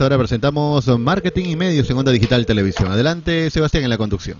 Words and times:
esta 0.00 0.06
hora 0.06 0.16
presentamos 0.16 0.88
Marketing 0.98 1.44
y 1.44 1.56
Medios 1.56 1.90
en 1.90 1.98
Onda 1.98 2.10
Digital 2.10 2.46
Televisión. 2.46 2.90
Adelante, 2.90 3.50
Sebastián, 3.50 3.84
en 3.84 3.90
la 3.90 3.98
conducción. 3.98 4.38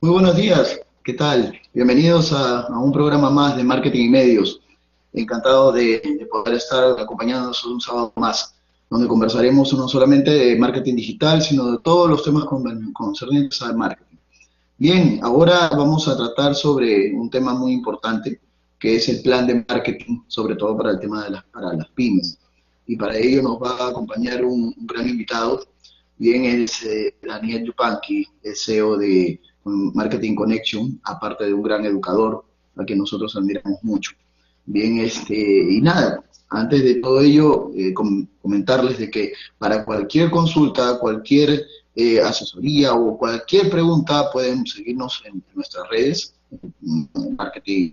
Muy 0.00 0.12
buenos 0.12 0.34
días, 0.34 0.80
¿qué 1.04 1.12
tal? 1.12 1.52
Bienvenidos 1.74 2.32
a, 2.32 2.68
un 2.68 2.90
programa 2.90 3.28
más 3.28 3.54
de 3.54 3.62
Marketing 3.62 4.06
y 4.06 4.08
Medios. 4.08 4.62
Encantado 5.12 5.72
de, 5.72 6.26
poder 6.30 6.54
estar 6.54 6.98
acompañándonos 6.98 7.66
un 7.66 7.78
sábado 7.78 8.14
más, 8.16 8.54
donde 8.88 9.06
conversaremos 9.08 9.70
no 9.74 9.86
solamente 9.88 10.30
de 10.30 10.56
marketing 10.56 10.96
digital, 10.96 11.42
sino 11.42 11.72
de 11.72 11.78
todos 11.80 12.08
los 12.08 12.24
temas 12.24 12.46
concernientes 12.94 13.60
al 13.60 13.76
marketing. 13.76 14.16
Bien, 14.78 15.20
ahora 15.22 15.68
vamos 15.68 16.08
a 16.08 16.16
tratar 16.16 16.54
sobre 16.54 17.12
un 17.12 17.28
tema 17.28 17.52
muy 17.52 17.74
importante, 17.74 18.40
que 18.78 18.96
es 18.96 19.06
el 19.10 19.20
plan 19.20 19.46
de 19.46 19.66
marketing, 19.68 20.22
sobre 20.28 20.56
todo 20.56 20.74
para 20.78 20.92
el 20.92 20.98
tema 20.98 21.24
de 21.24 21.30
las, 21.32 21.44
para 21.52 21.74
las 21.74 21.88
pymes. 21.88 22.38
Y 22.86 22.96
para 22.96 23.16
ello 23.16 23.42
nos 23.42 23.60
va 23.60 23.76
a 23.76 23.88
acompañar 23.88 24.44
un, 24.44 24.74
gran 24.78 25.08
invitado, 25.08 25.66
bien 26.18 26.44
es 26.44 26.82
eh, 26.84 27.14
Daniel 27.22 27.64
Yupanqui, 27.64 28.26
CEO 28.54 28.96
de 28.96 29.40
Marketing 29.64 30.34
Connection, 30.34 31.00
aparte 31.04 31.44
de 31.44 31.54
un 31.54 31.62
gran 31.62 31.84
educador, 31.84 32.44
a 32.76 32.84
quien 32.84 32.98
nosotros 32.98 33.34
admiramos 33.36 33.82
mucho. 33.82 34.12
Bien, 34.64 34.98
este, 34.98 35.34
y 35.34 35.80
nada, 35.80 36.24
antes 36.48 36.82
de 36.82 36.96
todo 36.96 37.20
ello, 37.20 37.70
eh, 37.74 37.92
comentarles 37.92 38.98
de 38.98 39.10
que 39.10 39.32
para 39.58 39.84
cualquier 39.84 40.30
consulta, 40.30 40.98
cualquier 40.98 41.66
eh, 41.94 42.20
asesoría 42.20 42.94
o 42.94 43.16
cualquier 43.18 43.70
pregunta, 43.70 44.30
pueden 44.32 44.66
seguirnos 44.66 45.22
en, 45.24 45.42
nuestras 45.54 45.88
redes, 45.88 46.34
Marketing 47.36 47.90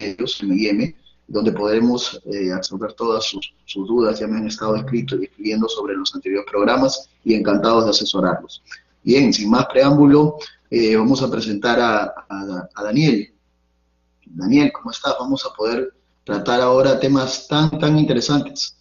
donde 1.28 1.52
podremos 1.52 2.22
eh, 2.26 2.52
absorber 2.52 2.94
todas 2.94 3.26
sus, 3.26 3.54
dudas. 3.88 4.20
Ya 4.20 4.28
me 4.28 4.38
han 4.38 4.48
estado 4.48 4.76
escrito 4.76 5.16
y 5.18 5.26
escribiendo 5.26 5.68
sobre 5.68 5.96
los 5.96 6.14
anteriores 6.14 6.50
programas 6.50 7.10
y 7.24 7.34
encantados 7.34 7.86
de 7.86 7.92
asesorarlos. 7.92 8.64
Bien, 9.04 9.34
sin 9.34 9.50
más 9.50 9.66
preámbulo, 9.68 10.38
eh, 10.70 10.96
vamos 10.96 11.22
a 11.22 11.30
presentar 11.30 11.80
a, 11.80 12.68
Daniel. 12.84 13.34
Daniel, 14.26 14.72
¿cómo 14.74 14.92
estás? 14.92 15.16
Vamos 15.20 15.46
a 15.46 15.54
poder 15.54 15.94
tratar 16.24 16.62
ahora 16.62 17.00
temas 17.00 17.48
tan, 17.48 17.78
tan 17.80 17.98
interesantes 18.00 18.78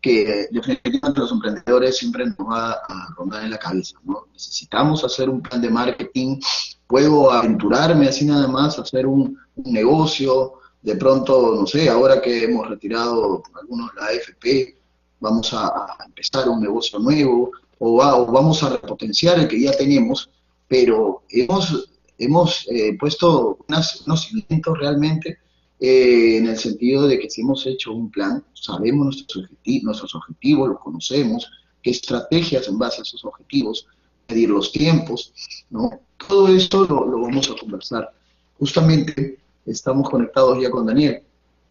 que 0.00 0.48
definitivamente 0.52 1.20
los 1.20 1.32
emprendedores 1.32 1.98
siempre 1.98 2.26
nos 2.26 2.38
va 2.38 2.72
a 2.72 3.14
rondar 3.16 3.44
en 3.44 3.50
la 3.50 3.58
cabeza. 3.58 3.98
¿no? 4.04 4.26
Necesitamos 4.32 5.02
hacer 5.02 5.28
un 5.28 5.42
plan 5.42 5.60
de 5.60 5.68
marketing, 5.70 6.38
puedo 6.86 7.30
aventurarme 7.32 8.08
así 8.08 8.24
nada 8.24 8.46
más, 8.46 8.78
hacer 8.78 9.06
un, 9.06 9.36
negocio, 9.64 10.52
de 10.86 10.94
pronto, 10.94 11.56
no 11.56 11.66
sé, 11.66 11.88
ahora 11.88 12.22
que 12.22 12.44
hemos 12.44 12.68
retirado 12.68 13.42
algunos 13.60 13.92
la 13.96 14.06
AFP, 14.06 14.76
vamos 15.18 15.52
a, 15.52 15.96
empezar 16.06 16.48
un 16.48 16.60
negocio 16.60 17.00
nuevo 17.00 17.50
o, 17.78 18.00
o, 18.00 18.26
vamos 18.26 18.62
a 18.62 18.70
repotenciar 18.70 19.40
el 19.40 19.48
que 19.48 19.60
ya 19.60 19.72
tenemos 19.76 20.30
pero 20.68 21.24
hemos, 21.30 21.90
hemos 22.18 22.66
eh, 22.70 22.96
puesto 22.98 23.58
unos 23.68 24.22
cimientos 24.22 24.78
realmente 24.78 25.38
eh, 25.80 26.38
en 26.38 26.46
el 26.46 26.56
sentido 26.56 27.08
de 27.08 27.18
que 27.18 27.30
si 27.30 27.42
hemos 27.42 27.66
hecho 27.66 27.92
un 27.92 28.08
plan, 28.10 28.44
sabemos 28.54 29.06
nuestros 29.06 29.44
objetivos, 29.44 29.84
nuestros 29.84 30.14
objetivos, 30.14 30.68
los 30.68 30.80
conocemos, 30.80 31.50
qué 31.82 31.90
estrategias 31.90 32.68
en 32.68 32.78
base 32.78 33.00
a 33.00 33.02
esos 33.02 33.24
objetivos, 33.24 33.86
medir 34.28 34.50
los 34.50 34.70
tiempos, 34.70 35.32
¿no? 35.70 35.90
Todo 36.28 36.46
esto 36.48 36.84
lo, 36.84 37.06
lo 37.06 37.20
vamos 37.22 37.50
a 37.50 37.60
conversar. 37.60 38.12
Justamente 38.58 39.38
estamos 39.66 40.08
conectados 40.08 40.60
ya 40.60 40.70
con 40.70 40.86
Daniel. 40.86 41.22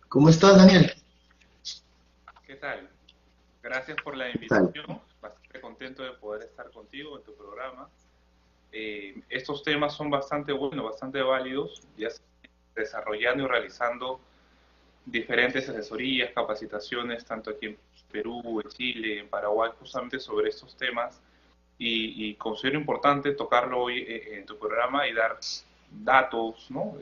¿Cómo 0.10 0.30
estás, 0.30 0.58
Daniel? 0.58 0.92
¿Qué 2.46 2.56
tal? 2.56 2.90
Gracias 3.64 3.98
por 4.04 4.16
la 4.16 4.30
invitación. 4.30 5.02
Bastante 5.22 5.62
contento 5.62 6.04
de 6.04 6.12
poder 6.12 6.44
estar 6.44 6.70
contigo 6.72 7.18
en 7.18 7.24
tu 7.24 7.34
programa. 7.36 7.90
Eh, 8.72 9.22
estos 9.30 9.64
temas 9.64 9.94
son 9.96 10.10
bastante 10.10 10.52
buenos, 10.52 10.86
bastante 10.86 11.22
válidos, 11.22 11.82
ya 11.98 12.10
desarrollando 12.76 13.46
y 13.46 13.48
realizando 13.48 14.20
diferentes 15.06 15.70
asesorías, 15.70 16.32
capacitaciones, 16.34 17.24
tanto 17.24 17.52
aquí 17.52 17.68
en 17.68 17.78
Perú, 18.12 18.62
en 18.64 18.70
Chile, 18.70 19.20
en 19.20 19.30
Paraguay, 19.30 19.72
justamente 19.80 20.20
sobre 20.20 20.50
estos 20.50 20.76
temas. 20.76 21.22
Y, 21.78 22.36
considero 22.36 22.80
importante 22.80 23.34
tocarlo 23.34 23.82
hoy 23.82 24.00
eh, 24.00 24.38
en 24.38 24.46
tu 24.46 24.58
programa 24.58 25.08
y 25.08 25.14
dar 25.14 25.38
datos, 25.92 26.68
¿no? 26.70 26.96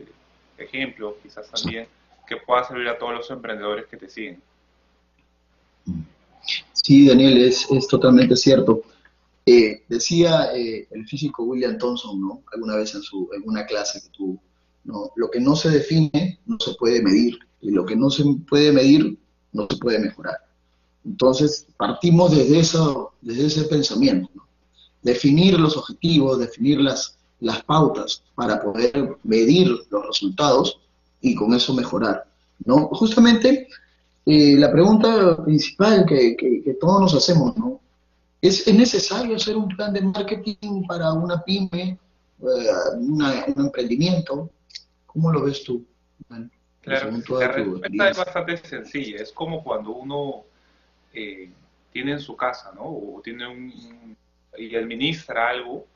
Ejemplos, 0.57 1.15
quizás 1.21 1.49
también, 1.49 1.87
que 2.27 2.37
pueda 2.37 2.63
servir 2.63 2.87
a 2.87 2.97
todos 2.97 3.13
los 3.13 3.29
emprendedores 3.31 3.85
que 3.87 3.97
te 3.97 4.09
siguen. 4.09 4.41
Sí, 6.73 7.07
Daniel, 7.07 7.37
es, 7.43 7.69
es 7.71 7.87
totalmente 7.87 8.35
cierto. 8.35 8.83
Eh, 9.45 9.83
decía 9.89 10.55
eh, 10.55 10.87
el 10.91 11.05
físico 11.05 11.43
William 11.43 11.77
Thompson, 11.77 12.19
¿no? 12.19 12.43
Alguna 12.53 12.77
vez 12.77 12.95
en, 12.95 13.01
su, 13.01 13.29
en 13.33 13.43
una 13.45 13.65
clase 13.65 14.01
que 14.01 14.09
tuvo, 14.09 14.41
¿no? 14.85 15.11
Lo 15.15 15.29
que 15.29 15.39
no 15.39 15.55
se 15.55 15.69
define 15.69 16.39
no 16.45 16.57
se 16.59 16.73
puede 16.75 17.01
medir 17.01 17.37
y 17.61 17.71
lo 17.71 17.85
que 17.85 17.95
no 17.95 18.09
se 18.09 18.23
puede 18.47 18.71
medir 18.71 19.17
no 19.51 19.67
se 19.69 19.77
puede 19.77 19.99
mejorar. 19.99 20.37
Entonces, 21.05 21.67
partimos 21.75 22.31
desde, 22.31 22.59
eso, 22.59 23.13
desde 23.21 23.47
ese 23.47 23.63
pensamiento, 23.65 24.29
¿no? 24.33 24.47
Definir 25.01 25.59
los 25.59 25.75
objetivos, 25.75 26.39
definir 26.39 26.79
las, 26.79 27.17
las 27.43 27.63
pautas 27.63 28.23
para 28.35 28.61
poder 28.61 29.17
medir 29.23 29.67
los 29.89 30.07
resultados 30.07 30.79
y 31.21 31.35
con 31.35 31.53
eso 31.53 31.73
mejorar, 31.73 32.25
¿no? 32.65 32.87
Justamente 32.87 33.67
eh, 34.25 34.55
la 34.57 34.71
pregunta 34.71 35.43
principal 35.43 36.05
que, 36.05 36.35
que 36.35 36.73
todos 36.79 37.01
nos 37.01 37.13
hacemos, 37.15 37.55
¿no? 37.57 37.79
¿Es, 38.43 38.67
necesario 38.67 39.37
hacer 39.37 39.55
un 39.55 39.69
plan 39.69 39.93
de 39.93 40.01
marketing 40.01 40.85
para 40.85 41.13
una 41.13 41.41
pyme, 41.41 41.97
eh, 42.41 42.69
un 42.97 43.23
emprendimiento? 43.55 44.49
¿Cómo 45.05 45.31
lo 45.31 45.43
ves 45.43 45.63
tú? 45.63 45.85
claro, 46.81 47.09
la 47.39 47.47
respuesta 47.47 48.09
es 48.09 48.17
bastante 48.17 48.57
sencilla. 48.57 49.21
Es 49.21 49.31
como 49.31 49.63
cuando 49.63 49.91
uno 49.91 50.43
eh, 51.13 51.49
tiene 51.93 52.11
en 52.11 52.19
su 52.19 52.35
casa, 52.35 52.73
¿no? 52.75 52.83
O 52.83 53.21
tiene 53.23 53.47
un, 53.47 54.17
y 54.57 54.75
administra 54.75 55.47
algo. 55.47 55.87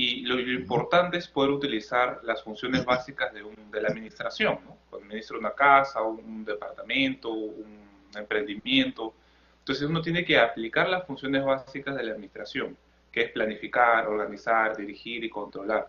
Y 0.00 0.20
lo, 0.20 0.38
importante 0.38 1.18
es 1.18 1.26
poder 1.26 1.50
utilizar 1.50 2.20
las 2.22 2.44
funciones 2.44 2.84
básicas 2.84 3.34
de, 3.34 3.42
de 3.42 3.82
la 3.82 3.88
administración, 3.88 4.60
¿no? 4.64 4.78
Cuando 4.88 5.06
administra 5.06 5.36
una 5.36 5.50
casa, 5.50 6.00
un 6.02 6.44
departamento, 6.44 7.32
un 7.32 8.08
emprendimiento, 8.14 9.12
entonces 9.58 9.88
uno 9.88 10.00
tiene 10.00 10.24
que 10.24 10.38
aplicar 10.38 10.88
las 10.88 11.04
funciones 11.04 11.44
básicas 11.44 11.96
de 11.96 12.04
la 12.04 12.12
administración, 12.12 12.76
que 13.10 13.22
es 13.22 13.32
planificar, 13.32 14.06
organizar, 14.06 14.76
dirigir 14.76 15.24
y 15.24 15.28
controlar. 15.28 15.88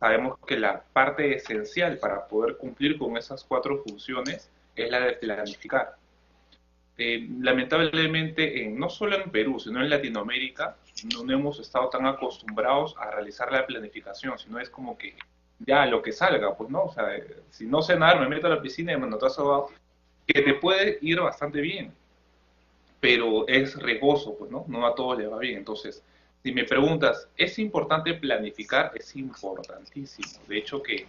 Sabemos 0.00 0.38
que 0.46 0.58
la 0.58 0.80
parte 0.80 1.36
esencial 1.36 1.98
para 1.98 2.26
poder 2.26 2.56
cumplir 2.56 2.96
con 2.96 3.18
esas 3.18 3.44
cuatro 3.44 3.82
funciones 3.82 4.50
es 4.74 4.90
la 4.90 5.00
de 5.00 5.12
planificar. 5.12 5.96
Eh, 6.96 7.28
lamentablemente, 7.40 8.66
no 8.70 8.88
solo 8.88 9.22
en 9.22 9.30
Perú, 9.30 9.60
sino 9.60 9.82
en 9.82 9.90
Latinoamérica, 9.90 10.76
no 11.06 11.32
hemos 11.32 11.60
estado 11.60 11.88
tan 11.88 12.06
acostumbrados 12.06 12.94
a 12.98 13.10
realizar 13.10 13.52
la 13.52 13.66
planificación, 13.66 14.38
sino 14.38 14.58
es 14.58 14.70
como 14.70 14.96
que 14.96 15.16
ya 15.60 15.86
lo 15.86 16.02
que 16.02 16.12
salga, 16.12 16.56
pues 16.56 16.70
no, 16.70 16.84
o 16.84 16.92
sea, 16.92 17.08
si 17.50 17.66
no 17.66 17.82
sé 17.82 17.96
nadar, 17.96 18.20
me 18.20 18.28
meto 18.28 18.46
a 18.46 18.50
la 18.50 18.62
piscina 18.62 18.92
y 18.92 18.96
me 18.96 19.06
notas 19.06 19.38
abajo, 19.38 19.72
que 20.26 20.42
te 20.42 20.54
puede 20.54 20.98
ir 21.00 21.20
bastante 21.20 21.60
bien 21.60 21.92
pero 23.00 23.46
es 23.46 23.76
riesgoso, 23.76 24.36
pues, 24.36 24.50
¿no? 24.50 24.64
No 24.68 24.86
a 24.86 24.94
todos 24.94 25.18
les 25.18 25.30
va 25.30 25.38
bien. 25.38 25.58
Entonces, 25.58 26.02
si 26.42 26.52
me 26.52 26.64
preguntas, 26.64 27.28
¿es 27.36 27.58
importante 27.58 28.14
planificar? 28.14 28.92
Es 28.94 29.14
importantísimo. 29.16 30.40
De 30.46 30.58
hecho, 30.58 30.82
que 30.82 31.06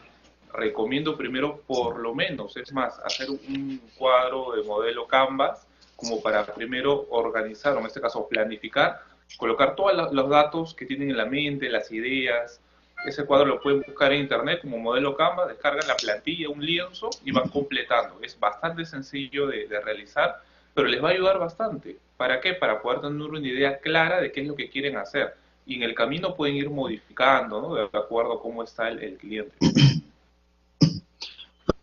recomiendo 0.54 1.18
primero, 1.18 1.62
por 1.66 2.00
lo 2.00 2.14
menos, 2.14 2.58
es 2.58 2.72
más, 2.74 3.00
hacer 3.00 3.30
un 3.30 3.82
cuadro 3.98 4.54
de 4.56 4.64
modelo 4.64 5.08
Canvas, 5.08 5.66
como 5.96 6.22
para 6.22 6.46
primero 6.46 7.08
organizar, 7.10 7.76
o 7.76 7.80
en 7.80 7.86
este 7.88 8.02
caso 8.02 8.28
planificar, 8.28 9.02
colocar 9.38 9.76
todos 9.76 10.12
los 10.12 10.30
datos 10.30 10.74
que 10.74 10.86
tienen 10.86 11.12
en 11.12 11.18
la 11.18 11.26
mente, 11.26 11.70
las 11.70 11.92
ideas. 11.92 12.62
Ese 13.06 13.26
cuadro 13.26 13.46
lo 13.46 13.62
pueden 13.62 13.82
buscar 13.82 14.12
en 14.12 14.22
internet 14.22 14.60
como 14.62 14.78
modelo 14.78 15.16
Canvas, 15.16 15.48
descargan 15.48 15.88
la 15.88 15.96
plantilla, 15.96 16.50
un 16.50 16.66
lienzo 16.66 17.10
y 17.24 17.32
van 17.32 17.48
completando. 17.50 18.20
Es 18.22 18.38
bastante 18.40 18.86
sencillo 18.86 19.48
de, 19.48 19.68
realizar 19.84 20.42
pero 20.74 20.88
les 20.88 21.04
va 21.04 21.10
a 21.10 21.12
ayudar 21.12 21.40
bastante. 21.40 21.98
¿Para 22.16 22.40
qué? 22.40 22.54
Para 22.54 22.82
poder 22.82 23.02
tener 23.02 23.22
una 23.22 23.46
idea 23.46 23.80
clara 23.80 24.22
de 24.22 24.32
qué 24.32 24.42
es 24.42 24.48
lo 24.48 24.56
que 24.56 24.70
quieren 24.70 24.96
hacer. 24.98 25.34
Y 25.66 25.76
en 25.76 25.84
el 25.84 25.94
camino 25.94 26.36
pueden 26.36 26.56
ir 26.56 26.70
modificando, 26.70 27.62
¿no? 27.62 27.74
De 27.76 27.84
acuerdo 27.92 28.34
a 28.34 28.42
cómo 28.42 28.64
está 28.64 28.88
el, 28.88 29.18
cliente. 29.18 29.52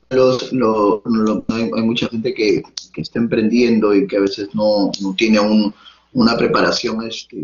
hay, 0.08 1.82
mucha 1.82 2.08
gente 2.08 2.32
que, 2.32 2.62
está 2.96 3.19
emprendiendo 3.19 3.94
y 3.94 4.06
que 4.06 4.16
a 4.16 4.20
veces 4.20 4.49
no, 4.54 4.90
tiene 5.16 5.40
una 6.16 6.34
preparación 6.34 7.06
este, 7.06 7.36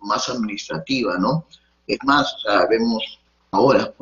más 0.00 0.28
administrativa, 0.28 1.18
¿no? 1.18 1.46
Es 1.88 1.98
más, 2.04 2.32
o 2.34 2.38
sea, 2.38 2.66
vemos 2.66 3.02
ahora, 3.50 3.92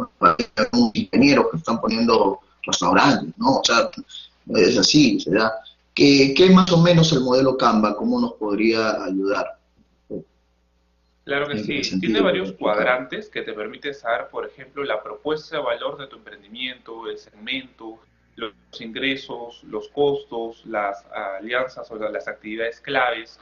ingenieros 0.94 1.46
que 1.50 1.56
están 1.56 1.80
poniendo 1.80 2.38
restaurantes, 2.62 3.32
¿no? 3.38 3.56
O 3.56 3.64
sea, 3.64 3.90
es 4.54 4.76
así, 4.76 5.18
se 5.18 5.30
da 5.30 5.50
¿qué, 5.94 6.34
¿qué, 6.36 6.50
más 6.50 6.70
o 6.70 6.82
menos 6.82 7.10
el 7.12 7.20
modelo 7.20 7.56
Canva? 7.56 7.96
¿Cómo 7.96 8.20
nos 8.20 8.34
podría 8.34 9.02
ayudar? 9.02 9.56
Claro 11.24 11.48
que 11.48 11.58
sí. 11.58 11.98
Tiene 11.98 12.20
varios 12.20 12.52
cuadrantes 12.52 13.30
que 13.30 13.40
te 13.40 13.54
permiten 13.54 13.94
saber, 13.94 14.28
por 14.28 14.46
ejemplo, 14.46 14.84
la 14.84 15.02
propuesta 15.02 15.56
de 15.56 15.62
valor 15.62 15.98
de 15.98 16.06
tu 16.06 16.16
emprendimiento, 16.16 17.08
el 17.08 17.16
segmento, 17.16 17.98
los 18.36 18.52
ingresos, 18.78 19.62
los 19.64 19.88
costos, 19.88 20.64
las 20.66 21.02
alianzas 21.38 21.90
o 21.90 21.96
las 21.96 22.28
actividades 22.28 22.80
claves. 22.80 23.40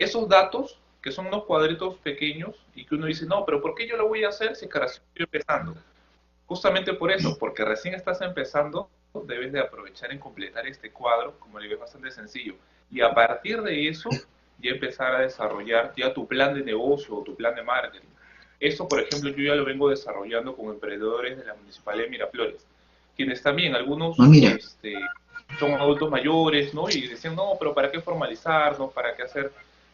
Esos 0.00 0.28
datos, 0.28 0.78
que 1.02 1.12
son 1.12 1.26
unos 1.26 1.44
cuadritos 1.44 1.96
pequeños 1.98 2.56
y 2.74 2.84
que 2.84 2.94
uno 2.94 3.06
dice, 3.06 3.26
no, 3.26 3.44
pero 3.44 3.60
¿por 3.60 3.74
qué 3.74 3.86
yo 3.86 3.96
lo 3.96 4.08
voy 4.08 4.24
a 4.24 4.28
hacer 4.28 4.56
si 4.56 4.66
recién 4.66 5.02
estoy 5.06 5.24
empezando? 5.24 5.74
Justamente 6.46 6.94
por 6.94 7.12
eso, 7.12 7.38
porque 7.38 7.64
recién 7.64 7.94
estás 7.94 8.20
empezando, 8.22 8.88
debes 9.24 9.52
de 9.52 9.60
aprovechar 9.60 10.10
en 10.10 10.18
completar 10.18 10.66
este 10.66 10.90
cuadro, 10.90 11.38
como 11.38 11.58
le 11.58 11.68
digo, 11.68 11.80
bastante 11.80 12.10
sencillo. 12.10 12.54
Y 12.90 13.02
a 13.02 13.14
partir 13.14 13.62
de 13.62 13.88
eso, 13.88 14.08
y 14.60 14.68
empezar 14.68 15.14
a 15.14 15.20
desarrollar 15.20 15.92
ya 15.96 16.12
tu 16.12 16.26
plan 16.26 16.54
de 16.54 16.62
negocio 16.62 17.16
o 17.16 17.22
tu 17.22 17.34
plan 17.34 17.54
de 17.54 17.62
marketing. 17.62 18.08
Esto, 18.58 18.88
por 18.88 19.00
ejemplo, 19.00 19.30
yo 19.30 19.44
ya 19.44 19.54
lo 19.54 19.64
vengo 19.64 19.88
desarrollando 19.88 20.54
con 20.56 20.68
emprendedores 20.68 21.38
de 21.38 21.44
la 21.44 21.54
Municipalidad 21.54 22.04
de 22.04 22.10
Miraflores, 22.10 22.66
quienes 23.16 23.42
también, 23.42 23.74
algunos 23.74 24.18
ah, 24.18 24.28
este, 24.32 24.94
son 25.58 25.72
adultos 25.72 26.10
mayores, 26.10 26.74
¿no? 26.74 26.88
Y 26.90 27.08
decían, 27.08 27.36
no, 27.36 27.56
pero 27.58 27.74
¿para 27.74 27.90
qué 27.90 28.00
formalizarnos? 28.00 28.92
¿Para 28.92 29.16
qué 29.16 29.22
hacer 29.22 29.50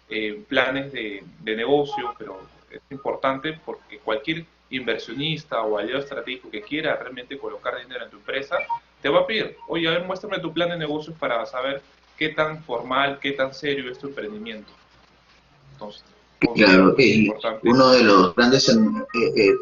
eh, 0.09 0.43
planes 0.49 0.93
de, 0.93 1.25
de 1.41 1.57
negocio? 1.57 2.15
Pero 2.19 2.41
es 2.71 2.81
importante 2.91 3.59
porque 3.65 3.99
cualquier 3.99 4.45
inversionista 4.71 5.63
o 5.63 5.79
aliado 5.79 6.01
estratégico 6.01 6.51
que 6.51 6.63
quiera 6.63 6.97
realmente 6.97 7.39
colocar 7.39 7.79
dinero 7.81 8.05
en 8.05 8.11
tu 8.11 8.17
empresa, 8.17 8.57
te 9.01 9.09
va 9.09 9.21
a 9.21 9.27
pedir, 9.27 9.57
oye, 9.69 9.87
a 9.89 9.93
ver, 9.93 10.05
muéstrame 10.05 10.39
tu 10.41 10.53
plan 10.53 10.69
de 10.69 10.77
negocios 10.79 11.17
para 11.19 11.45
saber 11.47 11.83
qué 12.17 12.31
tan 12.31 12.63
formal, 12.65 13.19
qué 13.21 13.33
tan 13.33 13.55
serio 13.55 13.91
es 13.91 13.99
tu 13.99 14.09
emprendimiento. 14.09 14.73
Entonces, 15.73 16.03
claro, 16.55 16.97
uno 17.63 17.91
de 17.91 18.03
los 18.03 18.35
grandes, 18.35 18.69
eh, 18.69 18.73
eh, 19.37 19.53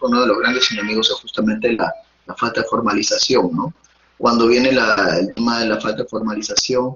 uno 0.00 0.20
de 0.20 0.26
los 0.26 0.38
grandes 0.38 0.70
enemigos 0.72 1.10
es 1.10 1.16
justamente 1.16 1.72
la, 1.72 1.92
falta 2.36 2.60
de 2.60 2.68
formalización, 2.68 3.50
¿no? 3.52 3.74
Cuando 4.16 4.46
viene 4.46 4.68
el 4.68 5.34
tema 5.34 5.60
de 5.60 5.66
la 5.66 5.80
falta 5.80 6.02
de 6.02 6.08
formalización, 6.08 6.94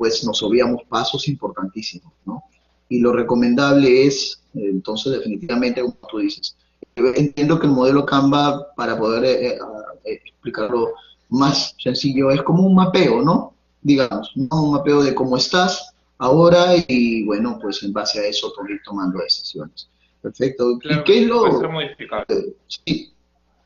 pues 0.00 0.24
nos 0.24 0.42
obviamos 0.42 0.84
pasos 0.88 1.28
importantísimos, 1.28 2.10
¿no? 2.24 2.42
Y 2.88 3.00
lo 3.00 3.12
recomendable 3.12 4.06
es, 4.06 4.42
entonces, 4.54 5.12
definitivamente, 5.12 5.82
como 5.82 5.98
tú 6.10 6.20
dices, 6.20 6.56
entiendo 6.96 7.60
que 7.60 7.66
el 7.66 7.74
modelo 7.74 8.06
Canva, 8.06 8.72
para 8.76 8.98
poder 8.98 9.24
eh, 9.26 9.58
explicarlo 10.04 10.94
más 11.28 11.74
sencillo, 11.78 12.30
es 12.30 12.40
como 12.44 12.62
un 12.66 12.74
mapeo, 12.74 13.20
¿no? 13.20 13.52
digamos, 13.82 14.34
un 14.36 14.70
mapeo 14.72 15.02
de 15.02 15.14
cómo 15.14 15.36
estás 15.36 15.92
ahora 16.16 16.74
y 16.88 17.24
bueno, 17.24 17.58
pues 17.60 17.82
en 17.82 17.92
base 17.92 18.20
a 18.20 18.26
eso 18.26 18.54
ir 18.70 18.80
tomando 18.84 19.18
decisiones. 19.20 19.90
Perfecto. 20.22 20.78
Claro, 20.78 21.04
qué 21.04 21.20
es 21.20 21.26
lo... 21.26 21.60
Puede 21.60 21.94
ser 21.96 22.54
sí, 22.66 23.12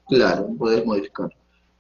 claro, 0.09 0.49
poder 0.59 0.85
modificar. 0.85 1.31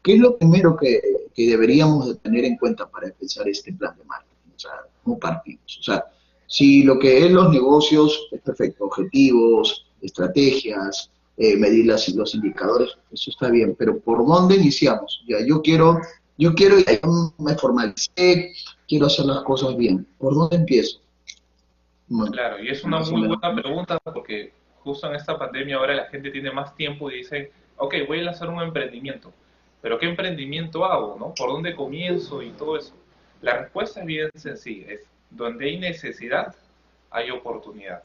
¿Qué 0.01 0.15
es 0.15 0.21
lo 0.21 0.37
primero 0.37 0.77
que, 0.77 1.01
deberíamos 1.37 2.07
de 2.07 2.15
tener 2.17 2.45
en 2.45 2.57
cuenta 2.57 2.89
para 2.89 3.09
empezar 3.09 3.49
este 3.49 3.73
plan 3.73 3.97
de 3.97 4.05
marketing? 4.05 4.34
O 4.65 4.69
sea, 4.69 4.81
¿cómo 5.03 5.19
partimos? 5.19 5.79
O 5.79 5.83
sea, 5.83 6.05
si 6.47 6.83
lo 6.83 6.99
que 6.99 7.25
es 7.25 7.31
los 7.31 7.51
negocios 7.51 8.29
es 8.33 8.41
perfecto, 8.41 8.85
objetivos, 8.85 9.87
estrategias, 10.01 11.11
eh, 11.37 11.57
medir 11.57 11.87
las, 11.87 12.09
los 12.11 12.35
indicadores, 12.35 12.91
eso 13.13 13.31
está 13.31 13.51
bien, 13.51 13.75
pero 13.79 13.99
¿por 13.99 14.25
dónde 14.27 14.57
iniciamos? 14.57 15.23
Ya, 15.27 15.39
yo 15.45 15.63
quiero 15.63 15.99
yo 16.37 16.55
quiero, 16.55 16.77
me 17.39 17.55
formalicé, 17.55 18.53
quiero 18.89 19.07
hacer 19.07 19.27
las 19.27 19.43
cosas 19.43 19.77
bien. 19.77 20.07
¿Por 20.19 20.35
dónde 20.35 20.57
empiezo? 20.57 21.01
claro, 22.33 22.63
y 22.63 22.69
es 22.69 22.85
una 22.85 23.01
muy 23.01 23.27
buena 23.27 23.55
pregunta 23.55 23.99
porque 24.05 24.53
justo 24.81 25.09
en 25.09 25.17
esta 25.17 25.39
pandemia 25.39 25.77
ahora 25.77 25.95
la 25.95 26.05
gente 26.07 26.31
tiene 26.31 26.51
más 26.53 26.75
tiempo 26.77 27.11
y 27.11 27.19
dice, 27.19 27.51
ok, 27.77 27.95
voy 28.07 28.21
a 28.21 28.25
lanzar 28.25 28.51
un 28.51 28.61
emprendimiento, 28.61 29.33
pero 29.81 29.99
¿qué 29.99 30.07
emprendimiento 30.07 30.85
hago? 30.85 31.17
¿no? 31.19 31.35
¿Por 31.35 31.51
dónde 31.51 31.75
comienzo 31.75 32.43
y 32.43 32.51
todo 32.51 32.77
eso? 32.77 32.95
La 33.45 33.59
respuesta 33.59 34.01
es 34.01 34.07
bien 34.07 34.31
sencilla, 34.35 34.93
es 34.93 35.01
donde 35.29 35.67
hay 35.67 35.79
necesidad, 35.79 36.55
hay 37.11 37.31
oportunidad. 37.31 38.03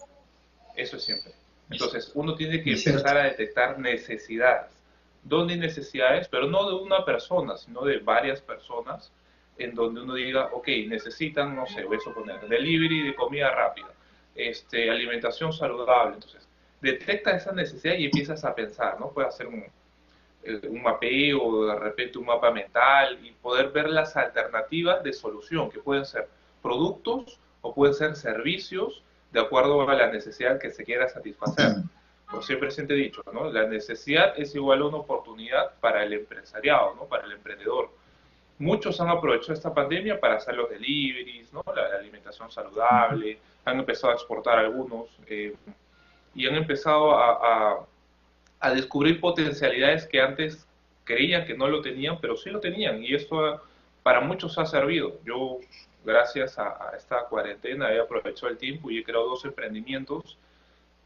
Eso 0.76 0.98
es 0.98 1.04
siempre. 1.06 1.32
Entonces, 1.70 2.12
uno 2.14 2.36
tiene 2.36 2.62
que 2.62 2.72
empezar 2.72 3.18
a 3.18 3.24
detectar 3.24 3.80
necesidades 3.80 4.68
donde 5.24 5.54
hay 5.54 5.60
necesidades, 5.60 6.28
pero 6.28 6.48
no 6.48 6.70
de 6.70 6.76
una 6.76 7.06
persona, 7.06 7.56
sino 7.56 7.86
de 7.86 8.00
varias 8.00 8.42
personas, 8.42 9.14
en 9.58 9.74
donde 9.76 10.02
uno 10.02 10.16
diga, 10.16 10.50
ok, 10.52 10.68
necesitan, 10.88 11.56
no 11.56 11.66
sé, 11.68 11.86
voy 11.86 11.98
a 11.98 12.02
suponer, 12.02 12.42
delivery 12.48 13.08
de 13.08 13.16
comida 13.16 13.50
rápida, 13.50 13.94
este, 14.36 14.90
alimentación 14.90 15.54
saludable. 15.54 16.16
Entonces, 16.16 16.46
detecta 16.82 17.32
esa 17.32 17.54
necesidad 17.54 17.96
y 17.96 18.06
empiezas 18.06 18.44
a 18.44 18.54
pensar, 18.54 19.00
¿no? 19.00 19.12
Puedes 19.12 19.34
hacer 19.34 19.48
un, 19.48 19.64
un 20.68 20.82
mapeo, 20.82 21.66
de 21.68 21.76
repente 21.76 22.18
un 22.18 22.26
mapa 22.26 22.52
mental 22.52 23.20
y 23.24 23.32
poder 23.32 23.70
ver 23.70 23.90
las 23.90 24.16
alternativas 24.18 25.04
de 25.04 25.14
solución, 25.14 25.70
que 25.70 25.80
pueden 25.80 26.06
ser 26.06 26.28
productos 26.62 27.40
o 27.62 27.74
pueden 27.74 27.94
ser 27.94 28.16
servicios 28.16 29.04
de 29.32 29.40
acuerdo 29.40 29.88
a 29.88 29.94
la 29.94 30.12
necesidad 30.12 30.60
que 30.60 30.72
se 30.72 30.84
quiera 30.84 31.08
satisfacer 31.08 31.84
como 32.30 32.44
siempre 32.44 32.70
siempre 32.70 32.96
he 32.96 33.00
dicho, 33.00 33.24
¿no? 33.34 33.50
La 33.52 33.66
necesidad 33.66 34.34
es 34.38 34.54
igual 34.54 34.82
a 34.82 34.86
una 34.86 34.98
oportunidad 34.98 35.74
para 35.80 36.04
el 36.04 36.14
empresariado, 36.14 36.94
¿no? 36.96 37.06
Para 37.06 37.26
el 37.26 37.32
emprendedor. 37.32 37.90
Muchos 38.60 39.02
han 39.02 39.10
aprovechado 39.10 39.54
esta 39.54 39.74
pandemia 39.74 40.20
para 40.20 40.36
hacer 40.36 40.56
los 40.56 40.70
deliveries, 40.70 41.52
¿no? 41.52 41.64
La, 41.76 41.98
alimentación 41.98 42.52
saludable, 42.52 43.40
han 43.66 43.80
empezado 43.80 44.14
a 44.14 44.16
exportar 44.16 44.60
algunos 44.60 45.08
eh, 45.28 45.56
y 46.36 46.48
han 46.48 46.56
empezado 46.56 47.18
a, 47.18 47.32
a, 47.32 47.80
descubrir 48.74 49.20
potencialidades 49.20 50.06
que 50.06 50.22
antes 50.22 50.68
creían 51.04 51.46
que 51.46 51.56
no 51.56 51.68
lo 51.68 51.82
tenían, 51.82 52.20
pero 52.20 52.36
sí 52.36 52.50
lo 52.50 52.60
tenían 52.60 53.04
y 53.04 53.16
esto 53.16 53.62
para 54.04 54.22
muchos 54.22 54.58
ha 54.58 54.66
servido. 54.66 55.20
Yo, 55.26 55.60
gracias 56.06 56.58
a, 56.60 56.90
a 56.90 56.96
esta 56.98 57.26
cuarentena, 57.26 57.92
he 57.92 58.00
aprovechado 58.00 58.50
el 58.50 58.58
tiempo 58.58 58.92
y 58.92 59.00
he 59.00 59.04
creado 59.04 59.30
dos 59.30 59.46
emprendimientos 59.46 60.38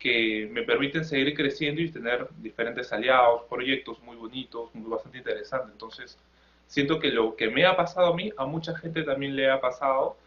que 0.04 0.50
me 0.52 0.64
permiten 0.64 1.06
seguir 1.06 1.34
creciendo 1.34 1.82
y 1.82 1.90
tener 1.90 2.28
diferentes 2.40 2.92
aliados, 2.92 3.44
proyectos 3.50 4.02
muy 4.02 4.18
bonitos, 4.18 4.70
muy 4.76 4.90
bastante 4.90 5.20
interesantes. 5.20 5.72
Entonces, 5.72 6.18
siento 6.68 7.00
que 7.00 7.08
lo 7.08 7.38
que 7.38 7.50
me 7.50 7.66
ha 7.66 7.78
pasado 7.78 8.08
a 8.08 8.16
mí, 8.16 8.30
a 8.36 8.46
mucha 8.46 8.78
gente 8.78 9.04
también 9.04 9.34
le 9.34 9.50
ha 9.50 9.62
pasado, 9.62 10.18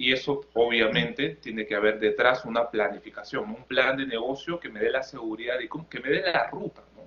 y 0.00 0.14
eso 0.14 0.46
obviamente 0.54 1.36
tiene 1.42 1.66
que 1.66 1.74
haber 1.74 2.00
detrás 2.00 2.46
una 2.46 2.70
planificación, 2.70 3.50
un 3.50 3.64
plan 3.64 3.98
de 3.98 4.06
negocio 4.06 4.58
que 4.58 4.70
me 4.70 4.80
dé 4.80 4.90
la 4.90 5.02
seguridad 5.02 5.56
y 5.60 5.68
que 5.90 6.00
me 6.00 6.08
dé 6.08 6.22
la 6.22 6.48
ruta. 6.48 6.80
¿no? 6.96 7.02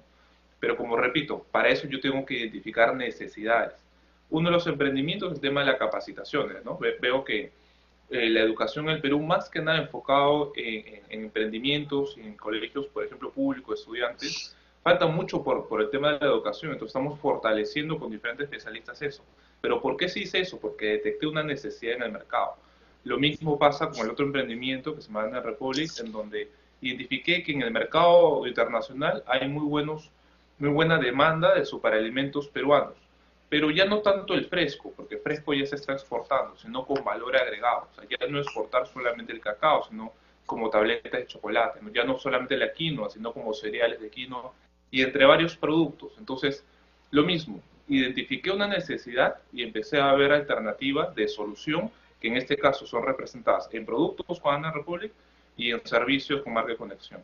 Pero 0.59 0.77
como 0.77 0.95
repito, 0.95 1.43
para 1.51 1.69
eso 1.69 1.87
yo 1.87 1.99
tengo 1.99 2.23
que 2.23 2.35
identificar 2.35 2.95
necesidades. 2.95 3.73
Uno 4.29 4.49
de 4.49 4.53
los 4.53 4.67
emprendimientos 4.67 5.31
es 5.31 5.35
el 5.37 5.41
tema 5.41 5.61
de 5.61 5.71
las 5.71 5.79
capacitaciones. 5.79 6.63
¿no? 6.63 6.77
Veo 6.77 7.23
que 7.23 7.51
eh, 8.11 8.29
la 8.29 8.41
educación 8.41 8.87
en 8.87 8.97
el 8.97 9.01
Perú 9.01 9.19
más 9.19 9.49
que 9.49 9.59
nada 9.59 9.79
enfocado 9.79 10.53
en, 10.55 11.01
emprendimientos, 11.09 12.15
en 12.19 12.35
colegios, 12.35 12.85
por 12.85 13.05
ejemplo, 13.05 13.31
públicos, 13.31 13.79
estudiantes, 13.79 14.55
falta 14.83 15.07
mucho 15.07 15.43
por, 15.43 15.67
por 15.67 15.81
el 15.81 15.89
tema 15.89 16.13
de 16.13 16.19
la 16.19 16.27
educación, 16.27 16.71
entonces 16.71 16.91
estamos 16.91 17.19
fortaleciendo 17.19 17.97
con 17.97 18.11
diferentes 18.11 18.43
especialistas 18.43 19.01
eso. 19.01 19.23
Pero 19.61 19.81
¿por 19.81 19.97
qué 19.97 20.07
se 20.07 20.19
dice 20.19 20.41
eso? 20.41 20.59
Porque 20.59 20.85
detecté 20.89 21.25
una 21.25 21.41
necesidad 21.41 21.95
en 21.95 22.03
el 22.03 22.11
mercado. 22.11 22.57
Lo 23.03 23.17
mismo 23.17 23.57
pasa 23.57 23.89
con 23.89 23.99
el 24.01 24.11
otro 24.11 24.25
emprendimiento 24.25 24.95
que 24.95 25.01
se 25.01 25.11
llama 25.11 25.39
Republic, 25.39 25.91
en 25.99 26.11
donde 26.11 26.49
identifiqué 26.81 27.43
que 27.43 27.51
en 27.51 27.61
el 27.61 27.71
mercado 27.71 28.45
internacional 28.47 29.23
hay 29.27 29.47
muy, 29.47 29.65
buenos, 29.65 30.09
muy 30.59 30.69
buena 30.69 30.97
demanda 30.97 31.53
de 31.53 31.65
superalimentos 31.65 32.47
peruanos 32.47 32.95
pero 33.53 33.69
ya 33.69 33.85
no 33.85 33.99
tanto 33.99 34.33
el 34.33 34.45
fresco, 34.45 34.91
porque 34.97 35.19
fresco 35.19 35.53
ya 35.53 35.67
se 35.67 35.75
está 35.75 35.93
exportando, 35.93 36.57
sino 36.57 36.87
con 36.87 37.03
valor 37.03 37.37
agregado. 37.37 37.87
O 37.91 37.93
sea, 37.93 38.03
ya 38.09 38.25
no 38.25 38.39
exportar 38.39 38.87
solamente 38.87 39.31
el 39.31 39.39
cacao, 39.39 39.83
sino 39.87 40.11
como 40.47 40.71
tabletas 40.71 41.11
de 41.11 41.27
chocolate, 41.27 41.79
ya 41.93 42.03
no 42.03 42.17
solamente 42.17 42.57
la 42.57 42.73
quinoa, 42.73 43.11
sino 43.11 43.31
como 43.31 43.53
cereales 43.53 44.01
de 44.01 44.09
quinoa 44.09 44.51
y 44.89 45.03
entre 45.03 45.25
varios 45.25 45.55
productos. 45.55 46.13
Entonces, 46.17 46.65
lo 47.11 47.21
mismo, 47.21 47.61
identifiqué 47.87 48.49
una 48.49 48.67
necesidad 48.67 49.35
y 49.51 49.61
empecé 49.61 50.01
a 50.01 50.11
ver 50.13 50.31
alternativas 50.31 51.13
de 51.13 51.27
solución 51.27 51.91
que 52.23 52.29
en 52.29 52.37
este 52.37 52.55
caso 52.55 52.87
son 52.87 53.05
representadas 53.05 53.67
en 53.73 53.85
productos 53.85 54.39
con 54.39 54.55
Ana 54.55 54.71
Republic 54.71 55.11
y 55.57 55.71
en 55.71 55.85
servicios 55.85 56.41
con 56.41 56.53
marca 56.53 56.71
de 56.71 56.77
conexión. 56.77 57.21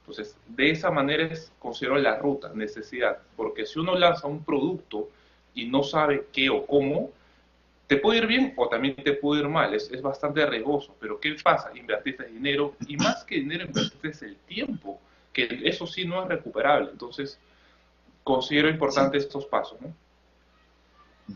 Entonces, 0.00 0.36
de 0.46 0.70
esa 0.70 0.90
manera 0.90 1.24
es, 1.24 1.50
considero 1.58 1.96
la 1.96 2.18
ruta, 2.18 2.52
necesidad, 2.54 3.16
porque 3.34 3.64
si 3.64 3.78
uno 3.78 3.96
lanza 3.96 4.26
un 4.26 4.44
producto 4.44 5.08
y 5.54 5.64
no 5.64 5.82
sabe 5.82 6.26
qué 6.30 6.50
o 6.50 6.66
cómo, 6.66 7.12
te 7.86 7.96
puede 7.96 8.18
ir 8.18 8.26
bien 8.26 8.52
o 8.58 8.68
también 8.68 8.94
te 8.96 9.14
puede 9.14 9.40
ir 9.40 9.48
mal, 9.48 9.72
es, 9.72 9.90
es 9.90 10.02
bastante 10.02 10.44
riesgoso, 10.44 10.94
pero 11.00 11.18
¿qué 11.18 11.34
pasa? 11.42 11.70
Invertiste 11.74 12.26
dinero 12.26 12.74
y 12.86 12.98
más 12.98 13.24
que 13.24 13.36
dinero 13.36 13.64
invertiste 13.64 14.26
el 14.26 14.36
tiempo, 14.36 15.00
que 15.32 15.62
eso 15.64 15.86
sí 15.86 16.04
no 16.04 16.22
es 16.22 16.28
recuperable, 16.28 16.90
entonces 16.90 17.40
considero 18.22 18.68
importante 18.68 19.16
estos 19.16 19.46
pasos. 19.46 19.80
¿no? 19.80 19.94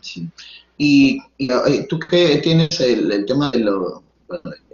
Sí. 0.01 0.29
Y, 0.77 1.19
eh, 1.39 1.85
tú 1.89 1.99
que 1.99 2.37
tienes 2.37 2.79
el, 2.79 3.25
tema 3.25 3.49
de 3.51 3.59
los 3.59 4.01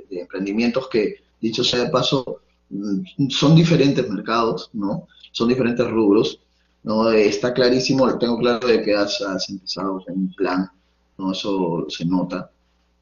emprendimientos 0.10 0.88
que, 0.90 1.16
dicho 1.40 1.64
sea 1.64 1.86
de 1.86 1.90
paso, 1.90 2.42
mm, 2.70 3.30
son 3.30 3.56
diferentes 3.56 4.08
mercados, 4.10 4.70
¿no? 4.74 5.08
Son 5.32 5.48
diferentes 5.48 5.90
rubros, 5.90 6.40
¿no? 6.84 7.10
Está 7.12 7.54
clarísimo, 7.54 8.18
tengo 8.18 8.38
claro 8.38 8.68
de 8.68 8.82
que 8.82 8.94
has, 8.94 9.22
empezado 9.50 10.04
en 10.08 10.14
un 10.14 10.34
plan, 10.34 10.70
¿no? 11.18 11.32
Eso 11.32 11.86
se 11.90 12.06
nota. 12.06 12.52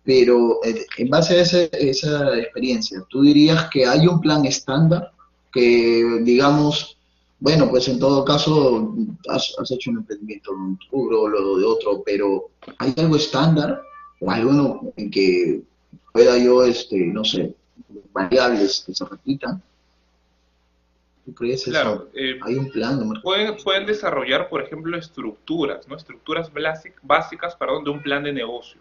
Pero 0.03 0.59
eh, 0.63 0.85
en 0.97 1.09
base 1.09 1.35
a 1.35 1.41
esa 1.41 2.37
experiencia, 2.37 3.03
¿tú 3.09 3.21
dirías 3.21 3.69
que 3.69 3.85
hay 3.85 4.07
un 4.07 4.19
plan 4.19 4.45
estándar 4.45 5.11
que, 5.51 6.21
digamos, 6.23 6.97
bueno, 7.41 7.67
pues 7.71 7.87
en 7.87 7.99
todo 7.99 8.23
caso 8.23 8.95
has, 9.27 9.71
hecho 9.71 9.89
un 9.89 9.97
emprendimiento 9.97 10.51
rubro, 10.91 11.27
lo 11.27 11.57
de 11.57 11.65
otro, 11.65 12.03
pero 12.05 12.51
¿hay 12.77 12.93
algo 12.97 13.15
estándar 13.15 13.81
o 14.19 14.29
algo 14.29 14.93
en 14.95 15.09
que 15.09 15.61
pueda 16.13 16.37
yo, 16.37 16.63
este, 16.63 16.97
no 16.97 17.25
sé, 17.25 17.55
variables 18.13 18.83
que 18.85 18.93
se 18.93 19.05
repitan? 19.05 19.59
¿Tú 21.25 21.33
crees 21.33 21.63
claro, 21.63 22.09
eh, 22.13 22.39
¿Hay 22.43 22.55
un 22.55 22.69
plan? 22.69 23.11
Pueden, 23.23 23.57
pueden 23.63 23.87
desarrollar, 23.87 24.47
por 24.47 24.61
ejemplo, 24.61 24.95
estructuras, 24.95 25.87
¿no? 25.87 25.95
Estructuras 25.95 26.51
básicas, 27.01 27.55
perdón, 27.55 27.83
de 27.83 27.89
un 27.89 28.03
plan 28.03 28.21
de 28.23 28.33
negocio, 28.33 28.79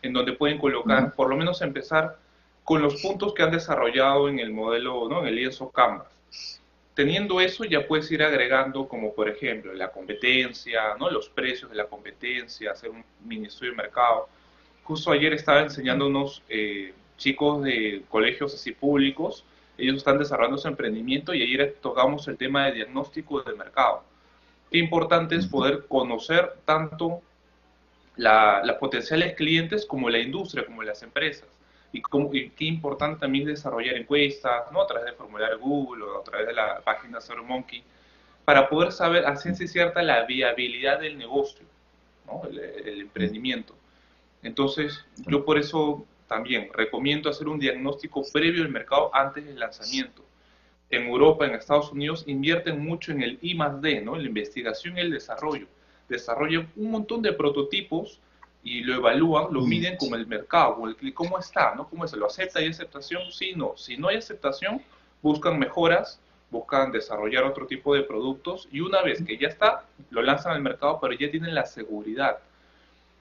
en 0.00 0.14
donde 0.14 0.32
pueden 0.32 0.56
colocar, 0.56 1.14
por 1.14 1.28
lo 1.28 1.36
menos 1.36 1.60
empezar 1.60 2.16
con 2.64 2.80
los 2.80 3.02
puntos 3.02 3.34
que 3.34 3.42
han 3.42 3.50
desarrollado 3.50 4.30
en 4.30 4.38
el 4.38 4.50
modelo, 4.50 5.10
¿no? 5.10 5.20
En 5.20 5.26
el 5.26 5.36
lienzo 5.36 5.68
Canvas 5.68 6.57
teniendo 6.98 7.40
eso 7.40 7.62
ya 7.62 7.86
puedes 7.86 8.10
ir 8.10 8.24
agregando 8.24 8.88
como 8.88 9.14
por 9.14 9.28
ejemplo 9.28 9.72
la 9.72 9.92
competencia, 9.92 10.96
¿no? 10.98 11.08
los 11.08 11.28
precios 11.28 11.70
de 11.70 11.76
la 11.76 11.84
competencia, 11.84 12.72
hacer 12.72 12.90
un 12.90 13.04
mini 13.24 13.46
estudio 13.46 13.70
de 13.70 13.76
mercado. 13.76 14.28
Justo 14.82 15.12
ayer 15.12 15.32
estaba 15.32 15.60
enseñando 15.60 16.08
unos 16.08 16.42
eh, 16.48 16.92
chicos 17.16 17.62
de 17.62 18.02
colegios 18.08 18.52
así 18.52 18.72
públicos, 18.72 19.44
ellos 19.76 19.98
están 19.98 20.18
desarrollando 20.18 20.58
su 20.58 20.66
emprendimiento 20.66 21.32
y 21.32 21.42
ayer 21.44 21.76
tocamos 21.80 22.26
el 22.26 22.36
tema 22.36 22.66
de 22.66 22.72
diagnóstico 22.72 23.42
de 23.42 23.54
mercado. 23.54 24.02
Qué 24.68 24.78
importante 24.78 25.36
es 25.36 25.46
poder 25.46 25.86
conocer 25.86 26.54
tanto 26.64 27.22
la, 28.16 28.60
las 28.64 28.74
potenciales 28.78 29.36
clientes 29.36 29.86
como 29.86 30.10
la 30.10 30.18
industria, 30.18 30.66
como 30.66 30.82
las 30.82 31.00
empresas 31.04 31.48
y, 31.92 32.02
qué 32.50 32.64
importante 32.64 33.20
también 33.20 33.46
desarrollar 33.46 33.96
encuestas, 33.96 34.70
¿no? 34.72 34.82
A 34.82 34.86
través 34.86 35.06
del 35.06 35.14
formulario 35.14 35.58
Google 35.58 36.04
o 36.04 36.20
a 36.20 36.24
través 36.24 36.46
de 36.46 36.52
la 36.52 36.80
página 36.80 37.18
Monkey 37.44 37.82
para 38.44 38.68
poder 38.68 38.92
saber 38.92 39.26
a 39.26 39.36
ciencia 39.36 39.66
cierta 39.66 40.02
la 40.02 40.24
viabilidad 40.24 41.00
del 41.00 41.18
negocio, 41.18 41.66
¿no? 42.26 42.42
el, 42.48 43.02
emprendimiento. 43.02 43.74
Entonces, 44.42 45.04
yo 45.26 45.44
por 45.44 45.58
eso 45.58 46.06
también 46.26 46.70
recomiendo 46.72 47.28
hacer 47.28 47.46
un 47.46 47.58
diagnóstico 47.58 48.22
previo 48.32 48.62
del 48.62 48.72
mercado 48.72 49.14
antes 49.14 49.44
del 49.44 49.58
lanzamiento. 49.58 50.24
En 50.88 51.08
Europa, 51.08 51.44
en 51.44 51.56
Estados 51.56 51.92
Unidos, 51.92 52.24
invierten 52.26 52.80
mucho 52.80 53.12
en 53.12 53.22
el 53.22 53.38
I 53.42 53.54
más 53.54 53.82
D, 53.82 54.00
¿no? 54.00 54.16
en 54.16 54.22
la 54.22 54.28
investigación 54.28 54.96
y 54.96 55.00
el 55.00 55.10
desarrollo. 55.10 55.66
Desarrollan 56.08 56.70
un 56.76 56.90
montón 56.90 57.20
de 57.20 57.34
prototipos 57.34 58.18
y 58.62 58.82
lo 58.82 58.94
evalúan, 58.94 59.52
lo 59.52 59.62
mm, 59.62 59.68
miden 59.68 59.96
como 59.96 60.16
el 60.16 60.26
mercado, 60.26 60.76
el, 60.86 61.14
cómo 61.14 61.38
está, 61.38 61.74
¿no? 61.74 61.88
¿Cómo 61.88 62.04
es? 62.04 62.12
¿Lo 62.12 62.26
acepta? 62.26 62.58
¿Hay 62.58 62.68
aceptación? 62.68 63.30
Sí, 63.32 63.52
no. 63.56 63.74
Si 63.76 63.96
no 63.96 64.08
hay 64.08 64.16
aceptación, 64.16 64.82
buscan 65.22 65.58
mejoras, 65.58 66.20
buscan 66.50 66.92
desarrollar 66.92 67.44
otro 67.44 67.66
tipo 67.66 67.94
de 67.94 68.02
productos 68.02 68.68
y 68.72 68.80
una 68.80 69.02
vez 69.02 69.22
que 69.22 69.36
ya 69.36 69.48
está, 69.48 69.84
lo 70.10 70.22
lanzan 70.22 70.52
al 70.52 70.62
mercado, 70.62 70.98
pero 71.00 71.14
ya 71.14 71.30
tienen 71.30 71.54
la 71.54 71.66
seguridad. 71.66 72.38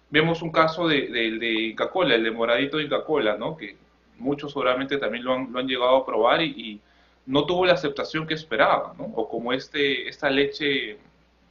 Vemos 0.09 0.41
un 0.41 0.51
caso 0.51 0.87
de, 0.87 1.07
de, 1.07 1.37
de 1.37 1.53
Inca-Cola, 1.69 2.15
el 2.15 2.23
de 2.23 2.31
Moradito 2.31 2.77
de 2.77 2.83
Inca-Cola, 2.83 3.37
¿no? 3.37 3.57
Que 3.57 3.75
muchos 4.17 4.51
seguramente 4.51 4.97
también 4.97 5.23
lo 5.23 5.33
han, 5.33 5.51
lo 5.51 5.59
han 5.59 5.67
llegado 5.67 5.97
a 5.97 6.05
probar 6.05 6.41
y, 6.41 6.81
no 7.27 7.45
tuvo 7.45 7.65
la 7.65 7.73
aceptación 7.73 8.25
que 8.25 8.35
esperaban, 8.35 8.97
¿no? 8.97 9.03
O 9.03 9.27
como 9.27 9.51
este, 9.51 10.07
esta 10.07 10.29
leche 10.29 10.97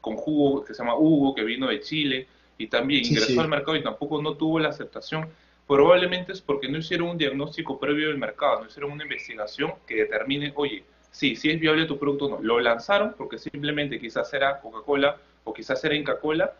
con 0.00 0.16
jugo 0.16 0.64
que 0.64 0.72
se 0.72 0.82
llama 0.82 0.96
Hugo, 0.96 1.34
que 1.34 1.44
vino 1.44 1.68
de 1.68 1.80
Chile, 1.80 2.26
y 2.58 2.68
también 2.68 3.04
ingresó 3.04 3.40
al 3.40 3.48
mercado 3.48 3.76
y 3.76 3.82
tampoco 3.82 4.20
no 4.22 4.34
tuvo 4.34 4.58
la 4.58 4.70
aceptación, 4.70 5.28
probablemente 5.66 6.32
es 6.32 6.40
porque 6.40 6.68
no 6.68 6.78
hicieron 6.78 7.08
un 7.10 7.18
diagnóstico 7.18 7.78
previo 7.78 8.08
del 8.08 8.18
mercado, 8.18 8.60
no 8.60 8.66
hicieron 8.66 8.92
una 8.92 9.04
investigación 9.04 9.74
que 9.86 9.96
determine, 9.96 10.52
oye, 10.56 10.84
sí, 11.10 11.36
sí 11.36 11.50
es 11.50 11.58
viable 11.58 11.86
tu 11.86 11.98
producto 11.98 12.26
o 12.26 12.28
no. 12.30 12.38
Lo 12.42 12.60
lanzaron 12.60 13.14
porque 13.16 13.38
simplemente 13.38 13.98
quizás 13.98 14.32
era 14.32 14.60
Coca-Cola 14.60 15.16
o 15.44 15.52
quizás 15.52 15.82
era 15.84 15.94
Inca-Cola 15.94 16.52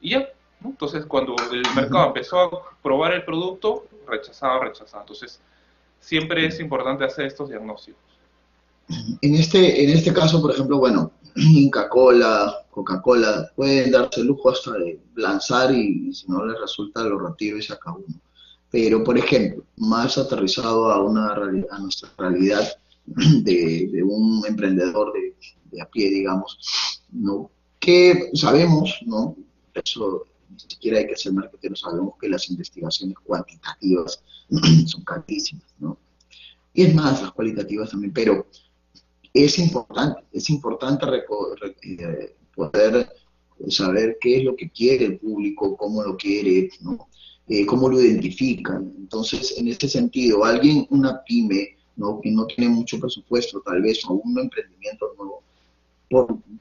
y 0.00 0.10
ya. 0.10 0.28
Entonces, 0.64 1.04
cuando 1.04 1.36
el 1.52 1.62
mercado 1.74 2.06
empezó 2.06 2.40
a 2.40 2.80
probar 2.82 3.12
el 3.12 3.24
producto, 3.24 3.86
rechazaba, 4.06 4.64
rechazaba. 4.64 5.02
Entonces, 5.02 5.42
siempre 6.00 6.46
es 6.46 6.58
importante 6.60 7.04
hacer 7.04 7.26
estos 7.26 7.50
diagnósticos. 7.50 8.03
En 9.20 9.34
este, 9.34 9.84
en 9.84 9.90
este 9.90 10.12
caso, 10.12 10.40
por 10.40 10.52
ejemplo, 10.52 10.78
bueno, 10.78 11.12
Inca 11.36 11.88
Cola, 11.88 12.64
Coca-Cola, 12.70 13.50
pueden 13.54 13.90
darse 13.90 14.20
el 14.20 14.26
lujo 14.26 14.50
hasta 14.50 14.72
de 14.72 15.00
lanzar 15.16 15.74
y, 15.74 16.12
si 16.12 16.26
no 16.28 16.44
les 16.44 16.60
resulta 16.60 17.04
lo 17.04 17.18
retiro 17.18 17.58
y 17.58 17.62
saca 17.62 17.92
uno. 17.92 18.20
Pero, 18.70 19.04
por 19.04 19.16
ejemplo, 19.16 19.64
más 19.76 20.18
aterrizado 20.18 20.90
a, 20.90 21.02
una 21.02 21.32
a 21.32 21.78
nuestra 21.78 22.10
realidad 22.18 22.68
de, 23.06 24.02
un 24.04 24.44
emprendedor 24.46 25.12
de, 25.12 25.80
a 25.80 25.86
pie, 25.86 26.10
digamos, 26.10 26.58
¿no? 27.12 27.50
que 27.80 28.30
sabemos, 28.34 28.98
¿no? 29.04 29.36
eso 29.74 30.24
ni 30.50 30.60
siquiera 30.60 30.98
hay 30.98 31.06
que 31.06 31.16
ser 31.16 31.32
marketing, 31.32 31.74
sabemos 31.74 32.14
que 32.20 32.28
las 32.28 32.48
investigaciones 32.48 33.16
cuantitativas 33.24 34.22
son 34.86 35.04
carísimas, 35.04 35.66
¿no? 35.78 35.98
Y 36.72 36.82
es 36.82 36.94
más, 36.94 37.22
las 37.22 37.32
cualitativas 37.32 37.90
también, 37.90 38.12
pero 38.12 38.46
es 39.34 39.58
importante, 39.58 40.20
es 40.32 40.48
importante 40.48 41.06
eh, 41.82 42.36
poder 42.54 43.10
saber 43.68 44.16
qué 44.20 44.38
es 44.38 44.44
lo 44.44 44.54
que 44.54 44.70
quiere 44.70 45.06
el 45.06 45.18
público, 45.18 45.76
cómo 45.76 46.02
lo 46.02 46.16
quiere, 46.16 46.70
¿no? 46.80 47.08
Eh, 47.48 47.66
cómo 47.66 47.88
lo 47.88 48.00
identifican. 48.00 48.94
Entonces, 48.96 49.58
en 49.58 49.68
este 49.68 49.88
sentido, 49.88 50.44
alguien, 50.44 50.86
una 50.90 51.22
pyme, 51.24 51.76
¿no? 51.96 52.20
que 52.20 52.30
no 52.30 52.46
tiene 52.46 52.70
mucho 52.70 52.98
presupuesto, 52.98 53.60
tal 53.60 53.82
vez, 53.82 54.04
o 54.06 54.14
un 54.14 54.38
emprendimiento 54.38 55.12
nuevo, 55.18 55.42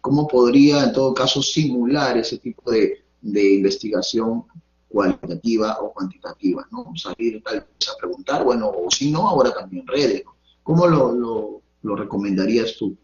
¿cómo 0.01 0.27
podría, 0.27 0.83
en 0.83 0.93
todo 0.93 1.13
caso, 1.13 1.41
simular 1.41 2.17
ese 2.17 2.37
tipo 2.39 2.71
de, 2.71 3.01
investigación 3.21 4.43
cualitativa 4.89 5.77
o 5.79 5.93
cuantitativa? 5.93 6.67
¿no? 6.71 6.91
Salir 6.95 7.41
tal 7.43 7.61
vez 7.61 7.89
a 7.89 7.97
preguntar, 7.97 8.43
bueno, 8.43 8.69
o 8.69 8.91
si 8.91 9.11
no, 9.11 9.29
ahora 9.29 9.53
también 9.53 9.87
redes. 9.87 10.23
¿Cómo 10.63 10.87
lo, 10.87 11.13
lo 11.13 11.62
recomendarías 11.83 12.77
tú? 12.77 12.97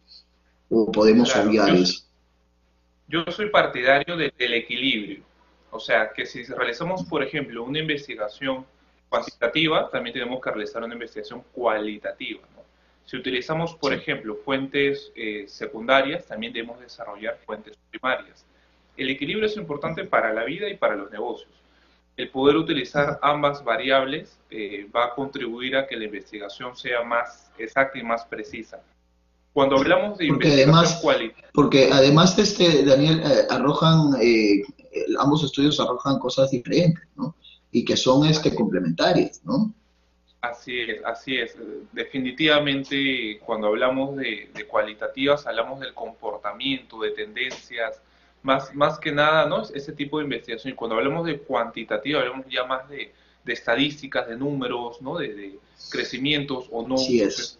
¿O 0.69 0.91
podemos 0.91 1.35
obviar 1.35 1.69
eso? 1.75 2.03
Yo 3.07 3.25
soy 3.29 3.49
partidario 3.49 4.15
del 4.15 4.53
equilibrio. 4.53 5.23
O 5.71 5.79
sea, 5.79 6.11
que 6.11 6.25
si 6.25 6.43
realizamos, 6.43 7.03
por 7.03 7.21
ejemplo, 7.23 7.63
una 7.63 7.79
investigación 7.79 8.65
cuantitativa, 9.09 9.89
también 9.89 10.13
tenemos 10.13 10.41
que 10.41 10.49
realizar 10.49 10.83
una 10.83 10.93
investigación 10.93 11.43
cualitativa. 11.51 12.41
Si 13.05 13.17
utilizamos, 13.17 13.73
por 13.73 13.91
ejemplo, 13.91 14.35
fuentes 14.45 15.11
eh, 15.15 15.45
secundarias, 15.47 16.27
también 16.27 16.53
debemos 16.53 16.79
desarrollar 16.79 17.39
fuentes 17.45 17.75
primarias. 17.89 18.45
El 18.95 19.09
equilibrio 19.09 19.47
es 19.47 19.57
importante 19.57 20.03
para 20.03 20.31
la 20.31 20.43
vida 20.43 20.69
y 20.69 20.77
para 20.77 20.95
los 20.95 21.09
negocios. 21.11 21.49
El 22.19 22.27
poder 22.31 22.57
utilizar 22.57 23.17
ambas 23.21 23.63
variables 23.63 24.37
eh, 24.49 24.89
va 24.93 25.05
a 25.05 25.15
contribuir 25.15 25.77
a 25.77 25.87
que 25.87 25.95
la 25.95 26.03
investigación 26.03 26.75
sea 26.75 27.01
más 27.01 27.49
exacta 27.57 27.97
y 27.97 28.03
más 28.03 28.25
precisa. 28.25 28.83
Cuando 29.53 29.77
hablamos 29.77 30.17
de 30.17 30.27
porque 30.27 30.51
además, 30.51 31.01
Porque 31.53 31.89
además, 31.89 32.37
este, 32.37 32.83
Daniel, 32.83 33.21
eh, 33.23 33.47
arrojan, 33.49 34.17
eh, 34.21 34.63
ambos 35.17 35.45
estudios 35.45 35.79
arrojan 35.79 36.19
cosas 36.19 36.51
diferentes, 36.51 37.07
¿no? 37.15 37.37
Y 37.71 37.85
que 37.85 37.95
son 37.95 38.27
este, 38.27 38.53
complementarias, 38.53 39.39
¿no? 39.45 39.73
Así 40.41 40.77
es, 40.77 41.01
así 41.05 41.37
es. 41.37 41.55
Definitivamente, 41.93 43.39
cuando 43.45 43.67
hablamos 43.67 44.17
de, 44.17 44.49
de 44.53 44.67
cualitativas, 44.67 45.47
hablamos 45.47 45.79
del 45.79 45.93
comportamiento, 45.93 46.99
de 46.99 47.11
tendencias, 47.11 48.01
más, 48.41 48.73
más 48.73 48.99
que 48.99 49.11
nada, 49.11 49.45
¿no? 49.47 49.63
Ese 49.63 49.93
tipo 49.93 50.17
de 50.17 50.25
investigación. 50.25 50.73
Y 50.73 50.75
cuando 50.75 50.95
hablamos 50.95 51.25
de 51.25 51.39
cuantitativa, 51.39 52.19
hablamos 52.19 52.45
ya 52.49 52.63
más 52.63 52.87
de, 52.89 53.13
de 53.43 53.53
estadísticas, 53.53 54.27
de 54.27 54.37
números, 54.37 55.01
¿no? 55.01 55.17
De, 55.17 55.59
crecimientos 55.91 56.67
o 56.71 56.87
no. 56.87 56.95
es. 56.95 57.59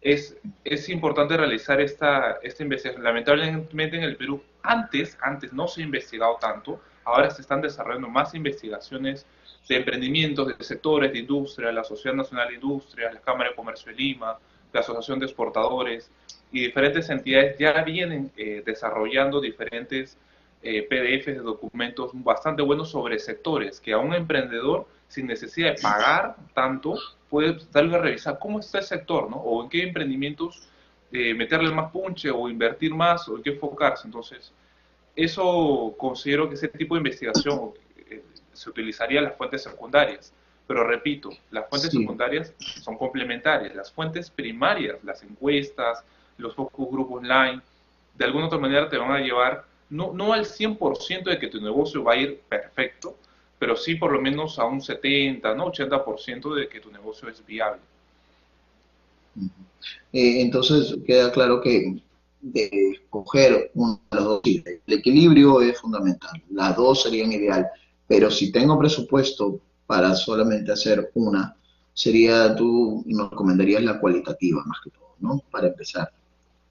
es. 0.00 0.36
es. 0.64 0.88
importante 0.88 1.36
realizar 1.36 1.80
esta, 1.80 2.38
esta 2.42 2.62
investigación. 2.62 3.04
Lamentablemente 3.04 3.96
en 3.96 4.04
el 4.04 4.16
Perú, 4.16 4.42
antes, 4.62 5.16
antes 5.20 5.52
no 5.52 5.68
se 5.68 5.82
ha 5.82 5.84
investigado 5.84 6.36
tanto, 6.40 6.80
ahora 7.04 7.30
se 7.30 7.42
están 7.42 7.60
desarrollando 7.60 8.08
más 8.08 8.34
investigaciones 8.34 9.26
de 9.68 9.76
emprendimientos, 9.76 10.56
de 10.58 10.64
sectores 10.64 11.12
de 11.12 11.20
industria, 11.20 11.72
la 11.72 11.84
Sociedad 11.84 12.16
Nacional 12.16 12.48
de 12.48 12.54
Industria, 12.54 13.12
la 13.12 13.20
Cámara 13.20 13.50
de 13.50 13.56
Comercio 13.56 13.92
de 13.92 13.98
Lima, 13.98 14.38
la 14.72 14.80
Asociación 14.80 15.18
de 15.18 15.26
Exportadores 15.26 16.10
y 16.54 16.60
diferentes 16.60 17.10
entidades 17.10 17.58
ya 17.58 17.82
vienen 17.82 18.30
eh, 18.36 18.62
desarrollando 18.64 19.40
diferentes 19.40 20.16
eh, 20.62 20.86
PDFs 20.88 21.36
de 21.36 21.42
documentos 21.42 22.12
bastante 22.14 22.62
buenos 22.62 22.90
sobre 22.90 23.18
sectores 23.18 23.80
que 23.80 23.92
a 23.92 23.98
un 23.98 24.14
emprendedor, 24.14 24.86
sin 25.08 25.26
necesidad 25.26 25.74
de 25.74 25.82
pagar 25.82 26.36
tanto, 26.54 26.94
puede 27.28 27.58
darle 27.72 27.96
a 27.96 27.98
revisar 27.98 28.38
cómo 28.38 28.60
está 28.60 28.78
el 28.78 28.84
sector, 28.84 29.28
¿no? 29.28 29.36
O 29.38 29.64
en 29.64 29.68
qué 29.68 29.82
emprendimientos 29.82 30.68
eh, 31.10 31.34
meterle 31.34 31.72
más 31.72 31.90
punche 31.90 32.30
o 32.30 32.48
invertir 32.48 32.94
más 32.94 33.28
o 33.28 33.36
en 33.36 33.42
qué 33.42 33.50
enfocarse. 33.50 34.06
Entonces, 34.06 34.52
eso 35.16 35.92
considero 35.98 36.48
que 36.48 36.54
ese 36.54 36.68
tipo 36.68 36.94
de 36.94 37.00
investigación 37.00 37.72
eh, 38.08 38.22
se 38.52 38.70
utilizaría 38.70 39.18
en 39.18 39.24
las 39.24 39.36
fuentes 39.36 39.64
secundarias. 39.64 40.32
Pero 40.68 40.84
repito, 40.84 41.30
las 41.50 41.68
fuentes 41.68 41.90
secundarias 41.90 42.54
son 42.58 42.96
complementarias. 42.96 43.74
Las 43.74 43.92
fuentes 43.92 44.30
primarias, 44.30 45.02
las 45.02 45.22
encuestas, 45.24 46.04
los 46.38 46.54
focus 46.54 46.90
group 46.90 47.12
online, 47.12 47.60
de 48.16 48.24
alguna 48.24 48.46
otra 48.46 48.58
manera 48.58 48.88
te 48.88 48.96
van 48.96 49.12
a 49.12 49.20
llevar 49.20 49.64
no, 49.90 50.12
no 50.12 50.32
al 50.32 50.44
100% 50.44 51.24
de 51.24 51.38
que 51.38 51.48
tu 51.48 51.60
negocio 51.60 52.02
va 52.02 52.14
a 52.14 52.16
ir 52.16 52.40
perfecto, 52.48 53.16
pero 53.58 53.76
sí 53.76 53.94
por 53.94 54.12
lo 54.12 54.20
menos 54.20 54.58
a 54.58 54.64
un 54.64 54.80
70, 54.80 55.54
¿no? 55.54 55.72
80% 55.72 56.54
de 56.54 56.68
que 56.68 56.80
tu 56.80 56.90
negocio 56.90 57.28
es 57.28 57.44
viable. 57.44 57.80
Eh, 60.12 60.40
entonces 60.40 60.96
queda 61.06 61.30
claro 61.32 61.60
que 61.60 62.00
de 62.40 62.70
escoger 62.92 63.70
una 63.74 63.98
de 64.10 64.16
las 64.16 64.24
dos, 64.24 64.40
el 64.44 64.80
equilibrio 64.86 65.62
es 65.62 65.80
fundamental, 65.80 66.42
las 66.50 66.76
dos 66.76 67.02
serían 67.02 67.32
ideal, 67.32 67.66
pero 68.06 68.30
si 68.30 68.52
tengo 68.52 68.78
presupuesto 68.78 69.60
para 69.86 70.14
solamente 70.14 70.72
hacer 70.72 71.10
una, 71.14 71.56
sería 71.94 72.54
tú 72.54 73.02
nos 73.06 73.30
recomendarías 73.30 73.82
la 73.82 73.98
cualitativa 73.98 74.62
más 74.66 74.78
que 74.82 74.90
todo, 74.90 75.14
¿no? 75.20 75.42
Para 75.50 75.68
empezar, 75.68 76.12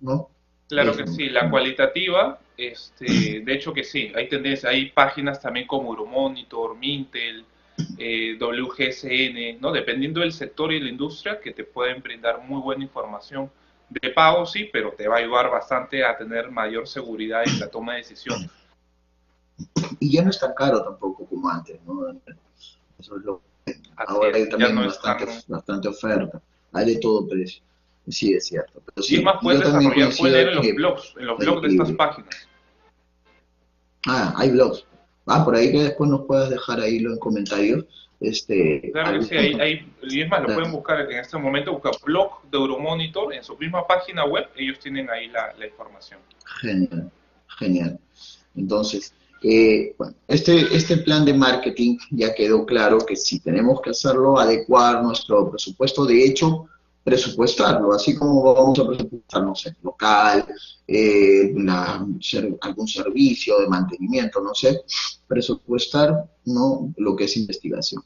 ¿no? 0.04 0.30
Claro 0.68 0.96
que 0.96 1.08
sí, 1.08 1.30
la 1.30 1.50
cualitativa, 1.50 2.40
este, 2.58 3.42
de 3.42 3.54
hecho 3.54 3.74
que 3.74 3.84
sí, 3.84 4.12
hay 4.16 4.28
tendencias, 4.30 4.72
hay 4.72 4.90
páginas 4.92 5.42
también 5.42 5.68
como 5.68 5.90
Euromonitor, 5.90 6.78
Mintel, 6.78 7.46
eh, 7.98 8.38
WGSN, 8.40 9.60
¿no? 9.60 9.72
dependiendo 9.72 10.20
del 10.22 10.34
sector 10.34 10.72
y 10.72 10.76
de 10.76 10.86
la 10.86 10.90
industria, 10.90 11.40
que 11.40 11.52
te 11.52 11.64
pueden 11.64 12.02
brindar 12.02 12.42
muy 12.42 12.62
buena 12.62 12.84
información. 12.84 13.50
De 13.90 14.10
pago 14.10 14.46
sí, 14.46 14.70
pero 14.72 14.92
te 14.92 15.08
va 15.08 15.16
a 15.16 15.20
ayudar 15.20 15.50
bastante 15.50 16.04
a 16.04 16.18
tener 16.18 16.50
mayor 16.50 16.88
seguridad 16.88 17.44
en 17.46 17.60
la 17.60 17.70
toma 17.70 17.94
de 17.94 18.00
decisiones. 18.00 18.50
Y 20.00 20.12
ya 20.12 20.24
no 20.24 20.32
es 20.32 20.40
tan 20.40 20.54
caro 20.54 20.84
tampoco 20.84 21.26
como 21.26 21.50
antes, 21.50 21.80
¿no? 21.84 22.10
Eso 22.98 23.18
es 23.18 23.24
lo 23.24 23.42
Ahora 23.96 24.36
hay 24.36 24.50
también 24.50 24.76
bastante, 24.76 25.26
bastante 25.48 25.88
oferta, 25.88 26.42
hay 26.72 26.86
de 26.94 27.00
todo 27.00 27.28
precio. 27.28 27.62
Sí, 28.10 28.34
es 28.34 28.48
cierto. 28.48 28.82
Pero 28.86 29.04
sí, 29.04 29.22
más 29.22 29.36
puedes 29.42 29.62
desarrollar, 29.62 30.12
puedes 30.18 30.34
leer 30.34 30.48
en 30.50 30.56
los 30.56 30.76
blogs, 30.76 31.14
en 31.18 31.26
los 31.26 31.38
blogs 31.38 31.62
de 31.62 31.68
estas 31.70 31.92
páginas. 31.94 32.50
Ah, 34.08 34.34
hay 34.38 34.52
blogs. 34.52 34.86
Ah, 35.26 35.46
por 35.46 35.56
ahí 35.56 35.72
que 35.72 35.84
después 35.84 36.10
nos 36.10 36.26
puedas 36.26 36.50
dejar 36.50 36.82
ahí 36.82 36.98
en 36.98 37.18
comentarios. 37.18 37.86
Este, 38.20 38.90
claro 38.94 39.20
que 39.20 39.26
sí, 39.26 39.36
hay, 39.36 39.54
hay, 39.60 39.94
y 40.04 40.22
es 40.22 40.30
más, 40.30 40.42
lo 40.42 40.54
pueden 40.54 40.72
buscar 40.72 41.12
en 41.12 41.20
este 41.20 41.38
momento, 41.38 41.74
buscar 41.74 41.92
blog 42.06 42.42
de 42.50 42.58
Euromonitor 42.58 43.34
en 43.34 43.44
su 43.44 43.58
misma 43.58 43.86
página 43.86 44.24
web, 44.26 44.48
ellos 44.56 44.80
tienen 44.80 45.10
ahí 45.10 45.28
la, 45.28 45.54
la 45.60 45.68
información. 45.68 46.22
Genial, 46.62 47.12
genial. 47.60 48.00
Entonces, 48.56 49.14
eh, 49.42 49.94
bueno, 49.98 50.16
este, 50.30 50.74
este 50.74 50.98
plan 50.98 51.26
de 51.26 51.34
marketing 51.34 51.98
ya 52.12 52.34
quedó 52.34 52.66
claro 52.66 53.00
que 53.00 53.18
si 53.18 53.42
tenemos 53.42 53.82
que 53.82 53.90
hacerlo, 53.90 54.40
adecuar 54.40 55.04
nuestro 55.04 55.52
presupuesto, 55.52 56.06
de 56.06 56.24
hecho, 56.26 56.70
presupuestarlo, 57.04 57.94
así 57.94 58.16
como 58.16 58.54
vamos 58.54 58.80
a 58.80 58.88
presupuestar, 58.88 59.44
no 59.44 59.56
sé, 59.56 59.76
local, 59.84 60.46
eh, 60.88 61.54
algún 62.62 62.88
servicio 62.88 63.60
de 63.60 63.68
mantenimiento, 63.68 64.42
no 64.42 64.54
sé, 64.56 64.84
presupuestar 65.28 66.26
no 66.46 66.94
lo 66.98 67.16
que 67.16 67.26
es 67.26 67.36
investigación. 67.38 68.04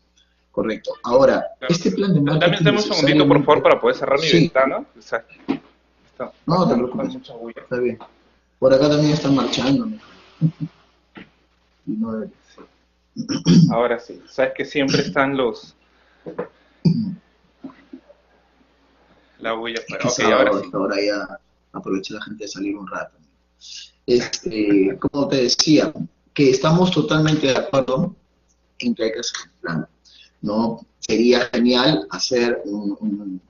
Correcto. 0.52 0.94
Ahora, 1.04 1.46
este 1.70 1.92
plan 1.92 2.16
de 2.16 2.22
marketing... 2.22 2.40
También 2.40 2.64
tenemos 2.64 2.88
un 2.88 2.94
segundito, 2.96 3.28
por 3.28 3.46
favor, 3.46 3.64
para 3.64 3.80
poder 3.80 3.96
cerrar 3.96 4.20
mi 4.20 4.32
ventana. 4.32 4.84
no, 6.48 6.68
te 6.68 6.74
preocupes. 6.74 7.16
Está 7.56 7.78
bien. 7.78 8.00
Por 8.58 8.74
acá 8.74 8.90
también 8.90 9.14
están 9.14 9.36
marchando. 9.36 9.88
Ahora 13.72 14.00
sí, 14.00 14.20
sabes 14.28 14.54
que 14.56 14.66
siempre 14.66 15.02
están 15.02 15.38
los 15.38 15.76
la 19.48 19.60
huella 19.60 19.82
ahora, 20.26 20.52
ahora 20.74 20.96
ya 21.02 21.40
aprovecha 21.74 22.16
la 22.16 22.22
gente 22.24 22.44
de 22.44 22.48
salir 22.48 22.76
un 22.78 22.88
rato. 22.88 23.18
Este, 24.06 24.98
como 25.00 25.28
te 25.28 25.44
decía, 25.44 25.94
que 26.34 26.52
estamos 26.52 26.92
totalmente 26.92 27.48
de 27.48 27.58
acuerdo 27.58 28.16
en 28.80 28.94
que 28.94 29.04
hay 29.04 29.12
que 29.12 29.20
hacer 29.20 29.36
un 29.46 29.62
plan. 29.62 29.88
¿no? 30.42 30.86
Sería 31.00 31.50
genial 31.54 32.08
hacer 32.12 32.62
un, 32.66 33.42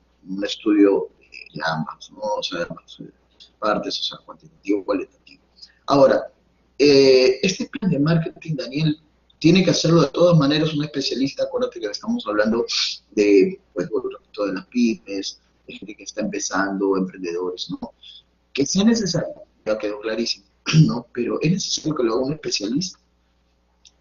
estudio 0.44 1.08
de 1.54 1.60
ambas, 1.64 2.10
¿no? 2.10 2.20
o 2.20 2.42
sea, 2.42 2.66
ambas 2.68 2.98
eh, 3.00 3.10
partes, 3.58 4.00
o 4.00 4.02
sea, 4.02 4.18
cuantitativo, 4.24 4.84
cualitativo. 4.84 5.42
Ahora, 5.86 6.30
eh, 6.78 7.40
este 7.42 7.66
plan 7.66 7.90
de 7.90 7.98
marketing, 7.98 8.56
Daniel, 8.56 9.00
tiene 9.38 9.64
que 9.64 9.70
hacerlo 9.70 10.02
de 10.02 10.08
todas 10.08 10.36
maneras 10.36 10.74
un 10.74 10.84
especialista, 10.84 11.44
acuérdate 11.44 11.80
que 11.80 11.86
estamos 11.86 12.24
hablando 12.26 12.66
de, 13.12 13.60
pues, 13.72 13.88
de 13.88 14.52
las 14.52 14.66
pymes, 14.66 15.40
gente 15.72 15.94
que 15.94 16.04
está 16.04 16.20
empezando, 16.20 16.96
emprendedores, 16.96 17.70
¿no? 17.70 17.92
Que 18.52 18.66
sea 18.66 18.84
necesario, 18.84 19.28
ya 19.64 19.78
quedó 19.78 20.00
clarísimo, 20.00 20.46
¿no? 20.86 21.06
Pero 21.12 21.38
es 21.40 21.50
necesario 21.50 21.94
que 21.94 22.02
lo 22.02 22.14
haga 22.14 22.24
un 22.24 22.32
especialista. 22.34 22.98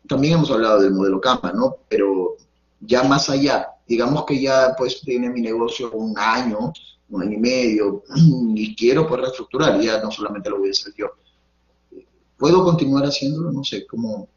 También 0.07 0.35
hemos 0.35 0.51
hablado 0.51 0.81
del 0.81 0.93
modelo 0.93 1.19
Canva, 1.19 1.51
¿no? 1.51 1.77
Pero 1.89 2.37
ya 2.79 3.03
más 3.03 3.29
allá, 3.29 3.67
digamos 3.87 4.25
que 4.25 4.41
ya 4.41 4.73
pues 4.77 5.01
tiene 5.01 5.29
mi 5.29 5.41
negocio 5.41 5.91
un 5.91 6.17
año, 6.17 6.71
un 7.09 7.21
año 7.21 7.33
y 7.33 7.39
medio, 7.39 8.03
y 8.55 8.75
quiero 8.75 9.07
pues 9.07 9.21
reestructurar, 9.21 9.79
ya 9.79 10.01
no 10.01 10.11
solamente 10.11 10.49
lo 10.49 10.59
voy 10.59 10.69
a 10.69 10.71
hacer 10.71 10.93
yo. 10.95 11.07
¿Puedo 12.37 12.63
continuar 12.63 13.03
haciéndolo? 13.05 13.51
No 13.51 13.63
sé, 13.63 13.87
¿cómo, 13.87 14.29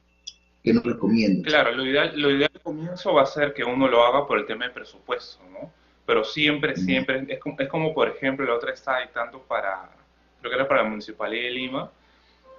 ¿qué 0.63 0.73
nos 0.73 0.85
recomiendas? 0.85 1.47
Claro, 1.47 1.73
lo 1.73 1.85
ideal, 1.85 2.13
lo 2.19 2.31
ideal 2.31 2.51
al 2.55 2.63
comienzo 2.63 3.13
va 3.13 3.23
a 3.23 3.27
ser 3.27 3.53
que 3.53 3.63
uno 3.63 3.89
lo 3.89 4.05
haga 4.05 4.27
por 4.27 4.39
el 4.39 4.47
tema 4.47 4.67
de 4.67 4.71
presupuesto, 4.71 5.39
¿no? 5.53 5.71
Pero 6.07 6.25
siempre, 6.25 6.77
siempre, 6.77 7.25
es 7.29 7.39
como, 7.39 7.57
es 7.59 7.69
como 7.69 7.95
por 7.95 8.09
ejemplo, 8.09 8.45
la 8.47 8.55
otra 8.55 8.73
estaba 8.73 9.01
dictando 9.01 9.41
para, 9.43 9.89
creo 10.41 10.51
que 10.51 10.57
era 10.57 10.69
para 10.69 10.83
la 10.83 10.89
Municipalidad 10.89 11.45
de 11.45 11.51
Lima, 11.51 11.91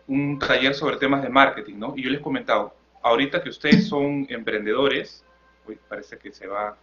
un 0.08 0.40
taller 0.40 0.74
sobre 0.74 0.98
temas 0.98 1.22
de 1.22 1.30
marketing, 1.30 1.76
¿no? 1.78 1.94
Y 1.96 2.04
yo 2.04 2.10
les 2.10 2.20
he 2.20 2.24
comentado, 2.24 2.74
ahorita 3.02 3.42
que 3.44 3.50
ustedes 3.50 3.88
son 3.88 4.26
emprendedores, 4.30 5.26
uy, 5.68 5.78
parece 5.88 6.18
que 6.18 6.32
se 6.32 6.48
va, 6.48 6.78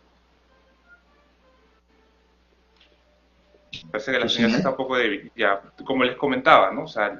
parece 3.90 4.12
que 4.12 4.18
la 4.18 4.28
señal 4.28 4.54
está 4.54 4.70
un 4.70 4.76
poco 4.76 4.96
débil, 4.96 5.30
ya, 5.36 5.60
como 5.84 6.04
les 6.04 6.16
comentaba, 6.16 6.70
¿no? 6.70 6.82
O 6.84 6.88
sea, 6.88 7.18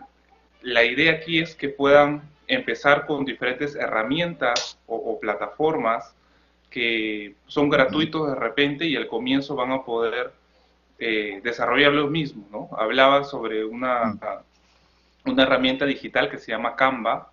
la 0.63 0.85
idea 0.85 1.13
aquí 1.13 1.39
es 1.39 1.55
que 1.55 1.69
puedan 1.69 2.23
empezar 2.47 3.07
con 3.07 3.25
diferentes 3.25 3.75
herramientas 3.77 4.79
o 4.87 5.19
plataformas 5.21 6.15
que 6.71 7.35
son 7.47 7.69
gratuitos 7.69 8.29
de 8.29 8.35
repente 8.35 8.87
y 8.87 8.97
al 8.97 9.07
comienzo 9.07 9.55
van 9.55 9.73
a 9.73 9.85
poder 9.85 10.33
eh, 10.99 11.41
desarrollar 11.43 11.93
lo 11.93 12.09
mismo, 12.09 12.47
¿no? 12.51 12.69
Hablaba 12.77 13.25
sobre 13.25 13.65
una, 13.65 14.19
una 15.25 15.43
herramienta 15.43 15.87
digital 15.87 16.29
que 16.29 16.39
se 16.39 16.53
llama 16.53 16.77
Canva, 16.77 17.31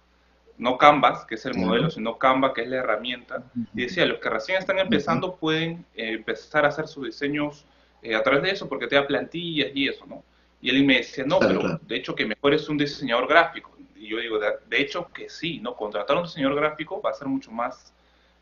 no 0.57 0.77
Canvas, 0.77 1.25
que 1.25 1.35
es 1.35 1.45
el 1.45 1.55
modelo, 1.55 1.89
sino 1.89 2.17
Canva, 2.17 2.53
que 2.53 2.61
es 2.61 2.69
la 2.69 2.77
herramienta. 2.77 3.43
Y 3.73 3.81
decía, 3.81 4.05
los 4.05 4.19
que 4.19 4.29
recién 4.29 4.57
están 4.57 4.79
empezando 4.79 5.35
pueden 5.35 5.85
eh, 5.95 6.13
empezar 6.13 6.63
a 6.63 6.69
hacer 6.69 6.87
sus 6.87 7.05
diseños 7.05 7.65
eh, 8.01 8.15
a 8.15 8.23
través 8.23 8.43
de 8.43 8.51
eso, 8.51 8.69
porque 8.69 8.87
te 8.87 8.95
da 8.95 9.05
plantillas 9.05 9.71
y 9.73 9.89
eso, 9.89 10.05
¿no? 10.05 10.23
Y 10.61 10.69
él 10.69 10.83
me 10.85 10.97
decía, 10.97 11.25
no, 11.25 11.39
pero 11.39 11.77
de 11.79 11.95
hecho 11.95 12.15
que 12.15 12.25
mejor 12.25 12.53
es 12.53 12.69
un 12.69 12.77
diseñador 12.77 13.27
gráfico. 13.27 13.75
Y 13.95 14.07
yo 14.07 14.17
digo, 14.17 14.39
de, 14.39 14.53
de 14.69 14.81
hecho 14.81 15.09
que 15.13 15.29
sí, 15.29 15.59
¿no? 15.59 15.75
Contratar 15.75 16.15
a 16.15 16.19
un 16.19 16.25
diseñador 16.25 16.55
gráfico 16.55 17.01
va 17.01 17.09
a 17.09 17.13
ser 17.13 17.27
mucho 17.27 17.51
más 17.51 17.93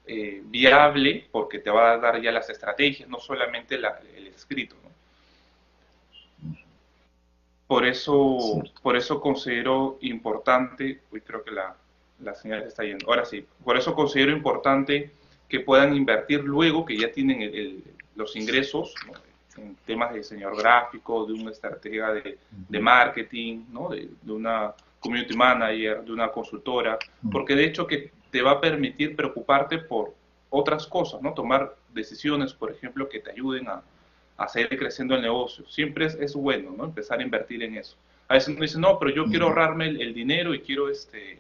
eh, 0.06 0.42
viable 0.46 1.28
porque 1.32 1.60
te 1.60 1.70
va 1.70 1.94
a 1.94 1.98
dar 1.98 2.22
ya 2.22 2.32
las 2.32 2.50
estrategias, 2.50 3.08
no 3.10 3.20
solamente 3.20 3.76
el 3.76 4.28
escrito. 4.28 4.76
Por 7.68 7.86
eso, 7.86 8.62
por 8.82 8.96
eso 8.98 9.22
considero 9.22 9.98
importante, 10.02 11.02
uy, 11.12 11.22
creo 11.22 11.44
que 11.44 11.52
la, 11.52 11.76
la 12.20 12.36
señal 12.36 12.63
está 12.63 12.84
yendo, 12.84 13.08
ahora 13.08 13.26
sí, 13.26 13.46
por 13.63 13.78
eso 13.78 13.96
considero 13.96 14.32
importante 14.32 15.12
que 15.48 15.62
puedan 15.62 15.96
invertir 15.96 16.44
luego 16.44 16.86
que 16.86 16.98
ya 16.98 17.12
tienen 17.12 17.84
los 18.16 18.36
ingresos 18.36 18.94
en 19.58 19.76
temas 19.86 20.12
de 20.12 20.18
diseñador 20.18 20.58
gráfico, 20.58 21.26
de 21.26 21.34
una 21.34 21.52
estrategia 21.52 22.12
de, 22.12 22.38
de 22.52 22.80
marketing, 22.80 23.66
¿no? 23.72 23.89
de, 23.89 24.10
de, 24.22 24.32
una 24.32 24.74
community 25.00 25.36
manager, 25.36 26.04
de 26.04 26.12
una 26.12 26.30
consultora, 26.30 26.98
porque 27.32 27.56
de 27.56 27.66
hecho 27.66 27.86
que 27.86 28.12
te 28.34 28.41
va 28.41 28.54
a 28.54 28.60
permitir 28.60 29.15
preocuparte 29.15 29.78
por 29.78 30.15
otras 30.50 30.88
cosas, 30.88 31.22
¿no? 31.22 31.36
Tomar 31.36 31.76
decisiones, 31.93 32.52
por 32.52 32.72
ejemplo, 32.72 33.08
que 33.08 33.19
te 33.19 33.30
ayuden 33.30 33.67
a, 33.69 33.84
a 34.38 34.48
seguir 34.48 34.80
creciendo 34.80 35.13
el 35.13 35.22
negocio. 35.22 35.63
Siempre 35.69 36.08
es, 36.08 36.15
es, 36.15 36.34
bueno, 36.34 36.74
¿no? 36.76 36.86
Empezar 36.86 37.19
a 37.19 37.22
invertir 37.22 37.62
en 37.62 37.78
eso. 37.78 37.96
A 38.28 38.34
veces 38.34 38.50
uno 38.50 38.63
dice, 38.63 38.80
no, 38.80 38.98
pero 38.98 39.13
yo 39.13 39.26
quiero 39.26 39.46
ahorrarme 39.46 39.86
el, 39.86 40.15
dinero 40.15 40.56
y 40.56 40.62
quiero 40.62 40.89
este, 40.89 41.34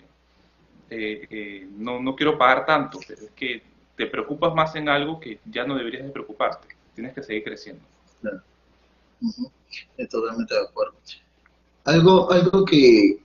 eh, 0.91 1.27
eh, 1.31 1.67
no, 1.77 1.99
no 1.99 2.15
quiero 2.15 2.37
pagar 2.37 2.67
tanto, 2.67 2.99
pero 3.07 3.23
es 3.23 3.31
que 3.31 3.63
te 3.95 4.05
preocupas 4.05 4.53
más 4.53 4.75
en 4.75 4.87
algo 4.87 5.19
que 5.19 5.39
ya 5.45 5.65
no 5.65 5.75
deberías 5.75 6.05
de 6.05 6.11
preocuparte. 6.11 6.67
Tienes 6.93 7.13
que 7.13 7.23
seguir 7.23 7.43
creciendo. 7.43 7.83
Claro. 8.21 8.41
Estoy 9.97 10.07
totalmente 10.07 10.53
de 10.53 10.61
acuerdo. 10.61 10.93
Algo, 11.85 12.31
algo 12.31 12.63
que, 12.65 13.19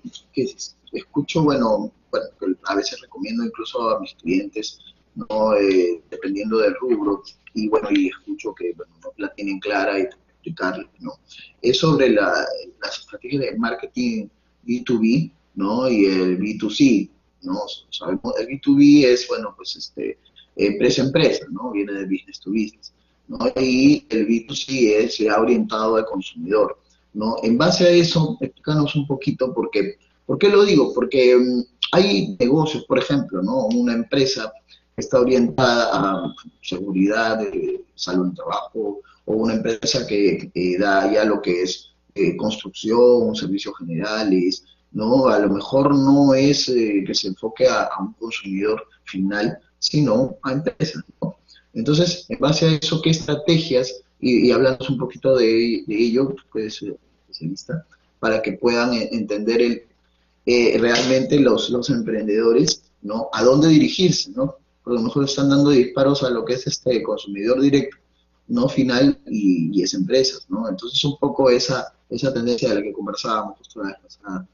escucho, 0.92 1.42
bueno, 1.42 1.92
a 2.64 2.74
veces 2.74 3.00
recomiendo 3.00 3.44
incluso 3.44 3.90
a 3.90 4.00
mis 4.00 4.14
clientes, 4.14 4.78
no 5.14 5.54
eh, 5.54 6.02
dependiendo 6.10 6.58
del 6.58 6.74
rubro, 6.80 7.22
y 7.54 7.68
bueno, 7.68 7.88
y 7.90 8.08
escucho 8.08 8.54
que 8.54 8.74
no 8.74 9.12
la 9.16 9.32
tienen 9.34 9.58
clara 9.58 9.98
y 9.98 10.02
explicarles, 10.02 10.86
¿no? 11.00 11.12
Es 11.60 11.78
sobre 11.78 12.10
la, 12.10 12.32
las 12.80 12.98
estrategias 12.98 13.42
de 13.42 13.58
marketing 13.58 14.28
B2B, 14.64 15.32
¿no? 15.54 15.88
Y 15.88 16.06
el 16.06 16.38
B2C, 16.38 17.10
¿no? 17.42 17.60
Sabemos, 17.90 18.34
el 18.38 18.46
B2B 18.46 19.04
es, 19.04 19.26
bueno, 19.28 19.54
pues 19.56 19.76
este, 19.76 20.18
empresa 20.56 21.02
a 21.02 21.06
empresa, 21.06 21.46
¿no? 21.50 21.72
Viene 21.72 21.92
de 21.92 22.04
business 22.04 22.40
to 22.40 22.50
business, 22.50 22.92
¿no? 23.26 23.38
Y 23.60 24.06
el 24.10 24.26
B2C 24.26 24.94
es 24.98 25.18
ya 25.18 25.40
orientado 25.40 25.96
al 25.96 26.06
consumidor, 26.06 26.78
¿no? 27.14 27.36
En 27.42 27.58
base 27.58 27.86
a 27.86 27.90
eso, 27.90 28.36
explícanos 28.40 28.94
un 28.94 29.06
poquito 29.06 29.52
por 29.52 29.70
qué. 29.70 29.96
¿Por 30.26 30.38
qué 30.38 30.48
lo 30.48 30.64
digo? 30.64 30.92
Porque 30.94 31.36
mm, 31.36 31.77
hay 31.92 32.36
negocios, 32.38 32.84
por 32.84 32.98
ejemplo, 32.98 33.42
¿no? 33.42 33.66
Una 33.66 33.94
empresa 33.94 34.52
que 34.94 35.00
está 35.00 35.20
orientada 35.20 35.90
a 35.92 36.34
seguridad, 36.62 37.38
de 37.38 37.84
salud 37.94 38.28
en 38.28 38.34
trabajo, 38.34 39.00
o 39.24 39.34
una 39.34 39.54
empresa 39.54 40.06
que 40.06 40.50
da 40.78 41.12
ya 41.12 41.24
lo 41.24 41.40
que 41.42 41.62
es 41.62 41.88
eh, 42.18 42.36
construcción, 42.36 43.36
servicios 43.36 43.76
generales, 43.78 44.64
¿no? 44.90 45.28
A 45.28 45.38
lo 45.38 45.50
mejor 45.50 45.94
no 45.94 46.34
es 46.34 46.68
eh, 46.68 47.04
que 47.06 47.14
se 47.14 47.28
enfoque 47.28 47.68
a, 47.68 47.88
un 48.00 48.12
consumidor 48.14 48.84
final, 49.04 49.56
sino 49.78 50.36
a 50.42 50.52
empresas, 50.52 51.04
¿no? 51.20 51.36
Entonces, 51.74 52.26
en 52.28 52.40
base 52.40 52.66
a 52.66 52.72
eso, 52.72 53.00
¿qué 53.02 53.10
estrategias, 53.10 54.02
y, 54.18 54.50
hablamos 54.50 54.90
un 54.90 54.98
poquito 54.98 55.36
de, 55.36 55.84
ello, 55.88 56.34
puedes 56.50 56.74
ser 56.74 56.96
especialista, 57.28 57.86
para 58.18 58.42
que 58.42 58.54
puedan 58.54 58.94
entender 58.94 59.62
el, 59.62 59.82
eh, 60.50 60.78
realmente 60.78 61.38
los, 61.38 61.68
los 61.68 61.90
emprendedores, 61.90 62.90
¿no? 63.02 63.28
A 63.34 63.44
dónde 63.44 63.68
dirigirse, 63.68 64.30
¿no? 64.30 64.56
Porque 64.82 64.98
a 64.98 65.02
lo 65.02 65.06
mejor 65.08 65.24
están 65.26 65.50
dando 65.50 65.68
disparos 65.68 66.22
a 66.22 66.30
lo 66.30 66.42
que 66.46 66.54
es 66.54 66.66
este 66.66 67.02
consumidor 67.02 67.60
directo, 67.60 67.98
no 68.46 68.66
final, 68.66 69.18
y, 69.26 69.78
y 69.78 69.82
es 69.82 69.92
empresas, 69.92 70.46
¿no? 70.48 70.66
Entonces, 70.66 71.04
un 71.04 71.18
poco 71.18 71.50
esa, 71.50 71.92
esa 72.08 72.32
tendencia 72.32 72.70
de 72.70 72.76
la 72.76 72.82
que 72.82 72.94
conversábamos 72.94 73.58
justo 73.58 73.82
la 73.82 73.90
vez 73.90 73.98
pasada. 74.02 74.48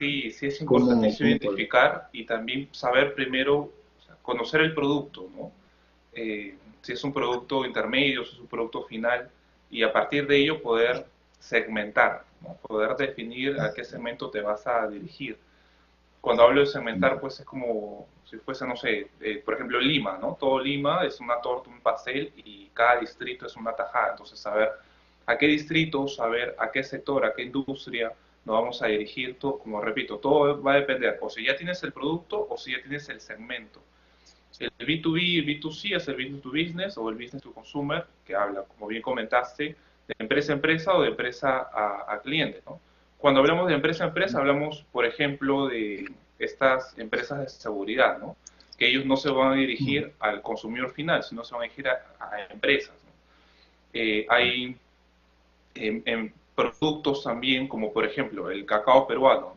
Sí, 0.00 0.32
sí 0.32 0.46
es 0.46 0.60
importante 0.60 1.14
identificar 1.20 2.08
y 2.12 2.26
también 2.26 2.68
saber 2.72 3.14
primero, 3.14 3.72
conocer 4.20 4.62
el 4.62 4.74
producto, 4.74 5.30
¿no? 5.36 5.52
Eh, 6.12 6.56
si 6.82 6.92
es 6.92 7.04
un 7.04 7.12
producto 7.12 7.64
intermedio, 7.64 8.24
si 8.24 8.32
es 8.32 8.40
un 8.40 8.48
producto 8.48 8.82
final, 8.82 9.30
y 9.70 9.84
a 9.84 9.92
partir 9.92 10.26
de 10.26 10.38
ello 10.38 10.60
poder 10.60 11.06
segmentar, 11.38 12.24
¿no? 12.44 12.54
poder 12.56 12.96
definir 12.96 13.60
a 13.60 13.72
qué 13.72 13.84
segmento 13.84 14.30
te 14.30 14.40
vas 14.40 14.66
a 14.66 14.86
dirigir. 14.86 15.38
Cuando 16.20 16.42
hablo 16.42 16.60
de 16.60 16.66
segmentar, 16.66 17.20
pues 17.20 17.40
es 17.40 17.46
como 17.46 18.06
si 18.24 18.36
fuese, 18.38 18.66
no 18.66 18.76
sé, 18.76 19.10
eh, 19.20 19.42
por 19.44 19.54
ejemplo, 19.54 19.78
Lima, 19.78 20.18
¿no? 20.18 20.36
Todo 20.40 20.58
Lima 20.58 21.04
es 21.04 21.20
una 21.20 21.40
torta, 21.40 21.68
un 21.68 21.80
pastel 21.80 22.32
y 22.36 22.70
cada 22.72 23.00
distrito 23.00 23.46
es 23.46 23.56
una 23.56 23.74
tajada. 23.74 24.12
Entonces, 24.12 24.38
saber 24.38 24.70
a 25.26 25.36
qué 25.36 25.46
distrito, 25.46 26.08
saber 26.08 26.56
a 26.58 26.70
qué 26.70 26.82
sector, 26.82 27.24
a 27.24 27.34
qué 27.34 27.42
industria, 27.42 28.12
nos 28.44 28.60
vamos 28.60 28.82
a 28.82 28.86
dirigir, 28.86 29.38
todo, 29.38 29.58
como 29.58 29.80
repito, 29.80 30.18
todo 30.18 30.62
va 30.62 30.74
a 30.74 30.76
depender 30.76 31.18
o 31.20 31.30
si 31.30 31.44
ya 31.44 31.56
tienes 31.56 31.82
el 31.82 31.92
producto 31.92 32.46
o 32.48 32.56
si 32.56 32.72
ya 32.72 32.80
tienes 32.80 33.08
el 33.08 33.20
segmento. 33.20 33.82
El 34.60 34.70
B2B 34.86 35.20
y 35.20 35.38
el 35.38 35.46
B2C 35.46 35.96
es 35.96 36.06
el 36.06 36.14
business 36.14 36.42
to 36.42 36.50
business 36.50 36.98
o 36.98 37.08
el 37.08 37.16
business 37.16 37.42
to 37.42 37.52
consumer, 37.52 38.06
que 38.24 38.36
habla, 38.36 38.62
como 38.62 38.86
bien 38.86 39.02
comentaste, 39.02 39.76
de 40.08 40.14
empresa 40.18 40.52
a 40.52 40.56
empresa 40.56 40.94
o 40.94 41.02
de 41.02 41.08
empresa 41.08 41.68
a, 41.72 42.20
cliente. 42.22 42.62
¿no? 42.66 42.80
Cuando 43.18 43.40
hablamos 43.40 43.68
de 43.68 43.74
empresa 43.74 44.04
a 44.04 44.08
empresa, 44.08 44.38
hablamos, 44.38 44.84
por 44.92 45.04
ejemplo, 45.04 45.68
de 45.68 46.10
estas 46.38 46.96
empresas 46.98 47.40
de 47.40 47.48
seguridad, 47.48 48.18
¿no? 48.18 48.36
que 48.76 48.88
ellos 48.88 49.06
no 49.06 49.16
se 49.16 49.30
van 49.30 49.52
a 49.52 49.54
dirigir 49.54 50.12
al 50.18 50.42
consumidor 50.42 50.90
final, 50.92 51.22
sino 51.22 51.44
se 51.44 51.54
van 51.54 51.62
a 51.62 51.64
dirigir 51.64 51.88
a, 51.88 52.00
empresas. 52.50 52.94
Eh, 53.92 54.26
hay 54.28 54.76
en, 55.74 56.02
en 56.04 56.32
productos 56.54 57.22
también, 57.22 57.68
como 57.68 57.92
por 57.92 58.04
ejemplo 58.04 58.50
el 58.50 58.66
cacao 58.66 59.06
peruano, 59.06 59.54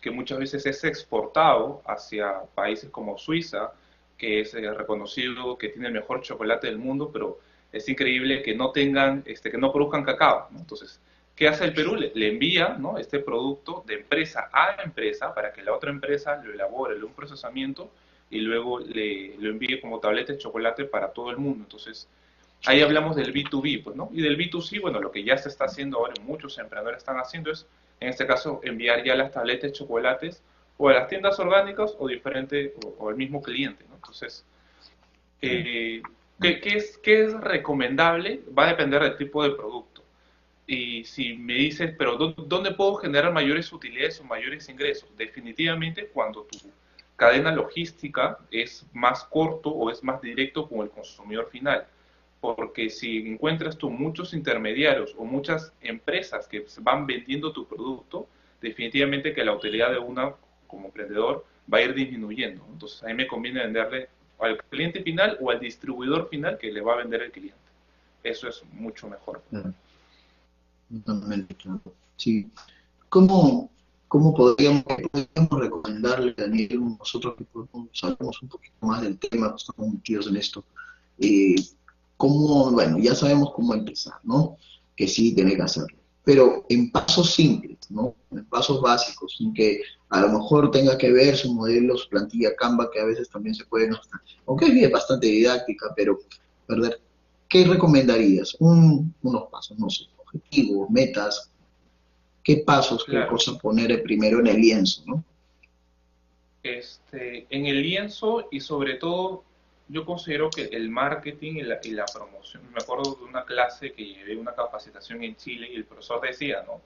que 0.00 0.10
muchas 0.10 0.38
veces 0.38 0.66
es 0.66 0.84
exportado 0.84 1.82
hacia 1.86 2.42
países 2.54 2.90
como 2.90 3.18
Suiza, 3.18 3.72
que 4.16 4.40
es 4.40 4.54
eh, 4.54 4.72
reconocido 4.72 5.58
que 5.58 5.68
tiene 5.68 5.88
el 5.88 5.94
mejor 5.94 6.22
chocolate 6.22 6.68
del 6.68 6.78
mundo, 6.78 7.10
pero 7.12 7.38
es 7.76 7.88
increíble 7.88 8.42
que 8.42 8.54
no 8.54 8.70
tengan, 8.72 9.22
este, 9.26 9.50
que 9.50 9.58
no 9.58 9.72
produzcan 9.72 10.04
cacao. 10.04 10.48
Entonces, 10.56 11.00
¿qué 11.34 11.48
hace 11.48 11.64
el 11.64 11.74
Perú? 11.74 11.96
Le, 11.96 12.28
envía 12.28 12.76
¿no? 12.78 12.98
este 12.98 13.18
producto 13.18 13.84
de 13.86 13.94
empresa 13.94 14.48
a 14.52 14.82
empresa 14.82 15.34
para 15.34 15.52
que 15.52 15.62
la 15.62 15.72
otra 15.72 15.90
empresa 15.90 16.42
lo 16.42 16.52
elabore, 16.52 16.98
le 16.98 17.04
un 17.04 17.12
procesamiento 17.12 17.90
y 18.30 18.40
luego 18.40 18.80
le, 18.80 19.36
lo 19.38 19.50
envíe 19.50 19.80
como 19.80 20.00
tableta 20.00 20.32
de 20.32 20.38
chocolate 20.38 20.84
para 20.84 21.12
todo 21.12 21.30
el 21.30 21.36
mundo. 21.36 21.64
Entonces, 21.64 22.08
Ahí 22.64 22.80
hablamos 22.80 23.16
del 23.16 23.32
B2B, 23.32 23.84
pues, 23.84 23.96
¿no? 23.96 24.08
Y 24.12 24.22
del 24.22 24.36
B2C, 24.36 24.80
bueno, 24.80 25.00
lo 25.00 25.12
que 25.12 25.22
ya 25.22 25.36
se 25.36 25.48
está 25.48 25.66
haciendo 25.66 25.98
ahora, 25.98 26.14
muchos 26.22 26.58
emprendedores 26.58 26.98
están 26.98 27.18
haciendo 27.18 27.52
es, 27.52 27.66
en 28.00 28.08
este 28.08 28.26
caso, 28.26 28.60
enviar 28.64 29.04
ya 29.04 29.14
las 29.14 29.30
tabletas 29.30 29.70
de 29.70 29.72
chocolates 29.72 30.42
o 30.76 30.88
a 30.88 30.94
las 30.94 31.08
tiendas 31.08 31.38
orgánicas 31.38 31.94
o 31.98 32.08
diferente, 32.08 32.74
o, 32.98 33.08
al 33.08 33.16
mismo 33.16 33.42
cliente, 33.42 33.84
¿no? 33.88 33.94
Entonces, 33.96 34.44
eh, 35.42 36.02
¿qué, 36.40 36.60
es, 36.64 36.98
¿qué 36.98 37.24
es 37.24 37.34
recomendable? 37.34 38.42
Va 38.56 38.64
a 38.64 38.68
depender 38.68 39.02
del 39.02 39.16
tipo 39.16 39.42
de 39.42 39.50
producto. 39.50 40.02
Y 40.66 41.04
si 41.04 41.34
me 41.34 41.54
dices, 41.54 41.94
pero 41.96 42.16
¿dónde 42.16 42.72
puedo 42.72 42.96
generar 42.96 43.32
mayores 43.32 43.72
utilidades 43.72 44.20
o 44.20 44.24
mayores 44.24 44.68
ingresos? 44.68 45.08
Definitivamente 45.16 46.08
cuando 46.08 46.42
tu 46.42 46.58
cadena 47.14 47.52
logística 47.52 48.38
es 48.50 48.84
más 48.92 49.24
corto 49.24 49.70
o 49.70 49.90
es 49.90 50.02
más 50.02 50.20
directo 50.20 50.68
con 50.68 50.80
el 50.80 50.90
consumidor 50.90 51.48
final 51.50 51.86
porque 52.40 52.90
si 52.90 53.18
encuentras 53.18 53.76
tú 53.76 53.90
muchos 53.90 54.34
intermediarios 54.34 55.14
o 55.16 55.24
muchas 55.24 55.72
empresas 55.80 56.46
que 56.46 56.64
van 56.80 57.06
vendiendo 57.06 57.52
tu 57.52 57.66
producto, 57.66 58.28
definitivamente 58.60 59.32
que 59.32 59.44
la 59.44 59.52
utilidad 59.52 59.90
de 59.90 59.98
una 59.98 60.32
como 60.66 60.86
emprendedor 60.86 61.44
va 61.72 61.78
a 61.78 61.82
ir 61.82 61.94
disminuyendo. 61.94 62.64
Entonces 62.72 63.02
a 63.02 63.06
mí 63.06 63.14
me 63.14 63.26
conviene 63.26 63.60
venderle 63.60 64.08
al 64.38 64.58
cliente 64.64 65.02
final 65.02 65.38
o 65.40 65.50
al 65.50 65.60
distribuidor 65.60 66.28
final 66.28 66.58
que 66.58 66.70
le 66.70 66.80
va 66.80 66.94
a 66.94 66.96
vender 66.96 67.22
el 67.22 67.32
cliente. 67.32 67.56
Eso 68.22 68.48
es 68.48 68.62
mucho 68.72 69.08
mejor. 69.08 69.42
Totalmente 70.90 71.54
claro. 71.54 71.80
Sí. 72.16 72.48
¿Cómo, 73.08 73.70
cómo 74.08 74.34
podríamos, 74.34 74.84
recomendarle, 75.50 76.34
Daniel, 76.36 76.96
nosotros 76.98 77.36
que 77.36 77.44
sabemos 77.92 78.42
un 78.42 78.48
poquito 78.48 78.74
más 78.80 79.02
del 79.02 79.18
tema, 79.18 79.54
estamos 79.56 79.92
metidos 79.92 80.26
en 80.26 80.36
esto, 80.36 80.64
eh, 81.18 81.54
cómo, 82.16 82.70
bueno, 82.72 82.98
ya 82.98 83.14
sabemos 83.14 83.52
cómo 83.54 83.74
empezar, 83.74 84.14
¿no? 84.24 84.56
Que 84.96 85.06
sí 85.06 85.34
tiene 85.34 85.56
que 85.56 85.62
hacerlo. 85.62 85.96
Pero 86.24 86.66
en 86.68 86.90
pasos 86.90 87.30
simples, 87.34 87.75
¿no? 87.90 88.14
En 88.30 88.44
pasos 88.46 88.80
básicos, 88.80 89.36
sin 89.36 89.52
que 89.54 89.80
a 90.10 90.20
lo 90.20 90.28
mejor 90.28 90.70
tenga 90.70 90.96
que 90.96 91.10
ver 91.12 91.36
su 91.36 91.52
modelo, 91.52 91.96
su 91.96 92.08
plantilla 92.08 92.54
Canva, 92.56 92.90
que 92.92 93.00
a 93.00 93.04
veces 93.04 93.28
también 93.28 93.54
se 93.54 93.64
puede 93.64 93.88
no 93.88 94.00
aunque 94.46 94.66
es 94.66 94.90
bastante 94.90 95.26
didáctica, 95.26 95.92
pero, 95.96 96.18
perder, 96.66 97.00
¿qué 97.48 97.64
recomendarías? 97.64 98.56
unos 98.60 99.50
pasos, 99.50 99.78
no 99.78 99.90
sé, 99.90 100.04
objetivos, 100.18 100.88
metas, 100.90 101.50
qué 102.44 102.58
pasos, 102.58 103.04
qué 103.04 103.26
cosa 103.26 103.58
poner 103.58 104.02
primero 104.02 104.38
en 104.40 104.46
el 104.46 104.56
lienzo, 104.56 105.02
¿no? 105.06 105.24
Este, 106.62 107.46
en 107.50 107.66
el 107.66 107.82
lienzo 107.82 108.48
y 108.50 108.60
sobre 108.60 108.94
todo 108.94 109.44
yo 109.88 110.04
considero 110.04 110.50
que 110.50 110.64
el 110.64 110.90
marketing 110.90 111.56
y 111.56 111.62
la, 111.62 111.78
y 111.82 111.90
la, 111.90 112.04
promoción, 112.06 112.62
me 112.72 112.78
acuerdo 112.82 113.14
de 113.14 113.24
una 113.24 113.44
clase 113.44 113.92
que 113.92 114.04
llevé 114.04 114.36
una 114.36 114.52
capacitación 114.52 115.22
en 115.22 115.36
Chile 115.36 115.68
y 115.72 115.76
el 115.76 115.84
profesor 115.84 116.20
decía, 116.20 116.64
¿no? 116.66 116.80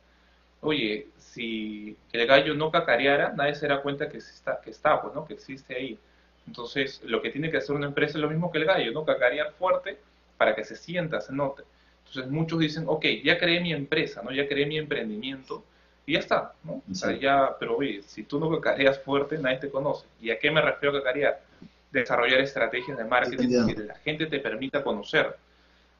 Oye, 0.60 1.08
si 1.16 1.96
el 2.12 2.26
gallo 2.26 2.54
no 2.54 2.70
cacareara, 2.70 3.32
nadie 3.32 3.54
se 3.54 3.66
da 3.66 3.80
cuenta 3.82 4.08
que 4.08 4.18
está, 4.18 4.60
que 4.60 4.70
está, 4.70 5.00
pues, 5.00 5.14
¿no? 5.14 5.24
Que 5.24 5.34
existe 5.34 5.74
ahí. 5.74 5.98
Entonces, 6.46 7.00
lo 7.04 7.22
que 7.22 7.30
tiene 7.30 7.50
que 7.50 7.58
hacer 7.58 7.76
una 7.76 7.86
empresa 7.86 8.18
es 8.18 8.22
lo 8.22 8.28
mismo 8.28 8.50
que 8.50 8.58
el 8.58 8.64
gallo, 8.64 8.92
¿no? 8.92 9.04
Cacarear 9.04 9.52
fuerte 9.52 9.98
para 10.36 10.54
que 10.54 10.64
se 10.64 10.76
sienta, 10.76 11.20
se 11.20 11.32
note. 11.32 11.62
Entonces, 12.06 12.30
muchos 12.30 12.58
dicen, 12.58 12.84
ok, 12.86 13.04
ya 13.24 13.38
creé 13.38 13.60
mi 13.60 13.72
empresa, 13.72 14.22
¿no? 14.22 14.32
Ya 14.32 14.48
creé 14.48 14.66
mi 14.66 14.78
emprendimiento 14.78 15.64
y 16.06 16.14
ya 16.14 16.18
está, 16.18 16.54
¿no? 16.64 16.82
O 16.90 16.94
sea, 16.94 17.12
ya, 17.12 17.56
pero 17.58 17.76
oye, 17.76 18.02
si 18.02 18.24
tú 18.24 18.40
no 18.40 18.50
cacareas 18.50 18.98
fuerte, 19.00 19.38
nadie 19.38 19.58
te 19.58 19.70
conoce. 19.70 20.06
¿Y 20.20 20.30
a 20.30 20.38
qué 20.38 20.50
me 20.50 20.60
refiero 20.60 20.96
a 20.96 21.00
cacarear? 21.00 21.40
desarrollar 21.90 22.40
estrategias 22.40 22.96
de 22.96 23.04
marketing 23.04 23.66
que 23.66 23.82
la 23.82 23.94
gente 23.96 24.26
te 24.26 24.38
permita 24.38 24.82
conocer. 24.82 25.36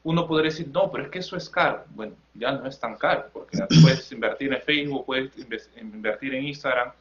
Uno 0.03 0.27
podría 0.27 0.49
decir, 0.49 0.67
no, 0.69 0.91
pero 0.91 1.05
es 1.05 1.09
que 1.09 1.19
eso 1.19 1.37
es 1.37 1.49
caro. 1.49 1.85
Bueno, 1.89 2.13
ya 2.33 2.51
no 2.53 2.67
es 2.67 2.79
tan 2.79 2.95
caro, 2.95 3.25
porque 3.31 3.57
puedes 3.81 4.11
invertir 4.11 4.53
en 4.53 4.61
Facebook, 4.61 5.05
puedes 5.05 5.31
invertir 5.79 6.33
en 6.33 6.45
Instagram, 6.45 6.91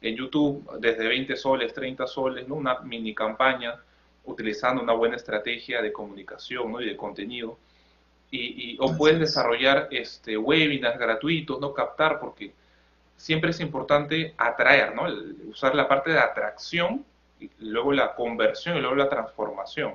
en 0.00 0.16
YouTube 0.16 0.78
desde 0.78 1.08
20 1.08 1.36
soles, 1.36 1.74
30 1.74 2.06
soles, 2.06 2.46
¿no? 2.46 2.54
una 2.54 2.78
mini 2.80 3.14
campaña 3.14 3.74
utilizando 4.24 4.82
una 4.82 4.92
buena 4.92 5.16
estrategia 5.16 5.82
de 5.82 5.92
comunicación 5.92 6.72
¿no? 6.72 6.80
y 6.80 6.86
de 6.86 6.96
contenido. 6.96 7.58
Y, 8.30 8.76
o 8.80 8.94
puedes 8.96 9.18
desarrollar 9.18 9.88
este, 9.90 10.36
webinars 10.36 10.98
gratuitos, 10.98 11.60
no 11.60 11.72
captar, 11.72 12.18
porque 12.18 12.52
siempre 13.16 13.50
es 13.50 13.60
importante 13.60 14.34
atraer, 14.36 14.94
¿no? 14.94 15.04
usar 15.48 15.74
la 15.74 15.88
parte 15.88 16.10
de 16.10 16.18
atracción, 16.18 17.04
y 17.40 17.50
luego 17.58 17.92
la 17.92 18.14
conversión 18.14 18.76
y 18.76 18.80
luego 18.80 18.96
la 18.96 19.08
transformación. 19.08 19.94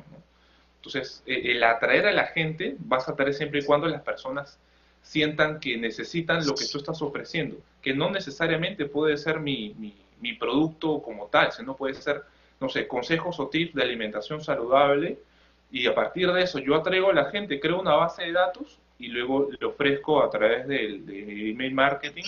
Entonces, 0.82 1.22
e, 1.28 1.52
el 1.52 1.64
atraer 1.64 2.08
a 2.08 2.12
la 2.12 2.26
gente 2.28 2.76
vas 2.80 3.08
a 3.08 3.12
atraer 3.12 3.36
siempre 3.36 3.60
y 3.60 3.64
cuando 3.64 3.88
las 3.88 4.02
personas 4.02 4.60
sientan 5.04 5.60
que 5.60 5.78
necesitan 5.78 6.46
lo 6.46 6.56
que 6.56 6.66
tú 6.66 6.80
estás 6.80 7.02
ofreciendo, 7.02 7.58
que 7.82 7.94
no 7.94 8.10
necesariamente 8.10 8.86
puede 8.86 9.18
ser 9.18 9.40
mi, 9.40 9.76
mi, 10.20 10.34
producto 10.34 11.02
como 11.02 11.26
tal, 11.28 11.52
sino 11.52 11.76
puede 11.76 11.96
ser, 11.96 12.24
no 12.60 12.70
sé, 12.70 12.88
consejos 12.88 13.40
o 13.40 13.48
tips 13.48 13.74
de 13.74 13.84
alimentación 13.84 14.44
saludable 14.44 15.18
y 15.72 15.88
a 15.88 15.96
partir 15.96 16.32
de 16.32 16.44
eso 16.44 16.60
yo 16.60 16.76
atraigo 16.76 17.10
a 17.10 17.14
la 17.14 17.26
gente, 17.32 17.60
creo 17.60 17.80
una 17.80 17.96
base 17.96 18.24
de 18.24 18.32
datos 18.32 18.80
y 19.00 19.08
luego 19.08 19.50
le 19.60 19.66
ofrezco 19.66 20.24
a 20.24 20.30
través 20.30 20.68
del 20.68 21.06
de 21.06 21.50
email 21.50 21.74
marketing 21.74 22.24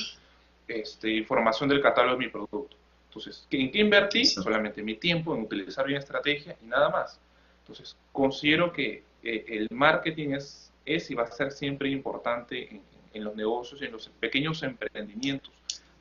este, 0.68 1.12
información 1.12 1.70
del 1.70 1.82
catálogo 1.82 2.18
de 2.18 2.26
mi 2.26 2.32
producto. 2.32 2.76
Entonces, 3.10 3.48
¿en 3.52 3.72
qué 3.72 3.80
invertí? 3.80 4.26
Solamente 4.26 4.82
mi 4.82 4.96
tiempo 4.96 5.36
en 5.36 5.44
utilizar 5.44 5.86
bien 5.86 6.00
estrategia 6.00 6.56
y 6.64 6.66
nada 6.66 6.90
más. 6.90 7.20
Entonces, 7.64 7.96
considero 8.12 8.72
que 8.72 9.04
eh, 9.24 9.46
el 9.48 9.68
marketing 9.72 10.32
es 10.32 10.64
es 10.86 11.10
y 11.10 11.16
va 11.16 11.24
a 11.24 11.32
ser 11.32 11.52
siempre 11.52 11.90
importante 11.90 12.82
en, 13.14 13.24
los 13.24 13.36
negocios 13.36 13.82
y 13.82 13.86
en 13.86 13.92
los 13.92 14.10
pequeños 14.20 14.64
emprendimientos. 14.64 15.52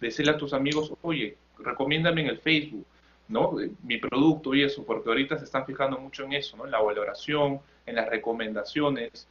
Decirle 0.00 0.32
a 0.32 0.36
tus 0.36 0.52
amigos, 0.52 0.92
oye, 1.02 1.36
recomiéndame 1.58 2.22
en 2.22 2.28
el 2.28 2.38
Facebook, 2.38 2.86
¿no? 3.28 3.54
Mi 3.82 3.98
producto 3.98 4.54
y 4.54 4.62
eso, 4.62 4.84
porque 4.84 5.08
ahorita 5.08 5.38
se 5.38 5.44
están 5.44 5.66
fijando 5.66 5.98
mucho 5.98 6.24
en 6.24 6.32
eso, 6.32 6.56
¿no? 6.56 6.64
En 6.64 6.70
la 6.70 6.80
valoración, 6.80 7.60
en 7.86 7.96
las 7.96 8.08
recomendaciones, 8.08 9.28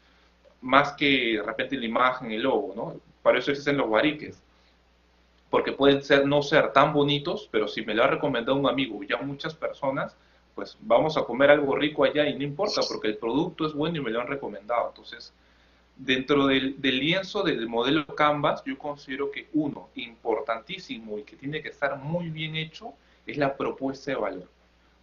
más 0.62 0.94
que 0.94 1.38
de 1.38 1.44
repente 1.44 1.76
la 1.76 1.86
imagen, 1.86 2.32
el 2.32 2.44
logo, 2.44 2.74
¿no? 2.76 3.02
Para 3.22 3.40
eso 3.40 3.52
existen 3.52 3.78
los 3.78 3.88
guariques. 3.88 4.42
Porque 5.50 5.74
pueden 5.74 6.02
ser, 6.02 6.26
no 6.26 6.42
ser 6.42 6.72
tan 6.72 6.94
bonitos, 6.94 7.50
pero 7.52 7.68
si 7.68 7.82
me 7.82 7.94
lo 7.94 8.04
ha 8.04 8.08
recomendado 8.08 8.58
un 8.58 8.70
amigo, 8.70 9.04
ya 9.04 9.18
muchas 9.18 9.54
personas, 9.54 10.16
pues 10.56 10.78
vamos 10.82 11.18
a 11.18 11.24
comer 11.24 11.52
algo 11.52 11.76
rico 11.76 12.04
allá 12.04 12.28
y 12.28 12.36
no 12.36 12.44
importa 12.44 12.82
porque 12.88 13.08
el 13.08 13.18
producto 13.18 13.66
es 13.66 13.74
bueno 13.74 13.98
y 13.98 14.02
me 14.02 14.12
lo 14.12 14.22
han 14.22 14.28
recomendado. 14.28 14.90
Entonces, 14.90 15.34
dentro 15.96 16.48
del, 16.48 16.76
lienzo 16.82 17.44
del 17.44 17.68
modelo 17.68 18.06
Canvas, 18.08 18.64
yo 18.66 18.78
considero 18.78 19.32
que 19.32 19.48
uno, 19.54 19.90
importantísimo 19.96 21.18
y 21.18 21.24
que 21.24 21.36
tiene 21.36 21.62
que 21.62 21.70
estar 21.70 21.98
muy 21.98 22.30
bien 22.30 22.56
hecho, 22.56 22.94
es 23.26 23.38
la 23.38 23.56
propuesta 23.56 24.12
de 24.12 24.18
valor. 24.18 24.50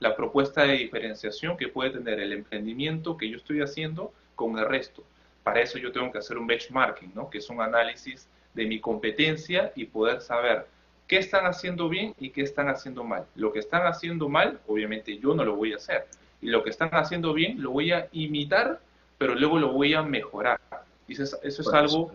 La 0.01 0.15
propuesta 0.17 0.63
de 0.63 0.75
diferenciación 0.75 1.57
que 1.57 1.69
puede 1.69 1.91
tener 1.91 2.21
el 2.21 2.33
emprendimiento 2.33 3.17
que 3.17 3.29
yo 3.29 3.37
estoy 3.37 3.61
haciendo 3.61 4.13
con 4.35 4.59
el 4.59 4.67
resto. 4.67 5.03
Para 5.43 5.61
eso 5.61 5.79
yo 5.79 5.93
tengo 5.93 6.13
que 6.13 6.19
hacer 6.19 6.37
un 6.37 6.47
benchmarking, 6.47 7.13
¿no? 7.15 7.31
que 7.31 7.39
es 7.39 7.49
un 7.49 7.61
análisis 7.61 8.29
de 8.55 8.67
mi 8.67 8.81
competencia 8.81 9.73
y 9.75 9.87
poder 9.87 10.21
saber 10.21 10.67
qué 11.09 11.17
están 11.17 11.47
haciendo 11.47 11.89
bien 11.89 12.15
y 12.21 12.31
qué 12.31 12.43
están 12.43 12.69
haciendo 12.69 13.03
mal. 13.03 13.25
Lo 13.35 13.53
que 13.53 13.59
están 13.59 13.87
haciendo 13.87 14.29
mal, 14.29 14.61
obviamente 14.69 15.19
yo 15.19 15.35
no 15.35 15.45
lo 15.45 15.57
voy 15.57 15.73
a 15.73 15.77
hacer. 15.77 16.07
Y 16.41 16.49
lo 16.49 16.63
que 16.63 16.71
están 16.71 16.91
haciendo 16.93 17.33
bien, 17.33 17.61
lo 17.61 17.71
voy 17.73 17.91
a 17.93 18.09
imitar, 18.13 18.81
pero 19.17 19.35
luego 19.35 19.59
lo 19.59 19.73
voy 19.73 19.95
a 19.95 20.03
mejorar. 20.03 20.61
Y 21.09 21.15
eso 21.15 21.39
es, 21.43 21.69
algo 21.73 22.13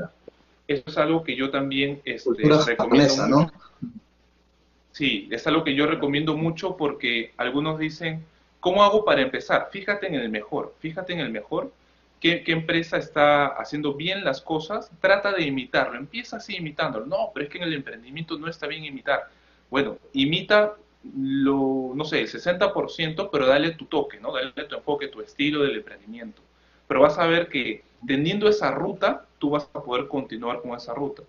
eso 0.67 0.83
es 0.85 0.97
algo 0.97 1.23
que 1.23 1.35
yo 1.35 1.49
también 1.49 2.01
este, 2.05 2.29
recomiendo 2.65 3.27
¿no? 3.27 3.51
Sí, 4.91 5.27
es 5.31 5.45
algo 5.47 5.63
que 5.63 5.73
yo 5.73 5.87
recomiendo 5.87 6.37
mucho 6.37 6.77
porque 6.77 7.33
algunos 7.37 7.79
dicen, 7.79 8.23
¿cómo 8.59 8.83
hago 8.83 9.03
para 9.03 9.21
empezar? 9.21 9.69
Fíjate 9.71 10.05
en 10.05 10.15
el 10.15 10.29
mejor, 10.29 10.75
fíjate 10.79 11.13
en 11.13 11.19
el 11.19 11.31
mejor 11.31 11.71
qué, 12.23 12.53
empresa 12.53 12.97
está 12.97 13.47
haciendo 13.47 13.95
bien 13.95 14.23
las 14.23 14.41
cosas, 14.41 14.89
trata 15.01 15.33
de 15.33 15.43
imitarlo, 15.43 15.97
empieza 15.97 16.37
así 16.37 16.55
imitándolo. 16.55 17.05
No, 17.05 17.31
pero 17.33 17.45
es 17.45 17.51
que 17.51 17.57
en 17.57 17.65
el 17.65 17.73
emprendimiento 17.73 18.37
no 18.37 18.47
está 18.47 18.65
bien 18.65 18.85
imitar. 18.85 19.27
Bueno, 19.69 19.97
imita 20.13 20.75
lo, 21.17 21.91
no 21.93 22.05
sé, 22.05 22.21
el 22.21 22.29
60%, 22.29 23.29
pero 23.29 23.45
dale 23.45 23.71
tu 23.71 23.85
toque, 23.85 24.21
¿no? 24.21 24.31
Dale 24.31 24.51
tu 24.51 24.75
enfoque, 24.75 25.09
tu 25.09 25.19
estilo 25.19 25.63
del 25.63 25.75
emprendimiento. 25.75 26.41
Pero 26.87 27.01
vas 27.01 27.19
a 27.19 27.27
ver 27.27 27.49
que 27.49 27.83
teniendo 28.07 28.47
esa 28.47 28.71
ruta, 28.71 29.25
tú 29.37 29.49
vas 29.49 29.69
a 29.73 29.83
poder 29.83 30.07
continuar 30.07 30.61
con 30.61 30.75
esa 30.77 30.93
ruta. 30.93 31.23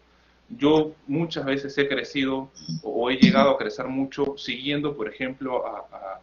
Yo 0.48 0.92
muchas 1.08 1.44
veces 1.44 1.76
he 1.76 1.88
crecido 1.88 2.50
o 2.84 3.10
he 3.10 3.16
llegado 3.16 3.50
a 3.50 3.58
crecer 3.58 3.86
mucho 3.86 4.36
siguiendo, 4.36 4.94
por 4.94 5.08
ejemplo, 5.08 5.66
a 5.66 6.20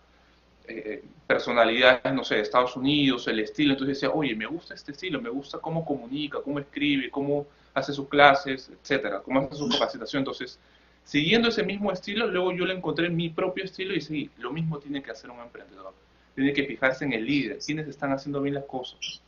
eh, 0.68 1.04
personalidades, 1.28 2.14
no 2.14 2.24
sé, 2.24 2.36
de 2.36 2.42
Estados 2.42 2.76
Unidos, 2.76 3.28
el 3.28 3.40
estilo, 3.40 3.74
entonces 3.74 3.98
decía, 3.98 4.14
oye, 4.14 4.36
me 4.36 4.46
gusta 4.46 4.74
este 4.74 4.92
estilo, 4.92 5.22
me 5.22 5.30
gusta 5.30 5.60
cómo 5.60 5.86
comunica, 5.86 6.40
cómo 6.42 6.60
escribe, 6.60 7.10
cómo 7.10 7.48
hace 7.74 7.94
sus 7.94 8.08
clases, 8.08 8.70
etcétera, 8.70 9.22
cómo 9.22 9.40
hace 9.40 9.56
su 9.56 9.70
capacitación. 9.70 10.22
Entonces, 10.22 10.60
siguiendo 11.04 11.50
ese 11.50 11.64
mismo 11.64 11.92
estilo, 11.92 12.28
luego 12.28 12.52
yo 12.52 12.66
le 12.66 12.74
encontré 12.74 13.10
mi 13.10 13.30
propio 13.30 13.64
estilo 13.64 13.94
y 13.94 14.02
sí, 14.02 14.30
lo 14.38 14.52
mismo 14.52 14.80
tiene 14.80 15.02
que 15.02 15.12
hacer 15.12 15.30
un 15.30 15.40
emprendedor. 15.40 15.94
Tiene 16.36 16.54
que 16.54 16.66
fijarse 16.66 17.06
en 17.06 17.14
el 17.14 17.26
líder, 17.26 17.60
quienes 17.60 17.88
están 17.88 18.12
haciendo 18.12 18.42
bien 18.42 18.56
las 18.56 18.66
cosas. 18.66 19.22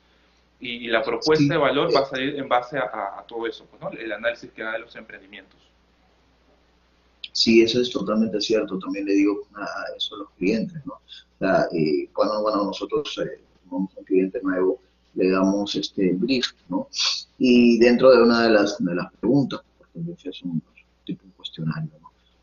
Y, 0.59 0.87
la 0.87 1.03
propuesta 1.03 1.53
de 1.53 1.57
valor 1.57 1.93
va 1.93 2.01
a 2.01 2.05
salir 2.05 2.37
en 2.37 2.47
base 2.47 2.77
a, 2.77 3.25
todo 3.27 3.45
eso, 3.47 3.65
pues, 3.65 3.81
¿no? 3.81 3.89
el 3.89 4.11
análisis 4.13 4.49
que 4.51 4.63
da 4.63 4.71
de 4.71 4.79
los 4.79 4.95
emprendimientos. 4.95 5.59
Sí, 7.33 7.63
eso 7.63 7.81
es 7.81 7.89
totalmente 7.89 8.39
cierto. 8.39 8.77
También 8.79 9.05
le 9.05 9.13
digo 9.13 9.47
a 9.55 9.65
eso 9.97 10.15
a 10.15 10.19
los 10.19 10.29
clientes, 10.37 10.79
¿no? 10.85 10.93
O 10.93 11.75
eh, 11.75 12.09
cuando 12.13 12.41
bueno, 12.41 12.65
nosotros 12.65 13.19
eh, 13.23 13.41
un 13.69 13.87
cliente 14.05 14.39
nuevo, 14.43 14.79
le 15.15 15.31
damos 15.31 15.75
este 15.75 16.13
brief, 16.13 16.45
¿no? 16.69 16.87
Y 17.39 17.79
dentro 17.79 18.11
de 18.11 18.21
una 18.21 18.43
de 18.43 18.49
las, 18.51 18.83
de 18.83 18.95
las 18.95 19.11
preguntas, 19.19 19.61
porque 19.93 20.29
es 20.29 20.41
un 20.43 20.61
tipo 21.05 21.25
de 21.25 21.31
cuestionario. 21.33 21.89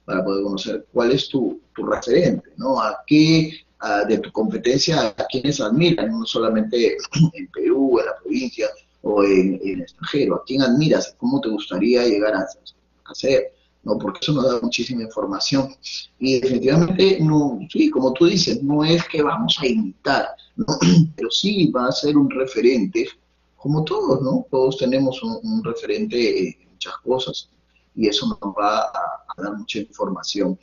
Para 0.05 0.25
poder 0.25 0.43
conocer 0.43 0.87
cuál 0.93 1.13
es 1.13 1.29
tu, 1.29 1.61
tu 1.75 1.87
referente, 1.87 2.51
¿no? 2.57 2.81
A 2.81 2.99
qué, 3.07 3.61
de 4.09 4.19
tu 4.19 4.31
competencia, 4.33 5.15
a 5.17 5.27
quienes 5.27 5.61
admiran, 5.61 6.11
no 6.11 6.27
solamente 6.27 6.97
en 7.33 7.47
Perú, 7.49 8.01
en 8.01 8.07
la 8.07 8.17
provincia 8.17 8.69
o 9.03 9.23
en, 9.23 9.61
en 9.63 9.81
extranjero, 9.81 10.35
a 10.35 10.45
quién 10.45 10.63
admiras, 10.63 11.15
cómo 11.17 11.41
te 11.41 11.49
gustaría 11.49 12.05
llegar 12.05 12.35
a, 12.35 12.41
a 12.41 13.15
ser 13.15 13.53
¿no? 13.83 13.99
Porque 13.99 14.21
eso 14.23 14.33
nos 14.33 14.51
da 14.51 14.61
muchísima 14.61 15.03
información. 15.03 15.75
Y 16.19 16.41
definitivamente, 16.41 17.19
no, 17.21 17.59
sí, 17.71 17.91
como 17.91 18.13
tú 18.13 18.27
dices, 18.27 18.63
no 18.63 18.85
es 18.85 19.07
que 19.09 19.23
vamos 19.23 19.59
a 19.61 19.67
imitar, 19.67 20.29
¿no? 20.57 20.67
pero 21.17 21.31
sí 21.31 21.71
va 21.71 21.87
a 21.87 21.93
ser 21.93 22.17
un 22.17 22.31
referente, 22.31 23.09
como 23.57 23.85
todos, 23.85 24.23
¿no? 24.23 24.47
Todos 24.51 24.79
tenemos 24.79 25.23
un, 25.23 25.63
referente 25.65 26.49
en 26.49 26.57
muchas 26.73 26.95
cosas 27.05 27.51
y 27.95 28.09
eso 28.09 28.27
nos 28.27 28.55
va 28.55 28.81
a, 28.81 29.43
dar 29.43 29.57
mucha 29.57 29.79
información. 29.79 30.59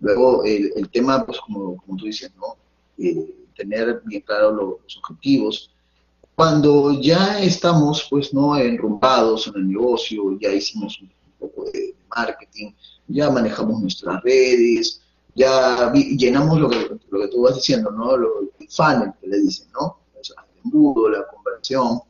Luego, 0.00 0.42
el, 0.44 0.88
tema, 0.90 1.24
pues 1.24 1.38
como, 1.40 1.76
como, 1.76 1.96
tú 1.96 2.06
dices, 2.06 2.32
¿no? 2.36 2.56
Eh, 2.98 3.34
tener 3.56 4.02
bien 4.04 4.22
claros 4.22 4.54
los, 4.54 4.98
objetivos. 4.98 5.70
Cuando 6.34 7.00
ya 7.00 7.40
estamos, 7.40 8.06
pues, 8.10 8.32
¿no? 8.32 8.56
Enrumbados 8.56 9.46
en 9.46 9.54
el 9.56 9.68
negocio, 9.68 10.38
ya 10.40 10.50
hicimos 10.50 11.00
un 11.00 11.10
de 11.72 11.94
marketing, 12.14 12.72
ya 13.08 13.30
manejamos 13.30 13.80
nuestras 13.80 14.22
redes, 14.22 15.00
ya 15.34 15.92
llenamos 15.92 16.60
lo 16.60 16.68
que, 16.68 16.90
lo 17.10 17.20
que 17.20 17.28
tú 17.28 17.42
vas 17.42 17.54
diciendo, 17.56 17.90
¿no? 17.90 18.16
Lo, 18.16 18.40
el 18.40 19.12
que 19.20 19.26
le 19.26 19.38
dicen, 19.40 19.68
¿no? 19.72 19.98
el 20.14 20.60
embudo, 20.64 21.08
la 21.08 21.26
conversión. 21.26 22.00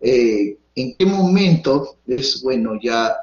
Eh, 0.00 0.58
¿En 0.74 0.96
qué 0.96 1.06
momento 1.06 1.96
es 2.06 2.42
bueno 2.42 2.72
ya 2.82 3.14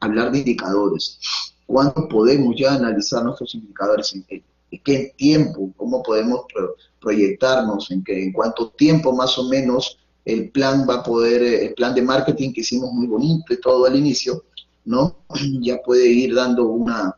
hablar 0.00 0.30
de 0.32 0.38
indicadores? 0.38 1.18
¿Cuándo 1.66 2.08
podemos 2.08 2.54
ya 2.58 2.74
analizar 2.74 3.24
nuestros 3.24 3.54
indicadores? 3.54 4.14
¿En 4.14 4.24
qué, 4.84 5.14
tiempo? 5.16 5.72
¿Cómo 5.76 6.02
podemos 6.02 6.42
proyectarnos? 7.00 7.90
¿En, 7.90 8.04
qué, 8.04 8.24
¿En 8.24 8.32
cuánto 8.32 8.70
tiempo 8.70 9.12
más 9.12 9.38
o 9.38 9.44
menos 9.44 9.98
el 10.24 10.50
plan 10.50 10.86
va 10.88 10.96
a 10.96 11.02
poder, 11.02 11.42
el 11.42 11.74
plan 11.74 11.94
de 11.94 12.02
marketing 12.02 12.52
que 12.52 12.60
hicimos 12.60 12.92
muy 12.92 13.06
bonito 13.06 13.52
y 13.52 13.60
todo 13.60 13.86
al 13.86 13.96
inicio, 13.96 14.44
¿no? 14.90 15.16
Ya 15.62 15.78
puede 15.82 16.06
ir 16.08 16.34
dando 16.34 16.64
una, 16.64 17.16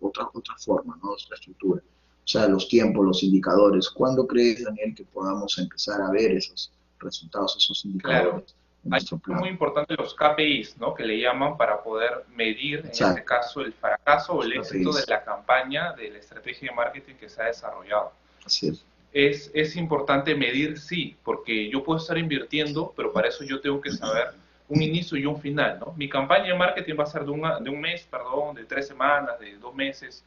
otra, 0.00 0.28
otra 0.32 0.54
forma, 0.56 0.98
¿no? 1.02 1.10
Otra 1.10 1.34
estructura. 1.34 1.82
O 1.82 2.28
sea, 2.28 2.48
los 2.48 2.68
tiempos, 2.68 3.04
los 3.04 3.22
indicadores. 3.22 3.90
¿Cuándo 3.90 4.26
crees, 4.26 4.64
Daniel, 4.64 4.94
que 4.94 5.04
podamos 5.04 5.58
empezar 5.58 6.00
a 6.00 6.10
ver 6.10 6.32
esos 6.32 6.72
resultados, 6.98 7.56
esos 7.56 7.84
indicadores? 7.84 8.54
Claro. 8.84 9.20
Hay 9.28 9.34
muy 9.34 9.48
importante 9.48 9.94
los 9.96 10.14
KPIs, 10.14 10.78
¿no? 10.78 10.94
Que 10.94 11.04
le 11.04 11.20
llaman 11.20 11.56
para 11.56 11.82
poder 11.82 12.24
medir, 12.32 12.80
en 12.80 12.90
este 12.90 13.24
caso, 13.24 13.60
el 13.60 13.72
fracaso 13.72 14.34
o 14.34 14.44
el 14.44 14.52
éxito 14.52 14.92
de 14.92 15.02
la 15.08 15.24
campaña, 15.24 15.92
de 15.92 16.10
la 16.10 16.18
estrategia 16.18 16.70
de 16.70 16.76
marketing 16.76 17.14
que 17.14 17.28
se 17.28 17.42
ha 17.42 17.46
desarrollado. 17.46 18.12
Así 18.44 18.68
es. 18.68 18.84
Es, 19.12 19.50
es 19.54 19.74
importante 19.74 20.36
medir, 20.36 20.78
sí, 20.78 21.16
porque 21.24 21.68
yo 21.68 21.82
puedo 21.82 21.98
estar 21.98 22.16
invirtiendo, 22.16 22.92
pero 22.96 23.12
para 23.12 23.28
eso 23.28 23.42
yo 23.42 23.60
tengo 23.60 23.80
que 23.80 23.90
saber 23.90 24.34
un 24.68 24.82
inicio 24.82 25.16
y 25.16 25.26
un 25.26 25.40
final, 25.40 25.78
¿no? 25.78 25.94
Mi 25.96 26.08
campaña 26.08 26.46
de 26.46 26.54
marketing 26.54 26.94
va 26.98 27.04
a 27.04 27.06
ser 27.06 27.24
de, 27.24 27.32
de 27.60 27.70
un 27.70 27.80
mes, 27.80 28.06
perdón, 28.10 28.54
de 28.56 28.64
tres 28.64 28.88
semanas, 28.88 29.38
de 29.38 29.56
dos 29.58 29.74
meses, 29.74 30.24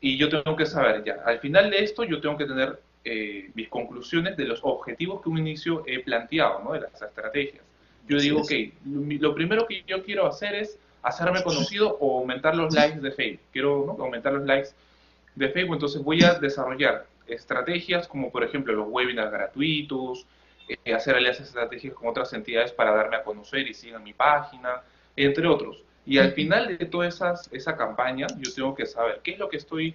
y 0.00 0.16
yo 0.16 0.28
tengo 0.28 0.56
que 0.56 0.66
saber 0.66 1.04
ya, 1.04 1.16
al 1.24 1.38
final 1.40 1.70
de 1.70 1.84
esto 1.84 2.04
yo 2.04 2.20
tengo 2.20 2.36
que 2.36 2.46
tener 2.46 2.80
eh, 3.04 3.50
mis 3.54 3.68
conclusiones 3.68 4.36
de 4.36 4.44
los 4.44 4.60
objetivos 4.62 5.22
que 5.22 5.28
un 5.28 5.38
inicio 5.38 5.84
he 5.86 6.00
planteado, 6.00 6.62
¿no? 6.64 6.72
de 6.72 6.80
las 6.80 7.00
estrategias. 7.00 7.62
Yo 8.08 8.18
digo, 8.18 8.40
ok, 8.40 8.50
lo 8.84 9.34
primero 9.34 9.66
que 9.66 9.84
yo 9.86 10.02
quiero 10.02 10.26
hacer 10.26 10.54
es 10.54 10.78
hacerme 11.02 11.42
conocido 11.42 11.96
o 12.00 12.18
aumentar 12.18 12.56
los 12.56 12.74
likes 12.74 13.00
de 13.00 13.12
Facebook. 13.12 13.46
Quiero 13.52 13.96
aumentar 14.00 14.32
los 14.32 14.44
likes 14.44 14.70
de 15.34 15.48
Facebook, 15.50 15.74
entonces 15.74 16.02
voy 16.02 16.22
a 16.24 16.34
desarrollar 16.34 17.06
estrategias 17.26 18.08
como 18.08 18.30
por 18.30 18.42
ejemplo 18.42 18.72
los 18.72 18.88
webinars 18.88 19.30
gratuitos, 19.30 20.26
eh, 20.84 20.94
hacer 20.94 21.16
alianzas 21.16 21.48
estratégicas 21.48 21.98
con 21.98 22.08
otras 22.08 22.32
entidades 22.32 22.72
para 22.72 22.94
darme 22.94 23.16
a 23.16 23.22
conocer 23.22 23.66
y 23.66 23.74
sigan 23.74 24.02
mi 24.02 24.12
página, 24.12 24.82
entre 25.16 25.46
otros. 25.46 25.84
Y 26.06 26.18
al 26.18 26.32
final 26.32 26.78
de 26.78 26.86
toda 26.86 27.08
esas, 27.08 27.48
esa 27.52 27.76
campaña, 27.76 28.26
yo 28.38 28.52
tengo 28.54 28.74
que 28.74 28.86
saber 28.86 29.20
qué 29.22 29.32
es 29.32 29.38
lo 29.38 29.48
que 29.48 29.56
estoy 29.56 29.94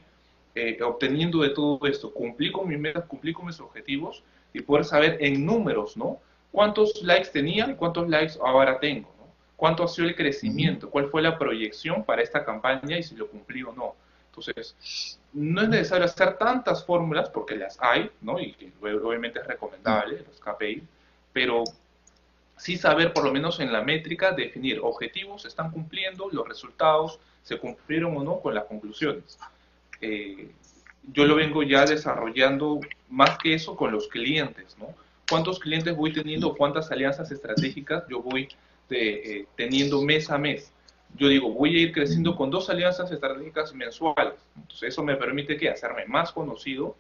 eh, 0.54 0.78
obteniendo 0.82 1.42
de 1.42 1.50
todo 1.50 1.80
esto. 1.88 2.14
Cumplí 2.14 2.52
con 2.52 2.68
mis 2.68 2.80
metas, 2.80 3.06
cumplí 3.06 3.34
con 3.34 3.46
mis 3.46 3.60
objetivos 3.60 4.24
y 4.54 4.62
poder 4.62 4.86
saber 4.86 5.18
en 5.20 5.46
números, 5.46 5.98
¿no? 5.98 6.20
¿Cuántos 6.52 7.04
likes 7.04 7.30
tenía 7.32 7.70
y 7.70 7.76
cuántos 7.76 8.08
likes 8.08 8.36
ahora 8.42 8.80
tengo? 8.80 9.14
¿no? 9.18 9.28
¿Cuánto 9.58 9.84
ha 9.84 9.88
sido 9.90 10.08
el 10.08 10.16
crecimiento? 10.16 10.90
¿Cuál 10.90 11.10
fue 11.10 11.22
la 11.22 11.38
proyección 11.38 12.06
para 12.06 12.22
esta 12.22 12.46
campaña 12.46 12.98
y 12.98 13.04
si 13.04 13.16
lo 13.16 13.28
cumplí 13.28 13.64
o 13.64 13.74
no? 13.74 13.96
Entonces, 14.30 15.20
no 15.36 15.62
es 15.62 15.70
necesario 15.70 16.06
hacer 16.06 16.38
tantas 16.38 16.86
fórmulas 16.86 17.30
porque 17.30 17.56
las 17.56 17.78
hay, 17.82 18.10
¿no? 18.22 18.40
Y 18.40 18.54
que 18.54 18.72
obviamente 18.82 19.40
es 19.40 19.46
recomendable, 19.46 20.24
los 20.26 20.40
KPI, 20.40 20.82
pero 21.34 21.66
sí 22.58 22.78
saber 22.78 23.12
por 23.12 23.26
lo 23.26 23.34
menos 23.34 23.60
en 23.60 23.74
la 23.74 23.82
métrica 23.82 24.32
definir 24.32 24.80
objetivos, 24.82 25.42
se 25.42 25.50
están 25.50 25.72
cumpliendo, 25.72 26.30
los 26.32 26.48
resultados 26.48 27.20
se 27.44 27.58
cumplieron 27.58 28.16
o 28.16 28.24
no 28.24 28.40
con 28.40 28.56
las 28.56 28.64
conclusiones. 28.64 29.38
Eh, 30.00 30.52
yo 31.12 31.26
lo 31.26 31.36
vengo 31.36 31.64
ya 31.64 31.86
desarrollando 31.86 32.80
más 33.10 33.38
que 33.38 33.54
eso 33.54 33.76
con 33.76 33.92
los 33.92 34.08
clientes, 34.08 34.78
¿no? 34.80 34.88
¿Cuántos 35.30 35.60
clientes 35.60 35.96
voy 35.98 36.14
teniendo? 36.14 36.56
¿Cuántas 36.56 36.92
alianzas 36.92 37.30
estratégicas 37.30 38.04
yo 38.10 38.22
voy 38.22 38.48
eh, 38.90 39.46
teniendo 39.58 40.02
mes 40.02 40.30
a 40.30 40.38
mes? 40.38 40.72
Yo 41.18 41.28
digo, 41.28 41.50
voy 41.50 41.76
a 41.76 41.80
ir 41.80 41.92
creciendo 41.92 42.36
con 42.36 42.50
dos 42.50 42.70
alianzas 42.70 43.12
estratégicas 43.12 43.74
mensuales. 43.74 44.36
Entonces 44.56 44.90
eso 44.90 45.04
me 45.04 45.16
permite 45.16 45.58
que 45.58 45.70
hacerme 45.70 46.06
más 46.06 46.32
conocido 46.32 46.96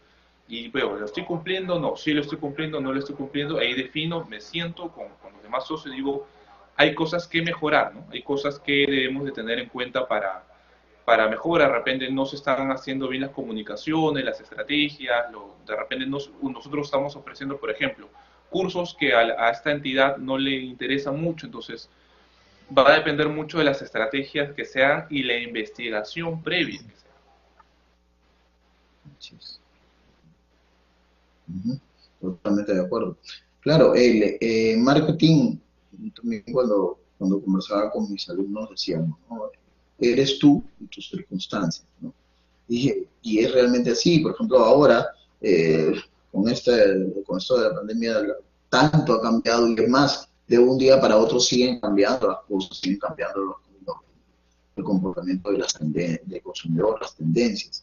y 0.48 0.70
veo, 0.70 0.96
¿lo 0.96 1.06
estoy 1.06 1.24
cumpliendo? 1.24 1.80
No, 1.80 1.96
si 1.96 2.14
lo 2.14 2.22
estoy 2.22 2.38
cumpliendo, 2.38 2.80
no 2.80 2.94
lo 2.94 3.00
estoy 3.00 3.16
cumpliendo. 3.16 3.58
Ahí 3.58 3.74
defino, 3.74 4.26
me 4.26 4.40
siento 4.40 4.90
con, 4.90 5.10
con 5.22 5.34
los 5.34 5.44
demás 5.44 5.66
socios 5.68 5.94
y 5.94 5.98
digo, 5.98 6.28
hay 6.78 6.94
cosas 6.94 7.28
que 7.28 7.42
mejorar, 7.42 7.94
¿no? 7.96 8.06
Hay 8.12 8.22
cosas 8.22 8.60
que 8.60 8.86
debemos 8.88 9.26
de 9.26 9.32
tener 9.32 9.60
en 9.60 9.70
cuenta 9.70 10.08
para, 10.08 10.44
para 11.06 11.28
mejorar. 11.30 11.70
De 11.70 11.78
repente 11.78 12.12
no 12.12 12.26
se 12.26 12.36
están 12.36 12.72
haciendo 12.72 13.08
bien 13.08 13.22
las 13.22 13.32
comunicaciones, 13.32 14.26
las 14.26 14.42
estrategias, 14.42 15.26
de 15.66 15.76
repente 15.76 16.06
nosotros 16.06 16.86
estamos 16.86 17.16
ofreciendo, 17.16 17.58
por 17.58 17.72
ejemplo, 17.72 18.10
cursos 18.50 18.96
que 19.00 19.14
a, 19.14 19.50
esta 19.50 19.72
entidad 19.72 20.18
no 20.18 20.38
le 20.38 20.52
interesa 20.52 21.12
mucho, 21.12 21.46
entonces 21.46 21.90
va 22.76 22.92
a 22.92 22.96
depender 22.96 23.30
mucho 23.30 23.58
de 23.58 23.64
las 23.66 23.82
estrategias 23.82 24.54
que 24.54 24.66
sean 24.66 25.08
y 25.10 25.24
la 25.24 25.38
investigación 25.38 26.42
previa 26.42 26.80
que 26.80 26.96
sea. 26.96 27.12
Totalmente 32.20 32.74
de 32.74 32.82
acuerdo. 32.82 33.18
Claro, 33.62 33.96
el 33.96 34.38
eh, 34.40 34.76
marketing, 34.78 35.58
también 36.16 36.44
cuando, 36.52 37.00
cuando 37.18 37.42
conversaba 37.42 37.92
con 37.92 38.12
mis 38.12 38.30
alumnos 38.30 38.70
decíamos, 38.70 39.18
eres 40.00 40.40
tú 40.40 40.64
y 40.80 40.88
tus 40.88 41.10
circunstancias. 41.10 41.86
¿no? 42.00 42.14
Y, 42.68 43.08
y, 43.22 43.40
es 43.40 43.52
realmente 43.54 43.92
así. 43.92 44.20
Por 44.20 44.34
ejemplo, 44.34 44.60
ahora, 44.60 45.08
eh, 45.42 45.94
con, 46.32 46.50
este, 46.50 46.72
con 47.26 47.38
esto 47.38 47.60
de 47.60 47.70
la 47.70 47.76
pandemia, 47.76 48.16
tanto 48.70 49.14
ha 49.14 49.22
cambiado 49.22 49.68
y 49.70 49.88
más, 49.88 50.28
de 50.48 50.60
un 50.60 50.78
día 50.78 51.00
para 51.00 51.18
otro 51.18 51.40
siguen 51.40 51.80
cambiando 51.80 52.28
las 52.28 52.40
cosas, 52.48 52.78
siguen 52.78 53.00
cambiando 53.00 53.42
los, 53.42 53.56
el 54.76 54.84
comportamiento 54.84 55.52
de 55.52 55.58
las 55.60 55.74
de 55.80 56.42
consumidor, 56.44 57.00
las 57.02 57.16
tendencias. 57.16 57.82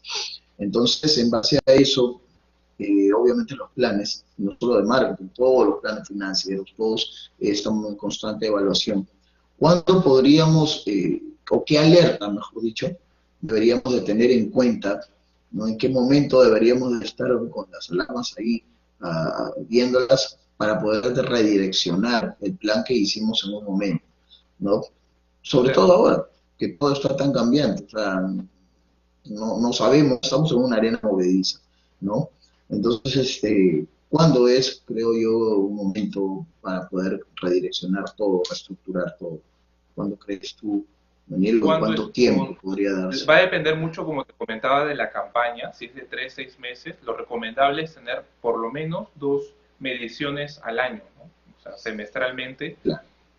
Entonces, 0.59 1.17
en 1.17 1.31
base 1.31 1.59
a 1.65 1.71
eso, 1.73 2.21
eh, 2.77 3.11
obviamente 3.13 3.55
los 3.55 3.71
planes, 3.71 4.23
no 4.37 4.55
solo 4.59 4.77
de 4.77 4.83
marketing, 4.83 5.29
todos 5.35 5.67
los 5.67 5.79
planes 5.79 6.07
financieros, 6.07 6.73
todos 6.77 7.31
estamos 7.39 7.89
en 7.89 7.95
constante 7.95 8.47
evaluación. 8.47 9.07
¿Cuándo 9.57 10.03
podríamos 10.03 10.83
eh, 10.85 11.21
o 11.49 11.63
qué 11.65 11.77
alerta, 11.77 12.29
mejor 12.29 12.61
dicho, 12.61 12.87
deberíamos 13.41 13.93
de 13.93 14.01
tener 14.01 14.31
en 14.31 14.49
cuenta, 14.49 15.01
¿no? 15.51 15.67
En 15.67 15.77
qué 15.77 15.89
momento 15.89 16.41
deberíamos 16.41 16.99
de 16.99 17.05
estar 17.05 17.29
con 17.49 17.69
las 17.71 17.89
alarmas 17.91 18.33
ahí, 18.37 18.63
uh, 19.01 19.63
viéndolas 19.67 20.39
para 20.63 20.79
poder 20.79 21.13
redireccionar 21.25 22.37
el 22.39 22.55
plan 22.55 22.85
que 22.85 22.93
hicimos 22.93 23.43
en 23.45 23.55
un 23.55 23.65
momento, 23.65 24.05
¿no? 24.59 24.81
Sobre 25.41 25.73
todo 25.73 25.91
ahora, 25.91 26.25
que 26.57 26.69
todo 26.69 26.93
está 26.93 27.17
tan 27.17 27.33
cambiante, 27.33 27.83
o 27.83 27.89
sea, 27.89 28.21
no, 29.25 29.59
no 29.59 29.73
sabemos, 29.73 30.19
estamos 30.21 30.53
en 30.53 30.59
una 30.59 30.77
arena 30.77 31.01
movediza, 31.03 31.59
¿no? 31.99 32.29
Entonces, 32.69 33.17
este, 33.17 33.85
¿cuándo 34.09 34.47
es, 34.47 34.81
creo 34.85 35.13
yo, 35.13 35.57
un 35.57 35.75
momento 35.75 36.45
para 36.61 36.87
poder 36.87 37.19
redireccionar 37.41 38.05
todo, 38.15 38.41
reestructurar 38.49 39.17
todo? 39.19 39.41
¿Cuándo 39.95 40.15
crees 40.15 40.55
tú 40.55 40.85
Daniel, 41.25 41.59
¿cuánto 41.59 42.09
tiempo 42.09 42.55
podría 42.61 42.93
darse? 42.93 43.25
Va 43.25 43.35
a 43.35 43.41
depender 43.41 43.75
mucho, 43.75 44.05
como 44.05 44.23
te 44.23 44.31
comentaba, 44.33 44.85
de 44.85 44.95
la 44.95 45.11
campaña. 45.11 45.73
Si 45.73 45.85
es 45.85 45.95
de 45.95 46.03
3, 46.03 46.33
6 46.33 46.59
meses, 46.59 46.95
lo 47.03 47.17
recomendable 47.17 47.83
es 47.83 47.95
tener 47.95 48.23
por 48.41 48.57
lo 48.57 48.71
menos 48.71 49.09
dos 49.15 49.53
mediciones 49.83 50.59
al 50.63 50.79
año, 50.79 51.03
¿no? 51.17 51.23
o 51.23 51.61
sea, 51.61 51.77
semestralmente, 51.77 52.77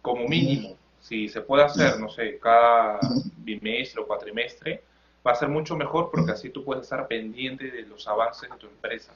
como 0.03 0.29
mínimo. 0.29 0.77
Si 1.01 1.29
se 1.29 1.41
puede 1.41 1.65
hacer, 1.65 1.99
no 1.99 2.09
sé, 2.09 2.39
cada 2.39 3.01
bimestre 3.39 4.01
o 4.01 4.07
cuatrimestre, 4.07 4.83
va 5.27 5.33
a 5.33 5.35
ser 5.35 5.49
mucho 5.49 5.77
mejor 5.77 6.11
porque 6.11 6.33
así 6.33 6.51
tú 6.51 6.65
puedes 6.65 6.85
estar 6.85 7.07
pendiente 7.09 7.71
de 7.71 7.83
los 7.83 8.07
avances 8.07 8.49
de 8.49 8.57
tu 8.57 8.67
empresa. 8.67 9.13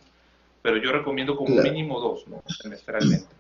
Pero 0.61 0.77
yo 0.79 0.93
recomiendo 0.93 1.37
como 1.37 1.55
mínimo 1.55 2.01
dos, 2.01 2.27
¿no? 2.27 2.43
semestralmente 2.47 3.39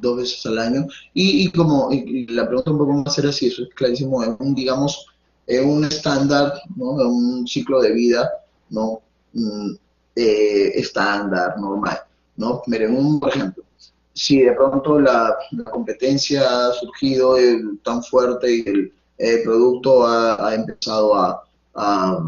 dos 0.00 0.18
veces 0.18 0.44
al 0.46 0.58
año. 0.58 0.86
Y, 1.14 1.50
como 1.52 1.90
la 2.28 2.46
pregunta 2.46 2.70
un 2.70 2.78
poco 2.78 2.92
más 2.92 3.18
era 3.18 3.32
si 3.32 3.46
eso 3.46 3.62
es 3.62 3.74
clarísimo, 3.74 4.22
en 4.22 4.36
un, 4.38 4.54
digamos, 4.54 5.06
en 5.46 5.68
un 5.68 5.84
estándar, 5.84 6.52
¿no? 6.76 6.90
Un 6.90 7.46
ciclo 7.46 7.80
de 7.80 7.92
vida, 7.92 8.30
¿no? 8.70 9.00
Mm, 9.32 9.72
eh, 10.16 10.72
estándar, 10.74 11.58
normal, 11.58 12.00
¿no? 12.36 12.62
Miren, 12.66 12.96
un, 12.96 13.20
por 13.20 13.30
ejemplo, 13.30 13.64
si 14.12 14.42
de 14.42 14.52
pronto 14.52 15.00
la, 15.00 15.36
competencia 15.70 16.42
ha 16.42 16.72
surgido 16.72 17.36
tan 17.82 18.02
fuerte 18.02 18.56
y 18.56 18.64
el, 19.18 19.42
producto 19.42 20.06
ha, 20.06 20.54
empezado 20.54 21.14
a, 21.14 21.42
a, 21.74 22.18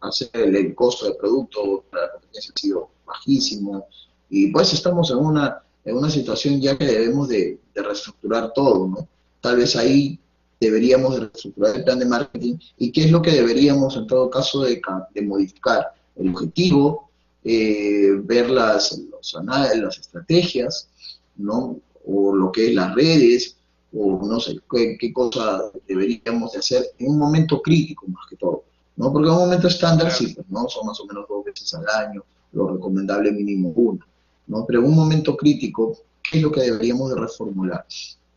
hacer 0.00 0.30
el, 0.34 0.74
costo 0.74 1.06
del 1.06 1.16
producto, 1.16 1.84
la 1.92 2.12
competencia 2.12 2.52
ha 2.54 2.60
sido 2.60 2.88
bajísimo, 3.06 3.86
y 4.30 4.50
pues 4.50 4.72
estamos 4.72 5.10
en 5.10 5.18
una 5.18 5.64
en 5.84 5.96
una 5.96 6.10
situación 6.10 6.60
ya 6.60 6.76
que 6.76 6.86
debemos 6.86 7.28
de, 7.28 7.58
reestructurar 7.74 8.52
todo, 8.54 8.86
¿no? 8.86 9.08
Tal 9.40 9.56
vez 9.56 9.76
ahí 9.76 10.18
deberíamos 10.60 11.14
de 11.14 11.20
reestructurar 11.20 11.76
el 11.76 11.84
plan 11.84 11.98
de 11.98 12.06
marketing 12.06 12.56
y 12.78 12.92
qué 12.92 13.04
es 13.04 13.10
lo 13.10 13.20
que 13.20 13.32
deberíamos 13.32 13.96
en 13.96 14.06
todo 14.06 14.30
caso 14.30 14.62
de, 14.62 14.80
modificar. 15.22 15.92
El 16.16 16.28
objetivo, 16.28 17.03
eh, 17.44 18.10
ver 18.22 18.50
las, 18.50 19.00
las 19.34 19.98
estrategias, 19.98 20.88
¿no? 21.36 21.78
O 22.06 22.34
lo 22.34 22.50
que 22.50 22.68
es 22.68 22.74
las 22.74 22.94
redes, 22.94 23.56
o 23.92 24.20
no 24.26 24.40
sé 24.40 24.58
qué, 24.70 24.96
qué 24.98 25.12
cosa 25.12 25.70
deberíamos 25.86 26.52
de 26.52 26.58
hacer 26.58 26.84
en 26.98 27.10
un 27.10 27.18
momento 27.18 27.62
crítico 27.62 28.06
más 28.08 28.24
que 28.28 28.36
todo, 28.36 28.64
¿no? 28.96 29.12
Porque 29.12 29.28
en 29.28 29.34
un 29.34 29.40
momento 29.40 29.68
estándar 29.68 30.10
sí, 30.10 30.28
pues, 30.34 30.48
¿no? 30.48 30.68
Son 30.68 30.86
más 30.86 30.98
o 31.00 31.06
menos 31.06 31.26
dos 31.28 31.44
veces 31.44 31.72
al 31.74 31.86
año, 31.88 32.24
lo 32.52 32.68
recomendable 32.68 33.32
mínimo 33.32 33.70
una. 33.70 34.06
¿no? 34.46 34.64
Pero 34.66 34.80
en 34.80 34.86
un 34.86 34.96
momento 34.96 35.36
crítico, 35.36 35.98
¿qué 36.22 36.38
es 36.38 36.42
lo 36.42 36.52
que 36.52 36.62
deberíamos 36.62 37.10
de 37.10 37.20
reformular? 37.20 37.84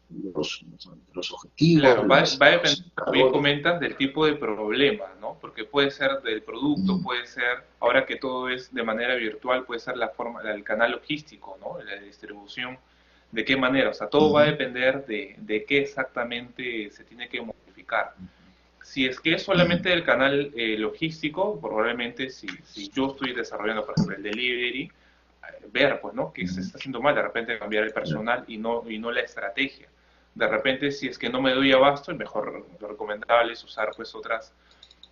Los, 0.10 0.64
los 1.14 1.32
objetivos. 1.34 1.82
Claro, 1.82 2.08
va, 2.08 2.20
a 2.20 2.50
depender, 2.50 2.86
como 2.96 3.32
comentas, 3.32 3.80
del 3.80 3.96
tipo 3.98 4.26
de 4.26 4.36
problema, 4.36 5.06
¿no? 5.20 5.38
Porque 5.42 5.66
puede 5.66 5.92
ser 5.92 6.22
del 6.22 6.42
producto, 6.44 7.02
puede 7.02 7.26
ser, 7.26 7.64
ahora 7.80 8.06
que 8.06 8.16
todo 8.16 8.48
es 8.48 8.74
de 8.74 8.84
manera 8.84 9.16
virtual, 9.16 9.66
puede 9.66 9.82
ser 9.82 9.98
la 9.98 10.10
forma, 10.10 10.42
el 10.50 10.64
canal 10.64 10.92
logístico, 10.92 11.58
¿no? 11.60 11.84
La 11.84 12.02
distribución, 12.02 12.78
de 13.32 13.44
qué 13.44 13.58
manera, 13.58 13.90
o 13.90 13.94
sea, 13.94 14.08
todo 14.08 14.32
va 14.32 14.44
a 14.44 14.46
depender 14.46 15.06
de, 15.06 15.36
de, 15.40 15.66
qué 15.66 15.80
exactamente 15.80 16.90
se 16.92 17.04
tiene 17.04 17.28
que 17.28 17.42
modificar. 17.42 18.14
Si 18.82 19.06
es 19.06 19.20
que 19.20 19.34
es 19.34 19.44
solamente 19.44 19.92
el 19.92 20.06
canal 20.06 20.54
eh, 20.56 20.78
logístico, 20.78 21.60
probablemente 21.60 22.30
si, 22.30 22.48
si 22.64 22.90
yo 22.90 23.08
estoy 23.08 23.34
desarrollando, 23.34 23.86
por 23.86 23.96
ejemplo, 23.96 24.16
el 24.16 24.24
delivery, 24.24 24.90
ver, 25.72 26.00
pues, 26.02 26.14
¿no? 26.14 26.32
Que 26.34 26.48
se 26.48 26.62
está 26.62 26.78
haciendo 26.78 27.02
mal, 27.02 27.16
de 27.16 27.22
repente 27.22 27.60
cambiar 27.60 27.84
el 27.84 27.94
personal 27.94 28.44
y 28.48 28.58
no, 28.58 28.90
y 28.90 28.98
no 28.98 29.12
la 29.12 29.22
estrategia. 29.22 29.88
De 30.38 30.48
repente, 30.48 30.92
si 30.92 31.08
es 31.08 31.18
que 31.18 31.30
no 31.30 31.42
me 31.42 31.54
doy 31.54 31.72
abasto, 31.72 32.12
el 32.12 32.18
mejor, 32.18 32.66
lo 32.80 32.88
recomendable 32.88 33.54
es 33.54 33.64
usar, 33.64 33.92
pues, 33.96 34.14
otras, 34.14 34.54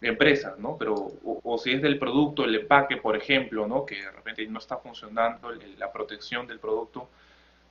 empresas, 0.02 0.58
¿no? 0.60 0.78
Pero, 0.78 0.94
o, 1.24 1.58
si 1.58 1.72
es 1.72 1.82
del 1.82 1.98
producto, 1.98 2.44
el 2.44 2.56
empaque, 2.56 2.98
por 2.98 3.16
ejemplo, 3.16 3.68
¿no? 3.68 3.86
Que 3.86 3.96
de 3.96 4.12
repente 4.12 4.46
no 4.48 4.60
está 4.60 4.78
funcionando 4.78 5.52
la 5.78 5.92
protección 5.92 6.48
del 6.48 6.60
producto, 6.60 7.10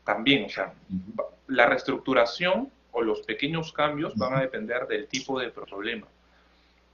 también, 0.04 0.44
o 0.44 0.48
sea, 0.48 0.72
la 1.48 1.66
reestructuración 1.66 2.70
o 2.92 3.02
los 3.02 3.22
pequeños 3.22 3.72
cambios 3.72 4.14
van 4.16 4.34
a 4.34 4.40
depender 4.40 4.86
del 4.86 5.06
tipo 5.08 5.38
de 5.38 5.50
problema. 5.50 6.06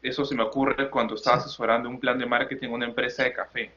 Eso 0.02 0.24
se 0.24 0.34
me 0.34 0.42
ocurre 0.42 0.88
cuando 0.88 1.14
estaba 1.14 1.36
asesorando 1.36 1.88
un 1.88 2.00
plan 2.00 2.18
de 2.18 2.26
marketing 2.26 2.68
en 2.68 2.72
una 2.72 2.86
empresa 2.86 3.24
de 3.24 3.32
café. 3.32 3.70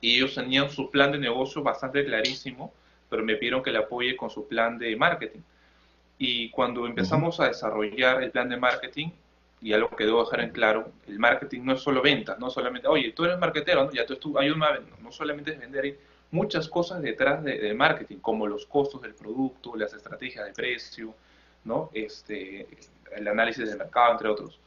Y 0.00 0.16
ellos 0.16 0.34
tenían 0.34 0.70
su 0.70 0.90
plan 0.90 1.12
de 1.12 1.18
negocio 1.18 1.62
bastante 1.62 2.04
clarísimo, 2.04 2.72
pero 3.08 3.22
me 3.22 3.36
pidieron 3.36 3.62
que 3.62 3.70
le 3.70 3.78
apoye 3.78 4.16
con 4.16 4.28
su 4.28 4.48
plan 4.48 4.76
de 4.78 4.96
marketing. 4.96 5.40
Y 6.18 6.50
cuando 6.50 6.86
empezamos 6.86 7.40
a 7.40 7.48
desarrollar 7.48 8.22
el 8.22 8.30
plan 8.30 8.48
de 8.48 8.56
marketing, 8.56 9.10
y 9.60 9.72
algo 9.72 9.88
que 9.90 10.04
debo 10.04 10.22
dejar 10.22 10.40
en 10.40 10.50
claro, 10.50 10.92
el 11.08 11.18
marketing 11.18 11.62
no 11.64 11.72
es 11.72 11.80
solo 11.80 12.02
ventas, 12.02 12.38
no 12.38 12.50
solamente, 12.50 12.86
oye, 12.86 13.12
tú 13.12 13.24
eres 13.24 13.38
marketero, 13.38 13.84
¿no? 13.84 13.92
ya 13.92 14.04
tú, 14.04 14.16
tú 14.16 14.38
ayúdame 14.38 14.66
a 14.66 14.80
no 15.02 15.10
solamente 15.10 15.52
es 15.52 15.58
vender, 15.58 15.84
hay 15.84 15.98
muchas 16.30 16.68
cosas 16.68 17.00
detrás 17.00 17.42
de, 17.42 17.72
marketing, 17.72 18.18
como 18.18 18.46
los 18.46 18.66
costos 18.66 19.00
del 19.00 19.14
producto, 19.14 19.74
las 19.74 19.94
estrategias 19.94 20.44
de 20.44 20.52
precio, 20.52 21.14
¿no? 21.64 21.90
este, 21.94 22.66
el 23.16 23.26
análisis 23.26 23.66
del 23.66 23.78
mercado, 23.78 24.12
entre 24.12 24.28
otros. 24.28 24.58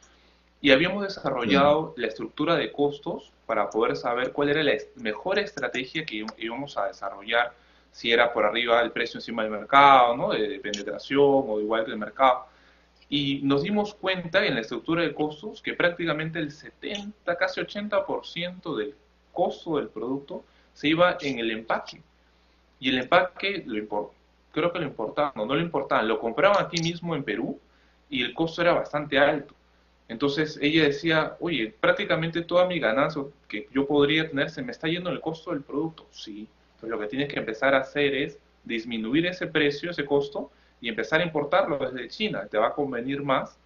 Y 0.60 0.72
habíamos 0.72 1.04
desarrollado 1.04 1.94
la 1.96 2.08
estructura 2.08 2.56
de 2.56 2.72
costos 2.72 3.30
para 3.46 3.70
poder 3.70 3.96
saber 3.96 4.32
cuál 4.32 4.48
era 4.48 4.64
la 4.64 4.72
mejor 4.96 5.38
estrategia 5.38 6.04
que 6.04 6.26
íbamos 6.38 6.76
a 6.76 6.86
desarrollar, 6.86 7.52
si 7.98 8.12
era 8.12 8.32
por 8.32 8.44
arriba 8.44 8.80
el 8.80 8.92
precio 8.92 9.18
encima 9.18 9.42
del 9.42 9.50
mercado, 9.50 10.16
¿no? 10.16 10.30
de 10.30 10.60
penetración 10.60 11.44
o 11.48 11.60
igual 11.60 11.84
que 11.84 11.90
el 11.90 11.98
mercado 11.98 12.46
y 13.08 13.40
nos 13.42 13.62
dimos 13.62 13.94
cuenta 13.94 14.44
en 14.44 14.54
la 14.54 14.60
estructura 14.60 15.02
de 15.02 15.14
costos 15.14 15.62
que 15.62 15.74
prácticamente 15.74 16.38
el 16.38 16.52
70, 16.52 17.36
casi 17.36 17.60
80% 17.60 18.76
del 18.76 18.94
costo 19.32 19.78
del 19.78 19.88
producto 19.88 20.44
se 20.74 20.88
iba 20.88 21.16
en 21.20 21.38
el 21.38 21.50
empaque. 21.50 22.02
Y 22.78 22.90
el 22.90 22.98
empaque, 22.98 23.64
lo 23.66 24.12
creo 24.52 24.72
que 24.72 24.78
lo 24.78 24.84
importaban, 24.84 25.32
no, 25.34 25.46
no 25.46 25.54
lo 25.54 25.60
importaban, 25.60 26.06
lo 26.06 26.20
compraban 26.20 26.64
aquí 26.64 26.80
mismo 26.82 27.16
en 27.16 27.24
Perú 27.24 27.58
y 28.08 28.22
el 28.22 28.34
costo 28.34 28.62
era 28.62 28.74
bastante 28.74 29.18
alto. 29.18 29.54
Entonces 30.06 30.58
ella 30.60 30.84
decía, 30.84 31.36
oye, 31.40 31.74
prácticamente 31.80 32.42
toda 32.42 32.66
mi 32.66 32.78
ganancia 32.78 33.22
que 33.48 33.68
yo 33.72 33.86
podría 33.86 34.28
tener 34.28 34.50
se 34.50 34.62
me 34.62 34.72
está 34.72 34.86
yendo 34.86 35.10
en 35.10 35.16
el 35.16 35.22
costo 35.22 35.50
del 35.50 35.62
producto. 35.62 36.06
Sí, 36.10 36.46
pues 36.80 36.90
lo 36.90 36.98
que 36.98 37.06
tienes 37.06 37.32
que 37.32 37.38
empezar 37.38 37.74
a 37.74 37.78
hacer 37.78 38.14
es 38.14 38.38
disminuir 38.64 39.26
ese 39.26 39.46
precio, 39.46 39.90
ese 39.90 40.04
costo, 40.04 40.50
y 40.80 40.88
empezar 40.88 41.20
a 41.20 41.24
importarlo 41.24 41.78
desde 41.78 42.08
China, 42.08 42.46
te 42.50 42.58
va 42.58 42.68
a 42.68 42.72
convenir 42.72 43.22
más 43.22 43.58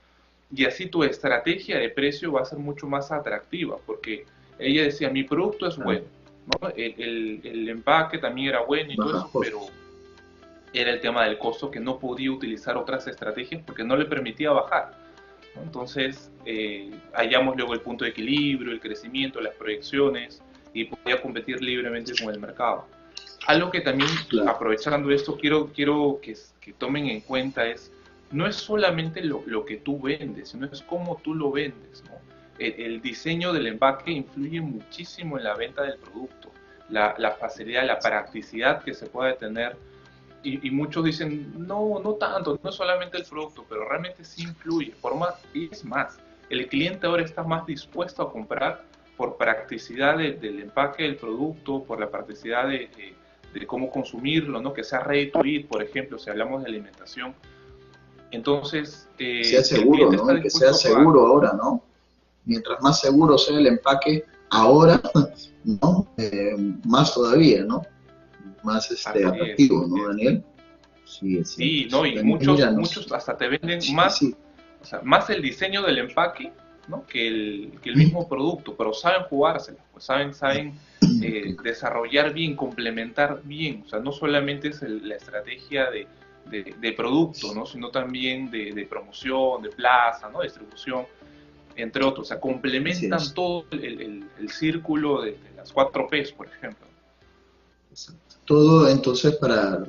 y 0.54 0.64
así 0.64 0.86
tu 0.86 1.02
estrategia 1.02 1.78
de 1.78 1.88
precio 1.88 2.32
va 2.32 2.42
a 2.42 2.44
ser 2.44 2.58
mucho 2.58 2.86
más 2.86 3.10
atractiva, 3.10 3.76
porque 3.86 4.26
ella 4.58 4.82
decía, 4.82 5.08
mi 5.08 5.24
producto 5.24 5.66
es 5.66 5.76
bueno, 5.76 6.04
¿no? 6.60 6.68
el, 6.76 7.40
el, 7.42 7.68
empaque 7.68 8.18
también 8.18 8.48
era 8.48 8.62
bueno 8.62 8.92
y 8.92 8.96
todo 8.96 9.10
eso, 9.10 9.30
pero 9.40 9.60
era 10.74 10.90
el 10.90 11.00
tema 11.00 11.24
del 11.24 11.38
costo 11.38 11.70
que 11.70 11.80
no 11.80 11.98
podía 11.98 12.30
utilizar 12.30 12.76
otras 12.76 13.06
estrategias 13.06 13.62
porque 13.64 13.82
no 13.82 13.96
le 13.96 14.04
permitía 14.04 14.50
bajar. 14.52 14.92
Entonces, 15.56 16.30
eh, 16.46 16.90
hallamos 17.12 17.56
luego 17.56 17.74
el 17.74 17.80
punto 17.80 18.04
de 18.04 18.10
equilibrio, 18.10 18.72
el 18.72 18.80
crecimiento, 18.80 19.40
las 19.40 19.54
proyecciones 19.54 20.42
y 20.72 20.84
podía 20.84 21.20
competir 21.20 21.62
libremente 21.62 22.12
con 22.22 22.32
el 22.32 22.40
mercado. 22.40 22.86
Algo 23.46 23.70
que 23.70 23.80
también, 23.80 24.08
aprovechando 24.46 25.10
esto, 25.10 25.36
quiero, 25.36 25.70
quiero 25.74 26.20
que, 26.22 26.36
que, 26.60 26.72
tomen 26.72 27.08
en 27.08 27.20
cuenta 27.22 27.66
es, 27.66 27.92
no 28.30 28.46
es 28.46 28.54
solamente 28.54 29.22
lo, 29.22 29.42
lo, 29.46 29.64
que 29.64 29.78
tú 29.78 30.00
vendes, 30.00 30.50
sino 30.50 30.66
es 30.66 30.82
cómo 30.82 31.20
tú 31.22 31.34
lo 31.34 31.50
vendes. 31.50 32.04
¿no? 32.04 32.12
El, 32.58 33.02
diseño 33.02 33.52
del 33.52 33.66
empaque 33.66 34.12
influye 34.12 34.60
muchísimo 34.60 35.38
en 35.38 35.44
la 35.44 35.54
venta 35.54 35.82
del 35.82 35.98
producto, 35.98 36.50
la, 36.88 37.16
la 37.18 37.32
facilidad, 37.32 37.84
la 37.84 37.98
practicidad 37.98 38.82
que 38.84 38.94
se 38.94 39.06
puede 39.06 39.34
tener. 39.34 39.76
Y, 40.44 40.66
y, 40.66 40.70
muchos 40.70 41.04
dicen, 41.04 41.52
no, 41.66 42.00
no 42.02 42.14
tanto, 42.14 42.58
no 42.62 42.70
es 42.70 42.76
solamente 42.76 43.16
el 43.16 43.24
producto, 43.24 43.64
pero 43.68 43.88
realmente 43.88 44.24
sí 44.24 44.42
influye. 44.42 44.92
Por 45.00 45.16
más, 45.16 45.34
y 45.52 45.68
es 45.70 45.84
más, 45.84 46.20
el 46.48 46.68
cliente 46.68 47.06
ahora 47.06 47.24
está 47.24 47.42
más 47.42 47.66
dispuesto 47.66 48.22
a 48.22 48.32
comprar 48.32 48.84
por 49.16 49.36
practicidad 49.36 50.16
del 50.16 50.60
empaque 50.60 51.04
del 51.04 51.16
producto, 51.16 51.84
por 51.84 52.00
la 52.00 52.10
practicidad 52.10 52.66
de, 52.68 52.88
de 52.96 53.14
cómo 53.66 53.90
consumirlo, 53.90 54.60
¿no? 54.60 54.72
Que 54.72 54.84
sea 54.84 55.00
ready 55.00 55.30
to 55.30 55.44
eat, 55.44 55.66
por 55.66 55.82
ejemplo, 55.82 56.18
si 56.18 56.30
hablamos 56.30 56.62
de 56.62 56.68
alimentación. 56.68 57.34
Entonces, 58.30 59.08
eh, 59.18 59.44
sea 59.44 59.62
seguro, 59.62 60.10
¿no? 60.10 60.40
Que 60.40 60.50
sea 60.50 60.72
seguro 60.72 61.26
ahora, 61.26 61.52
¿no? 61.52 61.82
Mientras 62.44 62.80
más 62.82 63.00
seguro 63.00 63.38
sea 63.38 63.58
el 63.58 63.66
empaque 63.66 64.24
ahora, 64.50 65.00
¿no? 65.64 66.06
Eh, 66.16 66.54
más 66.84 67.14
todavía, 67.14 67.64
¿no? 67.64 67.82
Más 68.62 68.90
este, 68.90 69.24
atractivo, 69.24 69.86
¿no, 69.86 70.08
Daniel? 70.08 70.44
Sí, 71.04 71.44
sí, 71.44 71.88
no, 71.90 72.06
y 72.06 72.22
muchos, 72.22 72.58
muchos 72.72 73.12
hasta 73.12 73.36
te 73.36 73.48
venden 73.48 73.80
más, 73.94 74.22
o 74.22 74.84
sea, 74.84 75.02
más 75.02 75.28
el 75.28 75.42
diseño 75.42 75.82
del 75.82 75.98
empaque 75.98 76.52
¿no? 76.88 77.06
que, 77.06 77.28
el, 77.28 77.72
que 77.82 77.90
el 77.90 77.96
mismo 77.96 78.28
producto, 78.28 78.74
pero 78.76 78.92
saben 78.92 79.22
jugársela, 79.24 79.78
pues 79.92 80.04
saben, 80.04 80.34
saben 80.34 80.74
eh, 81.22 81.56
desarrollar 81.62 82.32
bien, 82.32 82.56
complementar 82.56 83.40
bien, 83.44 83.82
o 83.86 83.88
sea, 83.88 84.00
no 84.00 84.12
solamente 84.12 84.68
es 84.68 84.82
la 84.82 85.16
estrategia 85.16 85.90
de, 85.90 86.06
de, 86.50 86.92
producto, 86.92 87.54
¿no? 87.54 87.66
sino 87.66 87.90
también 87.90 88.50
de, 88.50 88.86
promoción, 88.88 89.62
de 89.62 89.70
plaza, 89.70 90.28
¿no? 90.30 90.42
distribución, 90.42 91.06
entre 91.76 92.04
otros, 92.04 92.26
o 92.26 92.28
sea, 92.28 92.40
complementan 92.40 93.32
todo 93.34 93.64
el, 93.70 94.26
el, 94.38 94.50
círculo 94.50 95.22
de, 95.22 95.36
las 95.56 95.72
cuatro 95.72 96.08
P's, 96.08 96.32
por 96.32 96.48
ejemplo. 96.48 96.86
Todo 98.44 98.88
entonces 98.88 99.36
para 99.36 99.84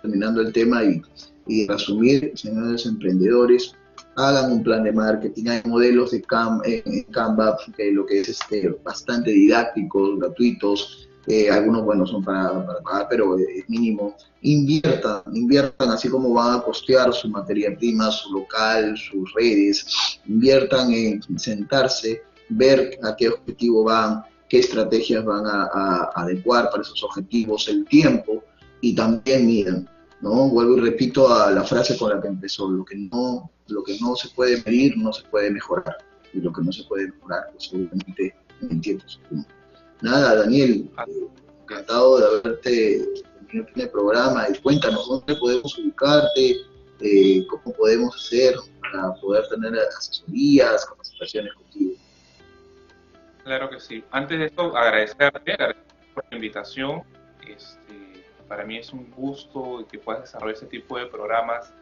terminando 0.00 0.40
el 0.40 0.52
tema 0.52 0.84
y, 0.84 1.02
y 1.46 1.66
resumir, 1.66 2.32
señores 2.36 2.86
emprendedores, 2.86 3.74
hagan 4.16 4.52
un 4.52 4.62
plan 4.62 4.82
de 4.82 4.92
marketing, 4.92 5.48
hay 5.48 5.62
modelos 5.66 6.10
de 6.10 6.24
en 6.64 7.02
Canva, 7.04 7.58
que 7.76 7.92
lo 7.92 8.06
que 8.06 8.20
es 8.20 8.28
este, 8.30 8.68
bastante 8.82 9.30
didácticos, 9.30 10.18
gratuitos, 10.18 11.08
eh, 11.26 11.50
algunos, 11.50 11.84
bueno, 11.84 12.06
son 12.06 12.24
para, 12.24 12.64
pagar, 12.82 13.08
pero 13.10 13.36
es 13.38 13.68
mínimo. 13.68 14.14
Inviertan, 14.42 15.22
inviertan 15.34 15.90
así 15.90 16.08
como 16.08 16.32
van 16.32 16.60
a 16.60 16.62
costear 16.62 17.12
su 17.12 17.28
materia 17.28 17.76
prima, 17.76 18.10
su 18.10 18.32
local, 18.32 18.96
sus 18.96 19.32
redes, 19.34 20.20
inviertan 20.26 20.92
en 20.92 21.38
sentarse, 21.38 22.22
ver 22.48 22.98
a 23.02 23.16
qué 23.16 23.28
objetivo 23.28 23.84
van, 23.84 24.22
qué 24.48 24.60
estrategias 24.60 25.24
van 25.24 25.44
a, 25.46 26.10
adecuar 26.14 26.70
para 26.70 26.82
esos 26.82 27.02
objetivos, 27.02 27.68
el 27.68 27.84
tiempo, 27.86 28.44
y 28.80 28.94
también 28.94 29.46
miren, 29.46 29.88
¿no? 30.20 30.48
Vuelvo 30.48 30.78
y 30.78 30.80
repito 30.80 31.32
a 31.32 31.50
la 31.50 31.64
frase 31.64 31.96
con 31.98 32.10
la 32.10 32.20
que 32.20 32.28
empezó, 32.28 32.70
lo 32.70 32.84
que 32.84 32.96
no 32.96 33.50
lo 33.68 33.82
que 33.82 33.96
no 34.00 34.14
se 34.16 34.28
puede 34.30 34.62
medir 34.64 34.96
no 34.96 35.12
se 35.12 35.24
puede 35.24 35.50
mejorar. 35.50 35.96
Y 36.32 36.40
lo 36.40 36.52
que 36.52 36.62
no 36.62 36.72
se 36.72 36.84
puede 36.84 37.08
mejorar, 37.08 37.48
pues 37.52 37.72
obviamente 37.72 38.34
en 38.62 38.80
tiempos. 38.80 39.20
Nada, 40.02 40.36
Daniel, 40.36 40.90
encantado 41.62 42.18
de 42.18 42.26
haberte 42.26 43.06
tenido 43.48 43.66
en 43.74 43.80
el 43.80 43.90
programa 43.90 44.46
y 44.50 44.58
cuéntanos 44.58 45.08
dónde 45.08 45.34
podemos 45.36 45.78
ubicarte, 45.78 46.56
eh, 47.00 47.46
cómo 47.48 47.74
podemos 47.76 48.14
hacer 48.16 48.54
para 48.80 49.14
poder 49.14 49.48
tener 49.48 49.78
asesorías, 49.78 50.84
capacitaciones 50.84 51.54
contigo. 51.54 51.92
Claro 53.44 53.70
que 53.70 53.80
sí. 53.80 54.04
Antes 54.10 54.38
de 54.38 54.46
esto, 54.46 54.76
agradecerte, 54.76 55.56
por 56.14 56.24
la 56.30 56.36
invitación. 56.36 57.02
Este, 57.46 57.75
para 58.48 58.64
mí 58.64 58.78
es 58.78 58.92
un 58.92 59.10
gusto 59.10 59.86
que 59.90 59.98
puedas 59.98 60.22
desarrollar 60.22 60.56
ese 60.56 60.66
tipo 60.66 60.98
de 60.98 61.06
programas 61.06 61.72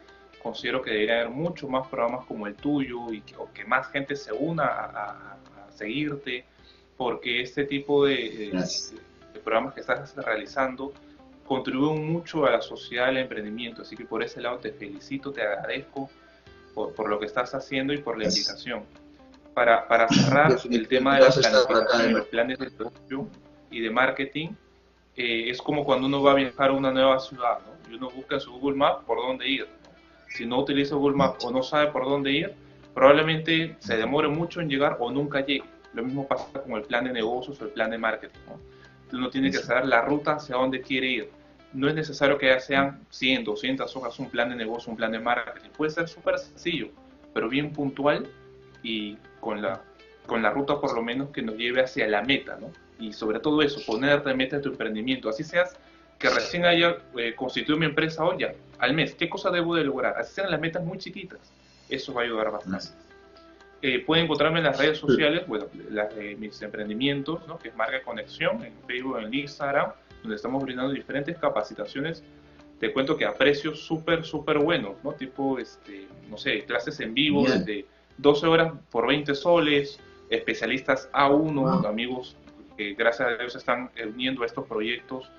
considero 0.45 0.79
que 0.79 0.91
debería 0.91 1.15
haber 1.21 1.31
mucho 1.31 1.67
más 1.67 1.87
programas 1.87 2.23
como 2.27 2.45
el 2.45 2.53
tuyo 2.53 3.11
y 3.11 3.21
que, 3.21 3.35
o 3.35 3.51
que 3.51 3.65
más 3.65 3.87
gente 3.87 4.15
se 4.15 4.31
una 4.31 4.65
a, 4.65 5.37
seguirte, 5.75 6.45
porque 6.95 7.41
este 7.41 7.65
tipo 7.65 8.05
de, 8.05 8.53
programas 9.43 9.73
que 9.73 9.81
estás 9.81 10.15
realizando 10.15 10.93
contribuyen 11.47 12.07
mucho 12.07 12.45
a 12.45 12.51
la 12.51 12.61
sociedad 12.61 13.07
del 13.07 13.17
emprendimiento. 13.17 13.81
Así 13.81 13.97
que 13.97 14.05
por 14.05 14.21
ese 14.21 14.39
lado 14.39 14.59
te 14.59 14.71
felicito, 14.71 15.31
te 15.31 15.41
agradezco 15.41 16.11
por, 16.75 17.09
lo 17.09 17.19
que 17.19 17.25
estás 17.25 17.55
haciendo 17.55 17.91
y 17.91 17.97
por 17.97 18.15
la 18.15 18.25
invitación. 18.25 18.83
Para, 19.55 19.87
para 19.87 20.07
cerrar 20.09 20.55
el 20.69 20.87
tema 20.87 21.15
de 21.15 21.21
la 21.21 21.31
planificación, 21.31 22.13
los 22.13 22.27
planes 22.27 22.59
de 22.59 22.69
producción 22.69 23.29
y 23.71 23.81
de 23.81 23.89
marketing, 23.89 24.49
eh, 25.15 25.49
es 25.49 25.61
como 25.61 25.83
cuando 25.83 26.07
uno 26.07 26.21
va 26.21 26.31
a 26.31 26.35
viajar 26.35 26.69
a 26.69 26.73
una 26.73 26.91
nueva 26.91 27.19
ciudad, 27.19 27.59
¿no? 27.59 27.91
y 27.91 27.95
uno 27.95 28.09
busca 28.09 28.35
en 28.35 28.41
su 28.41 28.51
Google 28.53 28.77
Maps 28.77 29.03
por 29.05 29.17
dónde 29.17 29.47
ir 29.47 29.67
si 30.35 30.45
no 30.45 30.59
utiliza 30.59 30.95
Google 30.95 31.15
Maps 31.15 31.45
o 31.45 31.51
no 31.51 31.63
sabe 31.63 31.91
por 31.91 32.03
dónde 32.03 32.31
ir, 32.31 32.53
probablemente 32.93 33.77
se 33.79 33.95
demore 33.95 34.27
mucho 34.27 34.59
en 34.59 34.69
llegar 34.69 34.97
o 34.99 35.09
nunca 35.11 35.45
llegue. 35.45 35.63
Lo 35.93 36.03
mismo 36.03 36.27
pasa 36.27 36.47
con 36.61 36.73
el 36.73 36.83
plan 36.83 37.05
de 37.05 37.13
negocios 37.13 37.61
o 37.61 37.65
el 37.65 37.71
plan 37.71 37.89
de 37.89 37.97
marketing. 37.97 38.39
¿no? 38.47 38.59
Uno 39.17 39.29
tiene 39.29 39.49
que 39.49 39.59
saber 39.59 39.85
la 39.85 40.01
ruta 40.01 40.33
hacia 40.33 40.57
dónde 40.57 40.81
quiere 40.81 41.07
ir. 41.07 41.29
No 41.71 41.87
es 41.87 41.95
necesario 41.95 42.37
que 42.37 42.47
ya 42.47 42.59
sean 42.59 43.05
100, 43.11 43.45
200 43.45 43.95
hojas 43.95 44.19
un 44.19 44.29
plan 44.29 44.49
de 44.49 44.55
negocio, 44.55 44.91
un 44.91 44.97
plan 44.97 45.11
de 45.11 45.19
marketing. 45.19 45.69
Puede 45.69 45.91
ser 45.91 46.09
súper 46.09 46.37
sencillo, 46.37 46.89
pero 47.33 47.47
bien 47.47 47.71
puntual 47.71 48.27
y 48.83 49.17
con 49.39 49.61
la, 49.61 49.81
con 50.25 50.41
la 50.41 50.49
ruta 50.49 50.81
por 50.81 50.93
lo 50.93 51.01
menos 51.01 51.29
que 51.29 51.41
nos 51.41 51.55
lleve 51.55 51.81
hacia 51.81 52.07
la 52.07 52.21
meta, 52.23 52.57
¿no? 52.59 52.71
Y 52.99 53.13
sobre 53.13 53.39
todo 53.39 53.61
eso, 53.61 53.79
ponerte 53.85 54.33
meta 54.33 54.55
en 54.57 54.61
tu 54.61 54.69
emprendimiento, 54.69 55.29
así 55.29 55.43
seas 55.43 55.77
que 56.17 56.29
recién 56.29 56.65
haya 56.65 56.97
eh, 57.17 57.35
constituido 57.35 57.77
mi 57.77 57.85
empresa 57.85 58.23
hoy 58.23 58.37
ya, 58.39 58.53
al 58.79 58.93
mes, 58.93 59.15
¿qué 59.15 59.29
cosa 59.29 59.51
debo 59.51 59.75
de 59.75 59.83
lograr? 59.83 60.17
Así 60.17 60.35
sean 60.35 60.49
las 60.49 60.59
metas 60.59 60.83
muy 60.83 60.97
chiquitas, 60.97 61.39
eso 61.89 62.13
va 62.13 62.21
a 62.21 62.23
ayudar 62.25 62.51
bastante. 62.51 62.87
Eh, 63.81 63.99
pueden 63.99 64.25
encontrarme 64.25 64.59
en 64.59 64.65
las 64.65 64.79
redes 64.79 64.97
sociales, 64.97 65.45
bueno, 65.47 65.67
las 65.91 66.15
de 66.15 66.35
mis 66.37 66.59
emprendimientos, 66.61 67.45
¿no? 67.47 67.59
que 67.59 67.69
es 67.69 67.75
Marca 67.75 68.01
Conexión, 68.01 68.63
en 68.63 68.73
Facebook, 68.87 69.19
en 69.19 69.33
Instagram, 69.33 69.91
donde 70.21 70.37
estamos 70.37 70.63
brindando 70.63 70.91
diferentes 70.91 71.37
capacitaciones. 71.37 72.23
Te 72.79 72.91
cuento 72.91 73.15
que 73.15 73.25
a 73.25 73.33
precios 73.33 73.79
súper, 73.81 74.25
súper 74.25 74.57
buenos, 74.57 74.95
¿no? 75.03 75.13
Tipo, 75.13 75.59
este, 75.59 76.07
no 76.29 76.37
sé, 76.37 76.65
clases 76.65 76.99
en 76.99 77.13
vivo 77.13 77.45
desde 77.45 77.85
12 78.17 78.47
horas 78.47 78.73
por 78.89 79.07
20 79.07 79.33
soles, 79.35 79.99
especialistas 80.29 81.09
A1, 81.13 81.87
amigos 81.87 82.35
que 82.75 82.93
gracias 82.93 83.29
a 83.29 83.35
Dios 83.35 83.55
están 83.55 83.89
uniendo 84.13 84.43
a 84.43 84.45
estos 84.45 84.65
proyectos 84.67 85.29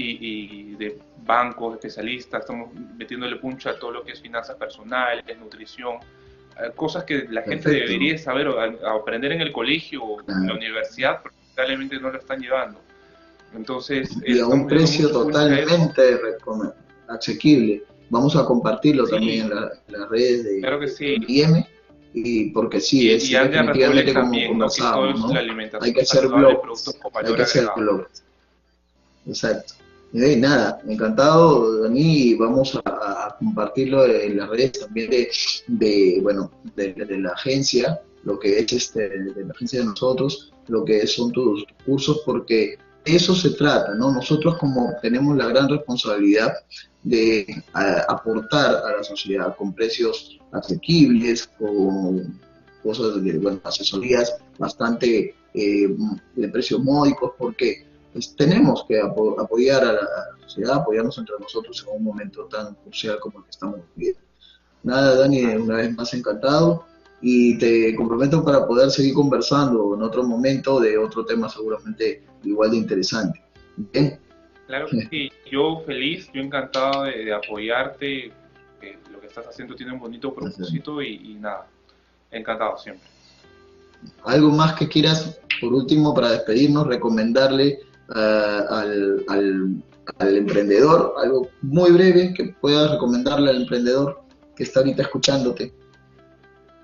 y, 0.00 0.76
de 0.76 0.98
bancos, 1.24 1.74
especialistas, 1.74 2.42
estamos 2.42 2.72
metiéndole 2.96 3.36
puncha 3.36 3.70
a 3.70 3.78
todo 3.78 3.90
lo 3.90 4.04
que 4.04 4.12
es 4.12 4.20
finanzas 4.20 4.56
personales, 4.56 5.24
nutrición, 5.38 5.96
eh, 5.96 6.70
cosas 6.76 7.04
que 7.04 7.26
la 7.28 7.42
gente 7.42 7.70
debería 7.70 8.16
saber 8.16 8.48
o 8.48 8.60
aprender 8.88 9.32
en 9.32 9.40
el 9.40 9.52
colegio 9.52 10.04
o 10.04 10.20
en 10.20 10.46
la 10.46 10.54
universidad, 10.54 11.20
pero 11.22 11.34
lamentablemente 11.34 11.98
no 11.98 12.10
lo 12.10 12.18
están 12.18 12.40
llevando. 12.40 12.80
Entonces, 13.54 14.10
y 14.24 14.38
a 14.38 14.46
un 14.46 14.66
precio 14.66 15.10
totalmente 15.10 16.20
asequible. 17.08 17.82
Vamos 18.10 18.36
a 18.36 18.44
compartirlo 18.44 19.06
también 19.06 19.46
en, 19.46 19.50
las 19.50 20.08
redes 20.08 20.44
de, 20.44 20.60
claro 20.60 20.80
que 20.80 20.88
sí. 20.88 21.16
IM 21.26 21.64
y 22.14 22.50
porque 22.50 22.80
sí, 22.80 23.10
es 23.10 23.28
definitivamente 23.28 24.14
como 24.14 24.30
¿no? 24.54 25.34
Hay 25.80 25.92
que 25.92 26.00
hacer 26.00 26.28
blogs, 26.28 26.94
hay 27.14 27.34
que 27.34 27.42
hacer 27.42 27.68
blogs. 27.76 28.22
Exacto. 29.26 29.74
Y 30.12 30.36
nada, 30.36 30.80
encantado, 30.88 31.82
Dani, 31.82 32.34
vamos 32.34 32.78
a, 32.82 33.36
compartirlo 33.38 34.06
en 34.06 34.38
las 34.38 34.48
redes 34.48 34.80
también 34.80 35.10
de, 35.10 35.30
de 35.66 36.18
bueno, 36.22 36.50
de, 36.74 36.94
la 37.18 37.30
agencia, 37.30 38.00
lo 38.24 38.38
que 38.38 38.58
es 38.58 38.72
este, 38.72 39.08
de 39.08 39.44
la 39.44 39.52
agencia 39.52 39.80
de 39.80 39.86
nosotros, 39.86 40.52
lo 40.68 40.84
que 40.84 41.06
son 41.06 41.30
tus 41.30 41.64
cursos, 41.84 42.22
porque 42.24 42.78
eso 43.04 43.34
se 43.34 43.50
trata, 43.50 43.94
¿no? 43.94 44.10
Nosotros 44.10 44.56
como 44.58 44.94
tenemos 45.02 45.36
la 45.36 45.46
gran 45.46 45.68
responsabilidad 45.68 46.54
de 47.02 47.62
aportar 48.08 48.76
a 48.76 48.96
la 48.96 49.04
sociedad 49.04 49.54
con 49.56 49.74
precios 49.74 50.37
asequibles, 50.52 51.46
con 51.58 52.38
cosas 52.82 53.22
de, 53.22 53.38
bueno, 53.38 53.60
asesorías 53.64 54.36
bastante 54.58 55.34
eh, 55.54 55.96
de 56.36 56.48
precios 56.48 56.82
módicos, 56.82 57.32
porque 57.38 57.86
pues, 58.12 58.34
tenemos 58.36 58.84
que 58.88 59.00
apoyar 59.00 59.84
a 59.84 59.92
la 59.92 60.02
sociedad, 60.46 60.76
apoyarnos 60.76 61.18
entre 61.18 61.34
nosotros 61.40 61.84
en 61.86 61.96
un 61.96 62.04
momento 62.04 62.44
tan 62.44 62.74
crucial 62.74 63.18
como 63.20 63.38
el 63.38 63.44
que 63.44 63.50
estamos 63.50 63.80
viviendo. 63.94 64.20
Nada, 64.82 65.16
Dani, 65.16 65.44
una 65.44 65.76
vez 65.76 65.94
más 65.94 66.14
encantado 66.14 66.84
y 67.20 67.58
te 67.58 67.94
comprometo 67.96 68.44
para 68.44 68.66
poder 68.66 68.90
seguir 68.90 69.14
conversando 69.14 69.94
en 69.94 70.02
otro 70.02 70.22
momento 70.22 70.78
de 70.78 70.96
otro 70.96 71.24
tema 71.24 71.48
seguramente 71.48 72.22
igual 72.44 72.70
de 72.70 72.76
interesante. 72.76 73.42
¿Bien? 73.76 74.18
Claro 74.66 74.86
que 74.86 75.00
sí, 75.10 75.32
yo 75.50 75.82
feliz, 75.84 76.30
yo 76.32 76.42
encantado 76.42 77.04
de, 77.04 77.32
apoyarte, 77.32 78.32
lo 79.10 79.17
que 79.17 79.17
estás 79.38 79.54
haciendo 79.54 79.74
tiene 79.74 79.92
un 79.92 80.00
bonito 80.00 80.34
propósito 80.34 81.02
y, 81.02 81.34
nada, 81.34 81.66
encantado 82.30 82.78
siempre. 82.78 83.08
¿Algo 84.24 84.50
más 84.50 84.74
que 84.74 84.88
quieras, 84.88 85.40
por 85.60 85.72
último, 85.72 86.14
para 86.14 86.30
despedirnos, 86.30 86.86
recomendarle 86.86 87.80
eh, 88.14 88.60
al, 88.70 89.24
al 90.18 90.36
emprendedor, 90.36 91.14
algo 91.18 91.50
muy 91.62 91.90
breve 91.90 92.32
que 92.34 92.54
puedas 92.60 92.90
recomendarle 92.90 93.50
al 93.50 93.62
emprendedor 93.62 94.22
que 94.56 94.62
está 94.62 94.80
ahorita 94.80 95.02
escuchándote? 95.02 95.72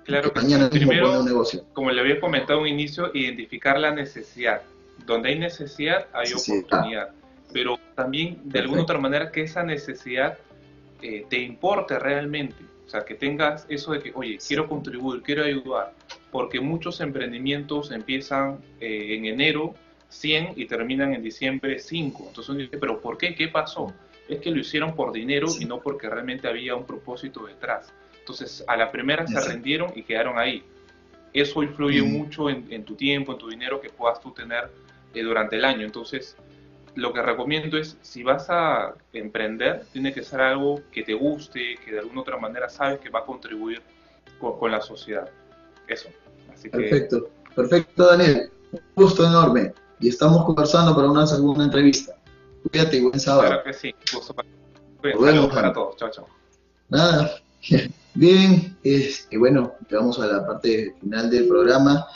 Claro 0.05 0.31
que 0.31 0.39
mañana 0.39 0.69
Primero, 0.69 1.19
un 1.19 1.25
negocio. 1.25 1.65
como 1.73 1.89
le 1.89 1.99
había 1.99 2.19
comentado 2.19 2.61
un 2.61 2.67
inicio, 2.67 3.09
identificar 3.13 3.79
la 3.79 3.91
necesidad. 3.91 4.61
Donde 5.05 5.29
hay 5.29 5.39
necesidad, 5.39 6.07
hay 6.13 6.31
oportunidad. 6.31 7.09
Pero 7.51 7.79
también, 7.95 8.39
de 8.43 8.59
alguna 8.59 8.83
otra 8.83 8.99
manera, 8.99 9.31
que 9.31 9.41
esa 9.41 9.63
necesidad 9.63 10.37
eh, 11.01 11.25
te 11.29 11.39
importe 11.39 11.99
realmente. 11.99 12.55
O 12.85 12.89
sea, 12.89 13.03
que 13.03 13.15
tengas 13.15 13.65
eso 13.69 13.93
de 13.93 13.99
que, 13.99 14.11
oye, 14.13 14.37
quiero 14.45 14.67
contribuir, 14.67 15.21
quiero 15.21 15.43
ayudar. 15.43 15.93
Porque 16.31 16.59
muchos 16.59 17.01
emprendimientos 17.01 17.91
empiezan 17.91 18.59
eh, 18.79 19.15
en 19.15 19.25
enero 19.25 19.73
100 20.09 20.53
y 20.55 20.65
terminan 20.65 21.13
en 21.13 21.23
diciembre 21.23 21.79
5. 21.79 22.25
Entonces 22.27 22.49
uno 22.49 22.59
dice, 22.59 22.77
pero 22.77 23.01
¿por 23.01 23.17
qué? 23.17 23.35
¿Qué 23.35 23.47
pasó? 23.47 23.93
Es 24.27 24.39
que 24.39 24.51
lo 24.51 24.59
hicieron 24.59 24.95
por 24.95 25.11
dinero 25.11 25.47
y 25.59 25.65
no 25.65 25.79
porque 25.79 26.09
realmente 26.09 26.47
había 26.47 26.75
un 26.75 26.85
propósito 26.85 27.45
detrás. 27.45 27.93
Entonces, 28.25 28.63
a 28.67 28.75
la 28.75 28.91
primera 28.91 29.27
se 29.27 29.39
rendieron 29.39 29.91
y 29.95 30.01
quedaron 30.01 30.39
ahí. 30.39 30.63
Eso 31.31 31.61
influye 31.61 32.01
mucho 32.01 32.49
en, 32.49 32.83
tu 32.83 32.95
tiempo, 32.95 33.33
en 33.33 33.37
tu 33.37 33.49
dinero 33.49 33.79
que 33.79 33.89
puedas 33.89 34.19
tú 34.19 34.31
tener 34.31 34.71
eh, 35.13 35.21
durante 35.21 35.57
el 35.57 35.65
año. 35.65 35.85
Entonces, 35.85 36.35
lo 36.95 37.13
que 37.13 37.21
recomiendo 37.21 37.77
es, 37.77 37.97
si 38.01 38.23
vas 38.23 38.47
a 38.49 38.95
emprender, 39.13 39.85
tiene 39.91 40.13
que 40.13 40.23
ser 40.23 40.41
algo 40.41 40.81
que 40.91 41.03
te 41.03 41.13
guste, 41.13 41.77
que 41.83 41.91
de 41.91 41.99
alguna 41.99 42.21
otra 42.21 42.37
manera 42.37 42.69
sabes 42.69 42.99
que 42.99 43.09
va 43.09 43.19
a 43.19 43.25
contribuir 43.25 43.81
con, 44.39 44.71
la 44.71 44.81
sociedad. 44.81 45.29
Eso. 45.87 46.09
perfecto, 46.71 47.29
perfecto, 47.55 48.07
Daniel. 48.07 48.49
Un 48.71 48.81
gusto 48.95 49.25
enorme. 49.25 49.73
Y 49.99 50.09
estamos 50.09 50.45
conversando 50.45 50.95
para 50.95 51.09
una 51.09 51.25
segunda 51.27 51.63
entrevista. 51.63 52.15
Cuídate 52.69 52.97
y 52.97 53.01
buen 53.01 53.19
sábado. 53.19 53.47
Claro 53.47 53.63
que 53.63 53.73
sí. 53.73 53.95
Gusto 54.13 54.33
para, 54.33 54.47
para 55.49 55.73
todos. 55.73 55.95
Chao, 55.97 56.09
chao. 56.11 56.27
Nada. 56.89 57.39
Bien, 58.13 58.77
este, 58.83 59.37
bueno, 59.37 59.73
llegamos 59.89 60.19
a 60.19 60.27
la 60.27 60.45
parte 60.45 60.95
final 61.01 61.29
del 61.29 61.47
programa. 61.47 62.07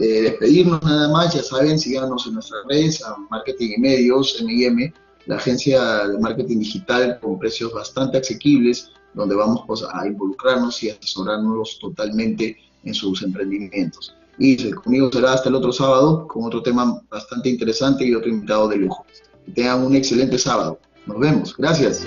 Eh, 0.00 0.22
despedirnos 0.22 0.82
nada 0.82 1.08
más, 1.08 1.34
ya 1.34 1.42
saben, 1.42 1.78
síganos 1.78 2.26
en 2.26 2.34
nuestras 2.34 2.62
redes, 2.68 3.02
a 3.02 3.16
Marketing 3.30 3.74
y 3.76 3.80
Medios, 3.80 4.42
MIM, 4.42 4.92
la 5.26 5.36
agencia 5.36 6.06
de 6.06 6.18
marketing 6.18 6.58
digital 6.58 7.18
con 7.20 7.38
precios 7.38 7.72
bastante 7.72 8.18
asequibles, 8.18 8.90
donde 9.14 9.34
vamos 9.34 9.62
pues, 9.66 9.82
a 9.90 10.06
involucrarnos 10.06 10.82
y 10.82 10.90
asesorarnos 10.90 11.78
totalmente 11.80 12.56
en 12.84 12.94
sus 12.94 13.22
emprendimientos. 13.22 14.14
Y 14.38 14.70
conmigo 14.70 15.10
será 15.10 15.32
hasta 15.32 15.48
el 15.48 15.54
otro 15.54 15.72
sábado 15.72 16.28
con 16.28 16.44
otro 16.44 16.62
tema 16.62 17.00
bastante 17.08 17.48
interesante 17.48 18.06
y 18.06 18.14
otro 18.14 18.28
invitado 18.28 18.68
de 18.68 18.76
lujo. 18.76 19.06
Que 19.46 19.52
tengan 19.52 19.82
un 19.82 19.94
excelente 19.96 20.38
sábado. 20.38 20.78
Nos 21.06 21.18
vemos. 21.18 21.56
Gracias. 21.56 22.04